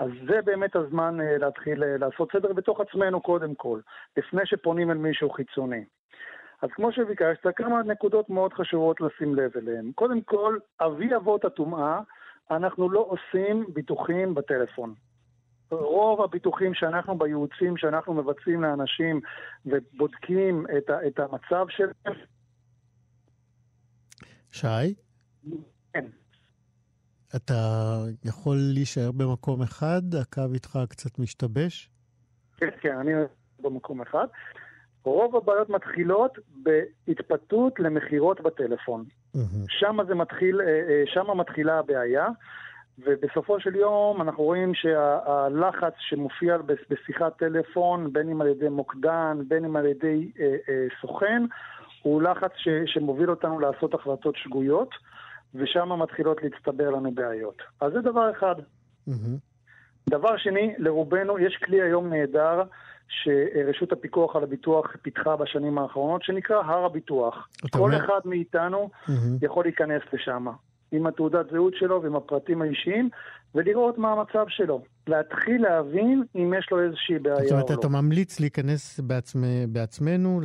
אז 0.01 0.11
זה 0.29 0.43
באמת 0.45 0.77
הזמן 0.77 1.21
uh, 1.21 1.39
להתחיל 1.39 1.85
לעשות 1.85 2.33
סדר 2.33 2.53
בתוך 2.53 2.81
עצמנו 2.81 3.21
קודם 3.21 3.55
כל, 3.55 3.81
לפני 4.17 4.43
שפונים 4.45 4.91
אל 4.91 4.97
מישהו 4.97 5.31
חיצוני. 5.31 5.85
אז 6.63 6.71
כמו 6.73 6.93
שביקשת, 6.93 7.47
כמה 7.57 7.83
נקודות 7.83 8.31
מאוד 8.31 8.53
חשובות 8.53 9.01
לשים 9.01 9.35
לב 9.35 9.51
אליהן. 9.57 9.91
קודם 9.95 10.21
כל, 10.21 10.59
אבי 10.81 11.17
אבות 11.17 11.45
הטומאה 11.45 12.01
אנחנו 12.51 12.91
לא 12.91 13.09
עושים 13.09 13.67
ביטוחים 13.75 14.35
בטלפון. 14.35 14.95
רוב 15.71 16.23
הביטוחים 16.23 16.75
שאנחנו 16.75 17.19
בייעוצים 17.19 17.77
שאנחנו 17.77 18.15
מבצעים 18.15 18.63
לאנשים 18.63 19.21
ובודקים 19.67 20.67
את, 20.79 20.91
ה, 20.91 21.07
את 21.07 21.19
המצב 21.19 21.67
שלהם. 21.69 22.19
שי? 24.53 24.95
כן. 25.93 26.05
אתה 27.37 27.55
יכול 28.25 28.57
להישאר 28.75 29.13
במקום 29.13 29.63
אחד? 29.63 30.03
הקו 30.23 30.43
איתך 30.55 30.79
קצת 30.89 31.19
משתבש? 31.19 31.91
כן, 32.57 32.69
כן, 32.81 32.97
אני 32.99 33.13
במקום 33.61 34.01
אחד. 34.01 34.27
רוב 35.05 35.37
הבעיות 35.37 35.69
מתחילות 35.69 36.39
בהתפתות 36.63 37.81
למכירות 37.81 38.41
בטלפון. 38.41 39.05
שם 39.69 39.99
זה 40.09 40.15
מתחיל, 40.15 40.61
אה, 40.61 40.67
אה, 40.67 41.03
שם 41.07 41.39
מתחילה 41.39 41.79
הבעיה, 41.79 42.29
ובסופו 42.99 43.61
של 43.61 43.75
יום 43.75 44.23
אנחנו 44.23 44.45
רואים 44.45 44.75
שהלחץ 44.75 45.93
שמופיע 45.99 46.57
בשיחת 46.91 47.39
טלפון, 47.39 48.13
בין 48.13 48.29
אם 48.29 48.41
על 48.41 48.47
ידי 48.47 48.69
מוקדן, 48.69 49.39
בין 49.49 49.65
אם 49.65 49.77
על 49.77 49.87
ידי 49.87 50.31
אה, 50.41 50.87
סוכן, 51.01 51.43
הוא 52.03 52.23
לחץ 52.23 52.53
ש, 52.57 52.69
שמוביל 52.87 53.31
אותנו 53.31 53.61
לעשות 53.61 53.95
החלטות 53.95 54.37
שגויות, 54.37 54.91
ושם 55.55 56.03
מתחילות 56.03 56.43
להצטבר 56.43 56.91
לנו 56.91 57.11
בעיות. 57.13 57.63
אז 57.81 57.93
זה 57.93 58.01
דבר 58.01 58.31
אחד. 58.31 58.55
דבר 60.11 60.37
שני, 60.37 60.75
לרובנו 60.79 61.39
יש 61.39 61.57
כלי 61.65 61.83
היום 61.83 62.09
נהדר, 62.15 62.63
שרשות 63.09 63.93
הפיקוח 63.93 64.37
על 64.37 64.43
הביטוח 64.43 64.87
פיתחה 65.03 65.37
בשנים 65.37 65.79
האחרונות, 65.79 66.23
שנקרא 66.23 66.57
הר 66.57 66.85
הביטוח. 66.85 67.49
כל 67.71 67.79
אומר... 67.79 68.05
אחד 68.05 68.21
מאיתנו 68.25 68.91
mm-hmm. 68.93 69.13
יכול 69.43 69.65
להיכנס 69.65 70.03
לשם, 70.13 70.47
עם 70.93 71.07
התעודת 71.07 71.51
זהות 71.51 71.75
שלו 71.77 72.03
ועם 72.03 72.17
הפרטים 72.17 72.63
האישיים, 72.63 73.09
ולראות 73.55 73.99
מה 73.99 74.13
המצב 74.13 74.45
שלו. 74.49 74.83
להתחיל 75.07 75.63
להבין 75.63 76.25
אם 76.37 76.55
יש 76.59 76.69
לו 76.71 76.83
איזושהי 76.83 77.19
בעיה 77.19 77.37
או 77.37 77.41
לא. 77.41 77.49
זאת 77.49 77.53
אומרת, 77.53 77.79
אתה 77.79 77.89
ממליץ 77.89 78.41
להיכנס 78.41 79.01
בעצמ... 79.01 79.43
בעצמנו. 79.69 80.41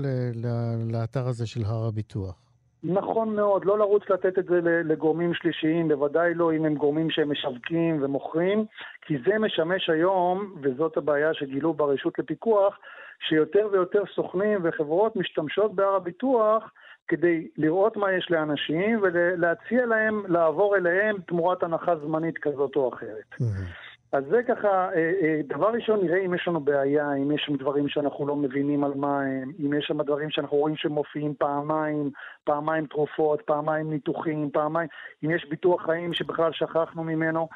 לאתר 0.91 1.27
הזה 1.27 1.47
של 1.47 1.61
הר 1.65 1.87
הביטוח. 1.87 2.50
נכון 2.83 3.35
מאוד, 3.35 3.65
לא 3.65 3.79
לרוץ 3.79 4.03
לתת 4.09 4.39
את 4.39 4.45
זה 4.45 4.59
לגורמים 4.63 5.33
שלישיים, 5.33 5.87
בוודאי 5.87 6.33
לא 6.33 6.53
אם 6.53 6.65
הם 6.65 6.75
גורמים 6.75 7.09
שהם 7.09 7.31
משווקים 7.31 8.03
ומוכרים, 8.03 8.65
כי 9.01 9.17
זה 9.25 9.39
משמש 9.39 9.89
היום, 9.89 10.53
וזאת 10.61 10.97
הבעיה 10.97 11.33
שגילו 11.33 11.73
ברשות 11.73 12.19
לפיקוח, 12.19 12.79
שיותר 13.27 13.67
ויותר 13.71 14.03
סוכנים 14.15 14.59
וחברות 14.63 15.15
משתמשות 15.15 15.75
בהר 15.75 15.95
הביטוח 15.95 16.71
כדי 17.07 17.47
לראות 17.57 17.97
מה 17.97 18.11
יש 18.11 18.31
לאנשים 18.31 18.99
ולהציע 19.01 19.85
להם 19.85 20.23
לעבור 20.27 20.75
אליהם 20.75 21.15
תמורת 21.27 21.63
הנחה 21.63 21.95
זמנית 21.95 22.37
כזאת 22.37 22.75
או 22.75 22.93
אחרת. 22.93 23.31
Mm-hmm. 23.33 23.90
אז 24.11 24.23
זה 24.29 24.41
ככה, 24.47 24.89
אה, 24.95 25.11
אה, 25.21 25.41
דבר 25.47 25.69
ראשון, 25.73 25.99
נראה 26.03 26.25
אם 26.25 26.33
יש 26.33 26.47
לנו 26.47 26.59
בעיה, 26.59 27.13
אם 27.13 27.31
יש 27.31 27.43
שם 27.45 27.55
דברים 27.55 27.89
שאנחנו 27.89 28.27
לא 28.27 28.35
מבינים 28.35 28.83
על 28.83 28.93
מה 28.95 29.21
הם, 29.21 29.51
אם 29.59 29.73
יש 29.73 29.85
שם 29.87 30.01
דברים 30.01 30.29
שאנחנו 30.29 30.57
רואים 30.57 30.75
שמופיעים 30.75 31.33
פעמיים, 31.37 32.11
פעמיים 32.43 32.85
תרופות, 32.85 33.41
פעמיים 33.45 33.89
ניתוחים, 33.89 34.49
פעמיים, 34.53 34.89
אם 35.23 35.31
יש 35.31 35.45
ביטוח 35.49 35.85
חיים 35.85 36.13
שבכלל 36.13 36.51
שכחנו 36.53 37.03
ממנו, 37.03 37.47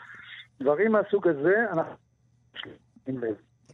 דברים 0.61 0.91
מהסוג 0.91 1.27
הזה, 1.27 1.55
אנחנו... 1.71 1.93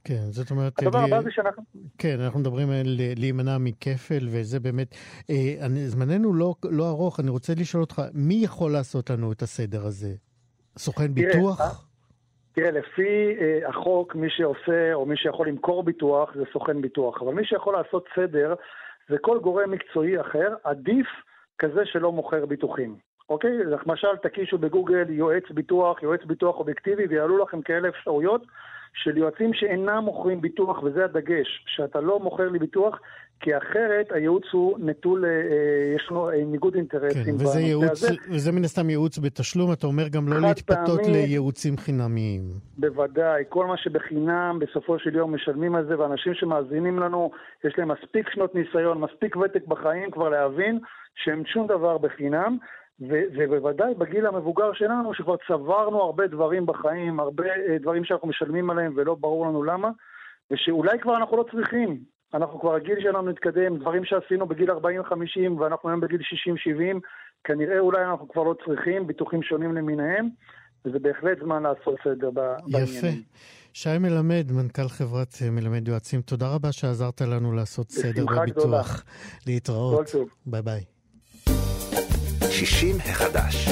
כן, 0.03 0.21
זאת 0.29 0.51
אומרת... 0.51 0.79
הדבר 0.79 0.99
הבא 0.99 1.21
זה 1.21 1.31
שאנחנו... 1.31 1.63
כן, 1.97 2.19
אנחנו 2.19 2.39
מדברים 2.39 2.69
על 2.69 2.97
להימנע 3.15 3.57
מכפל, 3.57 4.27
וזה 4.31 4.59
באמת... 4.59 4.95
אה, 5.29 5.67
זמננו 5.87 6.33
לא, 6.33 6.55
לא 6.63 6.89
ארוך, 6.89 7.19
אני 7.19 7.29
רוצה 7.29 7.53
לשאול 7.55 7.83
אותך, 7.83 8.01
מי 8.13 8.33
יכול 8.33 8.71
לעשות 8.71 9.09
לנו 9.09 9.31
את 9.31 9.41
הסדר 9.41 9.85
הזה? 9.85 10.13
סוכן 10.77 11.13
ביטוח? 11.13 11.57
תראה, 11.57 11.90
לפי 12.57 13.35
אה, 13.41 13.69
החוק, 13.69 14.15
מי 14.15 14.29
שעושה 14.29 14.93
או 14.93 15.05
מי 15.05 15.17
שיכול 15.17 15.47
למכור 15.47 15.83
ביטוח 15.83 16.33
זה 16.35 16.43
סוכן 16.53 16.81
ביטוח, 16.81 17.21
אבל 17.21 17.33
מי 17.33 17.45
שיכול 17.45 17.73
לעשות 17.73 18.07
סדר 18.15 18.53
זה 19.09 19.17
כל 19.17 19.39
גורם 19.39 19.71
מקצועי 19.71 20.21
אחר, 20.21 20.55
עדיף 20.63 21.07
כזה 21.59 21.85
שלא 21.85 22.11
מוכר 22.11 22.45
ביטוחים. 22.45 22.95
אוקיי? 23.29 23.51
למשל, 23.63 24.17
תקישו 24.23 24.57
בגוגל 24.57 25.09
יועץ 25.09 25.43
ביטוח, 25.49 26.03
יועץ 26.03 26.23
ביטוח 26.25 26.55
אובייקטיבי, 26.55 27.05
ויעלו 27.05 27.37
לכם 27.37 27.61
כאלה 27.61 27.89
אפשרויות 27.89 28.41
של 28.93 29.17
יועצים 29.17 29.53
שאינם 29.53 30.03
מוכרים 30.05 30.41
ביטוח, 30.41 30.83
וזה 30.83 31.05
הדגש, 31.05 31.65
שאתה 31.67 32.01
לא 32.01 32.19
מוכר 32.19 32.49
לי 32.49 32.59
ביטוח, 32.59 32.99
כי 33.41 33.57
אחרת 33.57 34.11
הייעוץ 34.11 34.43
הוא 34.51 34.79
נטול, 34.79 35.25
אה, 35.25 35.29
אה 35.29 35.95
יש 35.95 36.07
לו 36.11 36.29
אה, 36.29 36.43
ניגוד 36.45 36.75
אינטרסים 36.75 37.23
כן, 37.23 37.45
וזה 37.45 37.59
ייעוץ, 37.59 37.91
הזה. 37.91 38.15
וזה 38.29 38.51
מן 38.51 38.63
הסתם 38.63 38.89
ייעוץ 38.89 39.17
בתשלום, 39.17 39.73
אתה 39.73 39.87
אומר 39.87 40.07
גם 40.07 40.27
לא 40.27 40.39
להתפתות 40.41 41.01
פעמי, 41.01 41.13
לייעוצים 41.13 41.77
חינמיים. 41.77 42.41
בוודאי, 42.77 43.43
כל 43.49 43.65
מה 43.65 43.77
שבחינם, 43.77 44.59
בסופו 44.59 44.99
של 44.99 45.15
יום 45.15 45.35
משלמים 45.35 45.75
על 45.75 45.85
זה, 45.85 45.99
ואנשים 45.99 46.33
שמאזינים 46.33 46.99
לנו, 46.99 47.31
יש 47.63 47.73
להם 47.77 47.91
מספיק 47.91 48.29
שנות 48.29 48.55
ניסיון, 48.55 48.97
מספיק 48.97 49.35
ותק 49.35 49.67
בחיים 49.67 50.11
כבר 50.11 50.29
להבין 50.29 50.79
שהם 51.15 51.43
שום 51.45 51.67
דבר 51.67 51.97
בחינם. 51.97 52.57
ו- 53.01 53.23
ובוודאי 53.37 53.93
בגיל 53.93 54.25
המבוגר 54.25 54.73
שלנו, 54.73 55.13
שכבר 55.13 55.35
צברנו 55.47 56.01
הרבה 56.01 56.27
דברים 56.27 56.65
בחיים, 56.65 57.19
הרבה 57.19 57.43
אה, 57.45 57.77
דברים 57.81 58.05
שאנחנו 58.05 58.27
משלמים 58.27 58.69
עליהם 58.69 58.93
ולא 58.95 59.15
ברור 59.15 59.45
לנו 59.45 59.63
למה, 59.63 59.89
ושאולי 60.51 60.99
כבר 61.01 61.17
אנחנו 61.17 61.37
לא 61.37 61.45
צריכים. 61.51 61.99
אנחנו 62.33 62.59
כבר, 62.59 62.75
הגיל 62.75 62.95
שלנו 63.01 63.29
התקדם, 63.29 63.77
דברים 63.77 64.05
שעשינו 64.05 64.47
בגיל 64.47 64.71
40-50 64.71 64.75
ואנחנו 65.59 65.89
היום 65.89 65.99
בגיל 65.99 66.19
60-70, 66.19 66.99
כנראה 67.43 67.79
אולי 67.79 68.05
אנחנו 68.05 68.29
כבר 68.29 68.43
לא 68.43 68.55
צריכים, 68.65 69.07
ביטוחים 69.07 69.43
שונים 69.43 69.75
למיניהם, 69.75 70.29
וזה 70.85 70.99
בהחלט 70.99 71.39
זמן 71.43 71.63
לעשות 71.63 71.95
סדר 72.03 72.31
בעניינים. 72.31 72.95
יפה. 72.97 73.07
שי 73.73 73.97
מלמד, 73.99 74.51
מנכ"ל 74.51 74.87
חברת 74.87 75.35
אה, 75.41 75.51
מלמד 75.51 75.87
יועצים, 75.87 76.21
תודה 76.21 76.55
רבה 76.55 76.71
שעזרת 76.71 77.21
לנו 77.21 77.51
לעשות 77.51 77.89
סדר 77.89 78.25
בביטוח. 78.25 78.63
גדולה. 78.63 78.81
להתראות. 79.47 80.09
ביי 80.45 80.61
ביי. 80.61 81.00
60 82.65 82.97
החדש. 82.99 83.67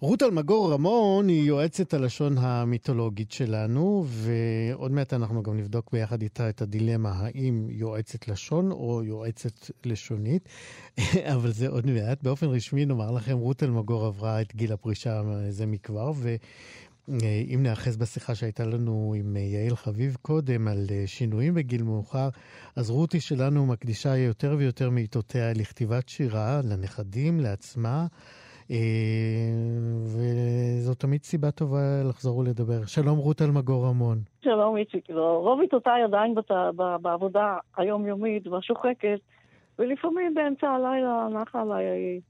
רות 0.00 0.22
אלמגור 0.22 0.72
רמון 0.72 1.28
היא 1.28 1.42
יועצת 1.42 1.94
הלשון 1.94 2.38
המיתולוגית 2.38 3.32
שלנו, 3.32 4.04
ועוד 4.08 4.92
מעט 4.92 5.12
אנחנו 5.12 5.42
גם 5.42 5.56
נבדוק 5.56 5.92
ביחד 5.92 6.22
איתה 6.22 6.48
את 6.48 6.62
הדילמה, 6.62 7.12
האם 7.12 7.66
יועצת 7.70 8.28
לשון 8.28 8.72
או 8.72 9.02
יועצת 9.04 9.70
לשונית, 9.84 10.48
אבל 11.34 11.52
זה 11.52 11.68
עוד 11.68 11.86
מעט. 11.86 12.22
באופן 12.22 12.46
רשמי 12.46 12.86
נאמר 12.86 13.10
לכם, 13.10 13.38
רות 13.38 13.62
אלמגור 13.62 14.06
עברה 14.06 14.40
את 14.40 14.54
גיל 14.56 14.72
הפרישה 14.72 15.22
זה 15.50 15.66
מכבר, 15.66 16.12
ואם 17.08 17.62
נאחז 17.62 17.96
בשיחה 17.96 18.34
שהייתה 18.34 18.64
לנו 18.64 19.14
עם 19.16 19.36
יעל 19.36 19.76
חביב 19.76 20.16
קודם 20.22 20.68
על 20.68 20.86
שינויים 21.06 21.54
בגיל 21.54 21.82
מאוחר, 21.82 22.28
אז 22.76 22.90
רותי 22.90 23.20
שלנו 23.20 23.66
מקדישה 23.66 24.16
יותר 24.16 24.54
ויותר 24.58 24.90
מעיתותיה 24.90 25.52
לכתיבת 25.56 26.08
שירה, 26.08 26.60
לנכדים, 26.70 27.40
לעצמה. 27.40 28.06
אה, 28.70 28.76
וזו 30.02 30.94
תמיד 30.94 31.22
סיבה 31.22 31.50
טובה 31.50 32.02
לחזור 32.08 32.38
ולדבר. 32.38 32.84
שלום 32.86 33.18
רות 33.18 33.42
אלמגור 33.42 33.86
רמון. 33.86 34.18
שלום 34.44 34.76
איציק. 34.76 35.10
לא, 35.10 35.40
רוב 35.42 35.60
עיתותיי 35.60 36.02
עדיין 36.02 36.34
בת... 36.34 36.50
בעבודה 37.02 37.56
היומיומית 37.76 38.46
והשוחקת, 38.46 39.18
ולפעמים 39.78 40.34
באמצע 40.34 40.68
הלילה 40.68 41.28
נחה 41.42 41.60
עליי 41.60 42.20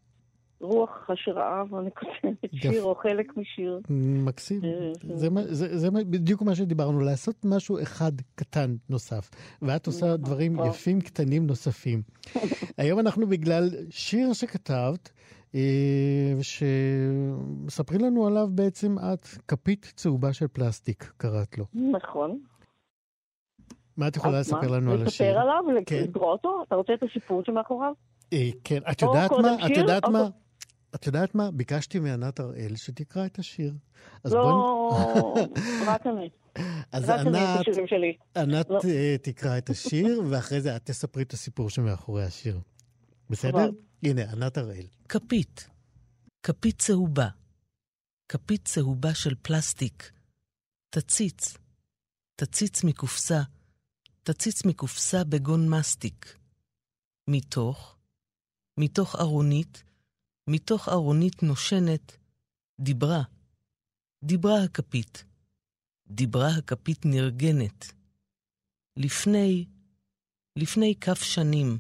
רוח 0.61 1.11
השראה 1.11 1.63
ואני 1.71 1.91
כותבת 1.91 2.51
שיר 2.55 2.83
או 2.83 2.95
חלק 2.95 3.37
משיר. 3.37 3.81
מקסים. 4.25 4.61
אה, 4.65 4.93
זה, 5.15 5.29
זה, 5.55 5.79
זה 5.79 5.91
בדיוק 5.91 6.43
מה 6.43 6.55
שדיברנו, 6.55 7.01
לעשות 7.01 7.45
משהו 7.45 7.83
אחד 7.83 8.13
קטן 8.35 8.77
נוסף. 8.91 9.31
ואת 9.63 9.87
עושה 9.87 10.07
נכון, 10.07 10.21
דברים 10.21 10.55
נכון. 10.55 10.67
יפים 10.67 11.01
קטנים 11.01 11.47
נוספים. 11.47 12.03
היום 12.79 13.01
אנחנו 13.01 13.27
בגלל 13.27 13.69
שיר 13.91 14.33
שכתבת, 14.33 15.13
אה, 15.55 16.35
ושספרי 16.39 17.99
לנו 17.99 18.27
עליו 18.27 18.49
בעצם 18.51 18.97
את, 18.99 19.27
כפית 19.49 19.93
צהובה 19.97 20.33
של 20.33 20.49
פלסטיק, 20.49 21.13
קראת 21.17 21.59
לו. 21.59 21.65
נכון. 21.75 22.39
מה 23.97 24.09
את 24.09 24.17
יכולה 24.17 24.41
לספר 24.41 24.69
לנו 24.69 24.93
על 24.93 25.03
השיר? 25.07 25.27
לספר 25.27 25.41
עליו, 25.41 25.65
כן. 25.87 26.05
לקרוא 26.09 26.33
אותו? 26.33 26.63
אתה 26.67 26.75
רוצה 26.75 26.95
את 26.95 27.03
הסיפור 27.03 27.43
שמאחוריו? 27.45 27.93
אה, 28.33 28.49
כן, 28.65 28.79
את 28.91 29.03
יודעת 29.03 29.31
מה? 29.31 29.67
את 29.67 29.77
יודעת 29.77 30.09
מה? 30.09 30.29
את 30.95 31.07
יודעת 31.07 31.35
מה? 31.35 31.51
ביקשתי 31.51 31.99
מענת 31.99 32.41
הראל 32.41 32.77
שתקרא 32.77 33.27
את 33.27 33.39
השיר. 33.39 33.75
לא, 34.25 35.35
רק 35.89 36.07
אני. 36.07 36.31
אז 36.93 37.11
ענת, 37.11 37.67
ענת 38.37 38.71
לא. 38.71 38.81
אה, 38.89 39.17
תקרא 39.23 39.59
את 39.59 39.71
השיר, 39.71 40.23
ואחרי 40.31 40.61
זה 40.61 40.77
את 40.77 40.85
תספרי 40.85 41.23
את 41.23 41.33
הסיפור 41.33 41.71
שמאחורי 41.71 42.25
השיר. 42.25 42.61
בסדר? 43.31 43.71
הנה, 44.03 44.33
ענת 44.33 44.57
הראל. 44.57 44.87
כפית. 45.09 45.69
כפית 46.43 46.79
צהובה. 46.79 47.29
כפית 48.29 48.65
צהובה 48.65 49.15
של 49.15 49.35
פלסטיק. 49.43 50.13
תציץ. 50.91 51.57
תציץ 52.37 52.85
מקופסה. 52.85 53.41
תציץ 54.23 54.65
מקופסה 54.65 55.25
בגון 55.25 55.69
מסטיק. 55.69 56.39
מתוך, 57.31 57.97
מתוך 58.81 59.17
ארונית, 59.17 59.85
מתוך 60.51 60.89
ארונית 60.89 61.43
נושנת, 61.43 62.17
דיברה. 62.81 63.23
דיברה 64.25 64.65
הכפית. 64.65 65.25
דיברה 66.07 66.49
הכפית 66.59 66.99
נרגנת. 67.05 67.93
לפני, 68.97 69.67
לפני 70.59 70.95
כף 71.01 71.23
שנים, 71.23 71.79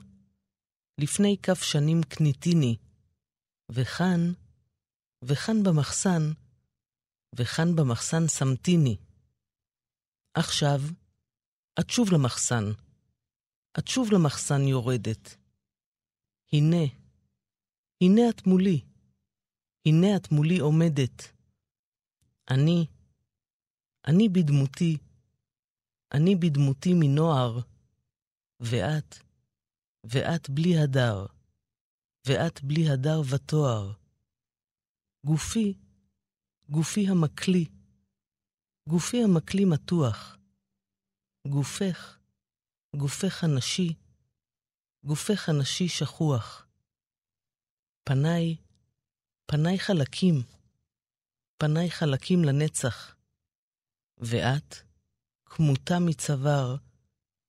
לפני 1.00 1.36
כף 1.42 1.62
שנים 1.62 2.02
קניתיני, 2.02 2.76
וכאן, 3.72 4.32
וכאן 5.24 5.62
במחסן, 5.62 6.32
וכאן 7.36 7.76
במחסן 7.76 8.28
שמתיני. 8.28 8.96
עכשיו, 10.34 10.80
את 11.80 11.90
שוב 11.90 12.08
למחסן, 12.12 12.64
את 13.78 13.88
שוב 13.88 14.08
למחסן 14.12 14.60
יורדת. 14.68 15.36
הנה, 16.52 17.03
הנה 18.04 18.22
את 18.30 18.46
מולי, 18.46 18.80
הנה 19.86 20.16
את 20.16 20.32
מולי 20.32 20.58
עומדת. 20.58 21.32
אני, 22.50 22.86
אני 24.06 24.28
בדמותי, 24.28 24.98
אני 26.12 26.36
בדמותי 26.36 26.94
מנוער, 26.94 27.58
ואת, 28.60 29.14
ואת 30.06 30.50
בלי 30.50 30.78
הדר, 30.78 31.26
ואת 32.26 32.64
בלי 32.64 32.90
הדר 32.90 33.20
ותואר. 33.30 33.92
גופי, 35.26 35.74
גופי 36.70 37.08
המקלי, 37.08 37.64
גופי 38.88 39.16
המקלי 39.24 39.64
מתוח. 39.64 40.36
גופך, 41.48 42.18
גופך 42.96 43.44
הנשי, 43.44 43.94
גופך 45.04 45.48
הנשי 45.48 45.88
שכוח. 45.88 46.63
פניי, 48.04 48.56
פניי 49.46 49.78
חלקים, 49.78 50.34
פניי 51.58 51.90
חלקים 51.90 52.44
לנצח. 52.44 53.16
ואת, 54.18 54.74
כמותה 55.46 55.94
מצוואר, 56.06 56.76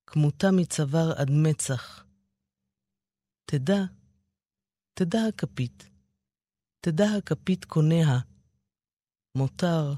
כמותה 0.08 0.48
מצוואר 0.60 1.12
עד 1.18 1.28
מצח. 1.32 2.06
תדע, 3.46 3.82
תדע 4.94 5.20
הכפית, 5.30 5.90
תדע 6.82 7.06
הכפית 7.18 7.66
קוניה, 7.66 8.20
מותר, 9.38 9.94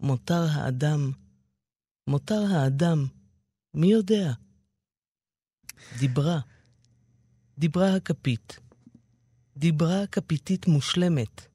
מותר 0.00 0.42
האדם, 0.54 1.12
מותר 2.06 2.42
האדם, 2.54 2.98
מי 3.74 3.86
יודע? 3.86 4.32
דיברה, 5.98 6.40
דיברה 7.58 7.96
הכפית, 7.96 8.67
דיברה 9.58 10.06
כפיתית 10.12 10.66
מושלמת, 10.68 11.46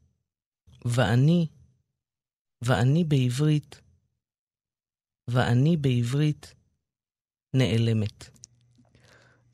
ואני, 0.86 1.48
ואני 2.66 3.04
בעברית, 3.04 3.82
ואני 5.28 5.78
בעברית 5.78 6.54
נעלמת. 7.54 8.30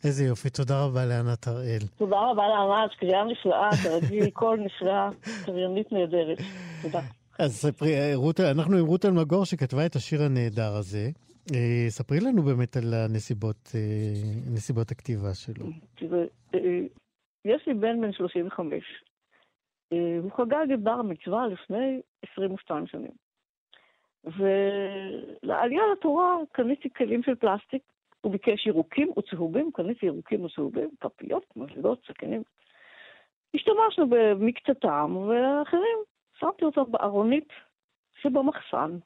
איזה 0.03 0.23
יופי, 0.25 0.49
תודה 0.49 0.83
רבה 0.85 1.05
לענת 1.05 1.47
הראל. 1.47 1.79
תודה 1.97 2.15
רבה 2.31 2.43
לענת, 2.47 2.91
קריאה 2.99 3.23
נפלאה, 3.23 3.69
כרגיל, 3.83 4.29
קול 4.29 4.59
נפלא, 4.59 5.31
קריינית 5.45 5.91
נהדרת. 5.91 6.37
תודה. 6.81 7.01
אז 7.39 7.55
ספרי, 7.55 8.15
רות, 8.15 8.39
אנחנו 8.39 8.77
עם 8.77 8.85
רות 8.85 9.05
אלמגור 9.05 9.45
שכתבה 9.45 9.85
את 9.85 9.95
השיר 9.95 10.23
הנהדר 10.23 10.75
הזה. 10.75 11.09
אה, 11.53 11.85
ספרי 11.89 12.19
לנו 12.19 12.43
באמת 12.43 12.77
על 12.77 12.93
הנסיבות, 12.93 13.71
אה, 13.75 13.81
נסיבות 14.53 14.91
הכתיבה 14.91 15.33
שלו. 15.33 15.65
אה, 17.45 17.51
יש 17.51 17.67
לי 17.67 17.73
בן 17.73 18.01
בן 18.01 18.11
35. 18.11 19.03
הוא 20.21 20.31
חגג 20.31 20.71
את 20.73 20.79
בר 20.79 20.91
המצווה 20.91 21.47
לפני 21.47 22.01
22 22.31 22.87
שנים. 22.87 23.11
ולעלייה 24.23 25.83
לתורה 25.91 26.37
קניתי 26.51 26.89
כלים 26.89 27.23
של 27.23 27.35
פלסטיק. 27.35 27.83
הוא 28.21 28.31
ביקש 28.31 28.65
ירוקים 28.65 29.11
וצהובים, 29.17 29.71
קניתי 29.71 30.05
ירוקים 30.05 30.45
וצהובים, 30.45 30.89
כפיות, 30.99 31.45
מזלגות, 31.55 32.05
סכינים. 32.07 32.43
השתמשנו 33.55 34.09
במקצתם, 34.09 35.17
ואחרים, 35.17 35.97
שמתי 36.39 36.65
אותם 36.65 36.91
בארונית 36.91 37.49
שבמחסן. 38.21 38.97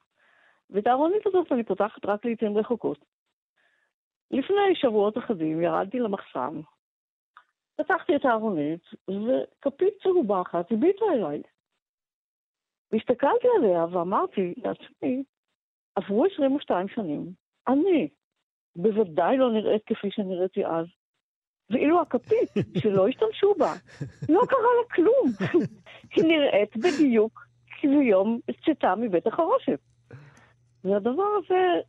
ואת 0.70 0.86
הארונית 0.86 1.26
הזאת 1.26 1.52
אני 1.52 1.64
פותחת 1.64 2.06
רק 2.06 2.24
לעיתים 2.24 2.58
רחוקות. 2.58 3.04
לפני 4.30 4.74
שבועות 4.74 5.18
אחדים 5.18 5.62
ירדתי 5.62 5.98
למחסן, 5.98 6.60
פתחתי 7.76 8.16
את 8.16 8.24
הארונית, 8.24 8.80
וכפית 9.08 9.94
צהובה 10.02 10.42
אחת 10.42 10.72
הביטה 10.72 11.04
אליי. 11.14 11.42
והסתכלתי 12.92 13.48
עליה 13.58 13.84
ואמרתי 13.84 14.54
לעצמי, 14.56 15.22
עברו 15.96 16.26
22 16.26 16.88
שנים, 16.88 17.32
אני 17.68 18.08
בוודאי 18.76 19.36
לא 19.36 19.52
נראית 19.52 19.82
כפי 19.86 20.10
שנראיתי 20.10 20.66
אז. 20.66 20.86
ואילו 21.70 22.00
הכפית 22.00 22.48
שלא 22.82 23.08
השתמשו 23.08 23.54
בה, 23.58 23.72
לא 24.28 24.40
קרה 24.48 24.58
לה 24.60 24.94
כלום. 24.94 25.50
היא 26.16 26.24
נראית 26.24 26.76
בדיוק 26.76 27.46
כביום 27.80 28.40
צאתה 28.64 28.94
מבית 28.94 29.26
החרושת. 29.26 29.80
והדבר 30.84 31.26
הזה 31.38 31.80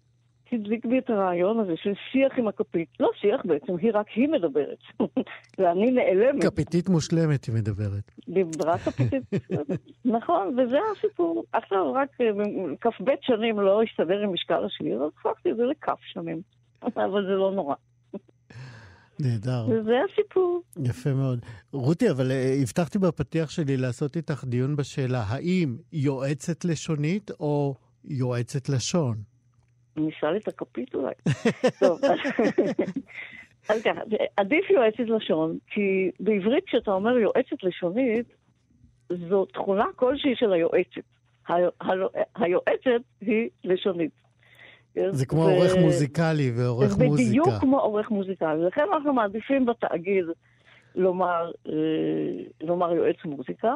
הדליק 0.53 0.85
בי 0.85 0.99
את 0.99 1.09
הרעיון 1.09 1.59
הזה 1.59 1.73
של 1.75 1.93
שיח 2.11 2.31
עם 2.37 2.47
הכפית. 2.47 2.89
לא 2.99 3.09
שיח 3.21 3.41
בעצם, 3.45 3.77
היא 3.77 3.91
רק 3.93 4.07
היא 4.15 4.29
מדברת. 4.29 4.77
ואני 5.59 5.91
נעלמת. 5.91 6.43
כפיתית 6.43 6.89
מושלמת 6.89 7.45
היא 7.45 7.55
מדברת. 7.55 8.11
דיברה 8.29 8.77
כפיתית, 8.77 9.23
נכון, 10.15 10.59
וזה 10.59 10.77
הסיפור. 10.97 11.43
עכשיו 11.53 11.93
רק 11.93 12.09
אה, 12.21 12.27
כ"ב 12.81 13.09
שנים 13.21 13.59
לא 13.59 13.81
הסתדר 13.83 14.21
עם 14.21 14.33
משקל 14.33 14.65
השיר, 14.65 15.03
אז 15.03 15.11
הפכתי 15.19 15.51
את 15.51 15.57
זה 15.57 15.63
לכף 15.63 15.99
שנים. 16.01 16.41
אבל 17.05 17.25
זה 17.25 17.35
לא 17.35 17.51
נורא. 17.51 17.75
נהדר. 19.19 19.65
וזה 19.69 19.93
הסיפור. 20.11 20.61
יפה 20.83 21.13
מאוד. 21.13 21.39
רותי, 21.71 22.09
אבל 22.11 22.31
uh, 22.31 22.63
הבטחתי 22.63 22.99
בפתיח 22.99 23.49
שלי 23.49 23.77
לעשות 23.77 24.17
איתך 24.17 24.43
דיון 24.43 24.75
בשאלה, 24.75 25.23
האם 25.27 25.77
יועצת 25.93 26.65
לשונית 26.65 27.31
או 27.39 27.75
יועצת 28.03 28.69
לשון? 28.69 29.34
נשאל 29.97 30.37
את 30.37 30.47
הכפית 30.47 30.95
אולי. 30.95 31.13
טוב, 31.79 31.99
אז 33.69 33.81
ככה, 33.83 34.01
עדיף 34.37 34.69
יועצת 34.69 34.99
לשון, 34.99 35.57
כי 35.67 36.11
בעברית 36.19 36.63
כשאתה 36.65 36.91
אומר 36.91 37.17
יועצת 37.17 37.63
לשונית, 37.63 38.25
זו 39.29 39.45
תכונה 39.45 39.85
כלשהי 39.95 40.35
של 40.35 40.53
היועצת. 40.53 41.01
היועצת 42.35 43.01
היא 43.21 43.49
לשונית. 43.63 44.11
זה 45.09 45.25
כמו. 45.25 45.43
עורך 45.43 45.75
מוזיקלי 45.75 46.51
ועורך 46.57 46.87
זה 46.87 47.05
מוזיקה. 47.05 47.29
בדיוק 47.29 47.47
כמו 47.59 47.79
עורך 47.79 48.11
מוזיקלי. 48.11 48.63
לכן 48.67 48.81
אנחנו 48.93 49.13
מעדיפים 49.13 49.65
בתאגיד 49.65 50.25
לומר, 50.95 51.51
אה, 51.67 51.73
לומר 52.61 52.93
יועץ 52.93 53.15
מוזיקה, 53.25 53.73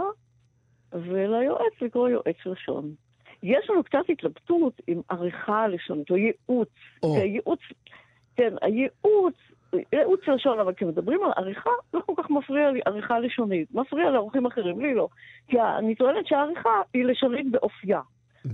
וליועץ 0.94 1.74
לקרוא 1.82 2.10
יועץ 2.10 2.36
לשון. 2.46 2.94
יש 3.44 3.70
לנו 3.70 3.84
קצת 3.84 4.10
התלבטות 4.10 4.82
עם 4.88 5.02
עריכה 5.10 5.68
לשונית, 5.68 6.10
או 6.12 6.18
ייעוץ. 6.18 6.70
או. 7.04 7.16
ייעוץ, 7.18 7.60
כן, 8.36 8.54
הייעוץ, 8.62 9.36
ייעוץ 9.94 10.28
לשון, 10.28 10.60
אבל 10.60 10.74
כשמדברים 10.74 11.24
על 11.24 11.32
עריכה, 11.36 11.70
לא 11.94 12.02
כל 12.06 12.14
כך 12.18 12.30
מפריע 12.30 12.72
לי 12.72 12.80
עריכה 12.86 13.20
לשונית. 13.20 13.76
מפריע 13.76 14.10
לעורכים 14.10 14.46
אחרים, 14.46 14.82
לי 14.82 14.94
לא. 14.94 15.08
כי 15.48 15.62
אני 15.62 15.96
טוענת 15.96 16.28
שהעריכה 16.28 16.82
היא 16.94 17.06
לשונית 17.06 17.52
באופייה. 17.52 18.02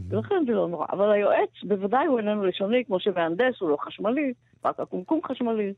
ולכן 0.09 0.43
זה 0.47 0.51
לא 0.51 0.67
נורא. 0.67 0.85
אבל 0.91 1.11
היועץ, 1.11 1.49
בוודאי 1.63 2.05
הוא 2.05 2.19
איננו 2.19 2.45
לשוני, 2.45 2.85
כמו 2.85 2.99
שמהנדס 2.99 3.61
הוא 3.61 3.69
לא 3.69 3.77
חשמלי, 3.81 4.33
רק 4.65 4.79
הקומקום 4.79 5.19
חשמלי. 5.25 5.73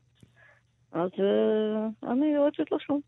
אז 0.92 1.10
uh, 1.10 2.06
אני 2.10 2.26
יועצת 2.26 2.72
לשון. 2.72 3.00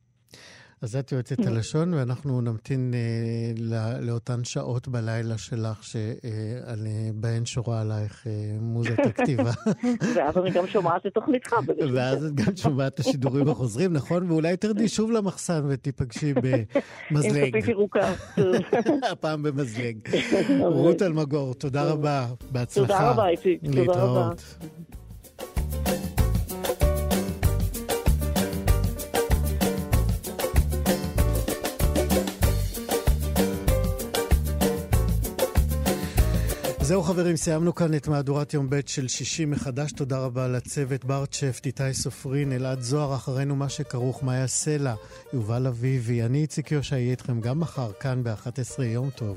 אז 0.83 0.97
את 0.97 1.13
יועצת 1.13 1.47
הלשון, 1.47 1.95
ואנחנו 1.95 2.41
נמתין 2.41 2.95
אה, 2.95 3.53
לא, 3.59 4.01
לאותן 4.01 4.45
שעות 4.45 4.89
בלילה 4.89 5.39
שלך, 5.39 5.85
שבהן 5.85 7.41
אה, 7.41 7.47
שורה 7.47 7.81
עלייך 7.81 8.27
אה, 8.27 8.33
מוזת 8.61 8.99
הכתיבה. 8.99 9.51
ואז 10.17 10.39
אני 10.39 10.51
גם 10.51 10.67
שומעת 10.67 11.07
את 11.07 11.15
תוכניתך. 11.15 11.55
ואז 11.95 12.25
את 12.25 12.35
גם 12.35 12.57
שומעת 12.57 12.95
את 12.95 13.01
השידורים 13.01 13.49
החוזרים, 13.49 13.93
נכון? 13.93 14.31
ואולי 14.31 14.57
תרדי 14.57 14.89
שוב 14.89 15.11
למחסן 15.11 15.63
ותיפגשי 15.69 16.35
במזלג. 17.11 17.37
עם 17.37 17.51
כפית 17.51 17.69
ירוקה. 17.69 18.13
הפעם 19.13 19.43
במזלג. 19.43 19.97
רות 20.61 21.03
אלמגור, 21.03 21.55
תודה 21.55 21.85
רבה, 21.85 22.27
בהצלחה. 22.53 22.93
תודה 22.93 23.11
רבה, 23.11 23.29
איציק. 23.29 23.61
תודה 23.65 24.31
זהו 36.91 37.03
חברים, 37.03 37.37
סיימנו 37.37 37.75
כאן 37.75 37.95
את 37.95 38.09
מהדורת 38.09 38.55
יום 38.55 38.71
ב' 38.71 38.81
של 38.87 39.09
שישי 39.09 39.45
מחדש. 39.45 39.93
תודה 39.93 40.19
רבה 40.19 40.49
לצוות 40.49 41.05
ברצ'פט, 41.05 41.67
איתי 41.67 41.95
סופרין, 41.95 42.53
אלעד 42.53 42.81
זוהר, 42.81 43.15
אחרינו 43.15 43.57
מה 43.57 43.69
שכרוך, 43.69 44.23
מאיה 44.23 44.47
סלע, 44.47 44.95
יובל 45.33 45.67
אביבי. 45.67 46.23
אני 46.23 46.43
איציק 46.43 46.73
יושע, 46.73 46.97
אהיה 46.97 47.11
איתכם 47.11 47.41
גם 47.41 47.61
מחר, 47.61 47.93
כאן 48.01 48.23
ב-11. 48.25 48.83
יום 48.83 49.11
טוב. 49.11 49.37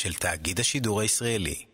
של 0.00 0.14
תאגיד 0.14 0.60
השידור 0.60 1.00
הישראלי. 1.00 1.69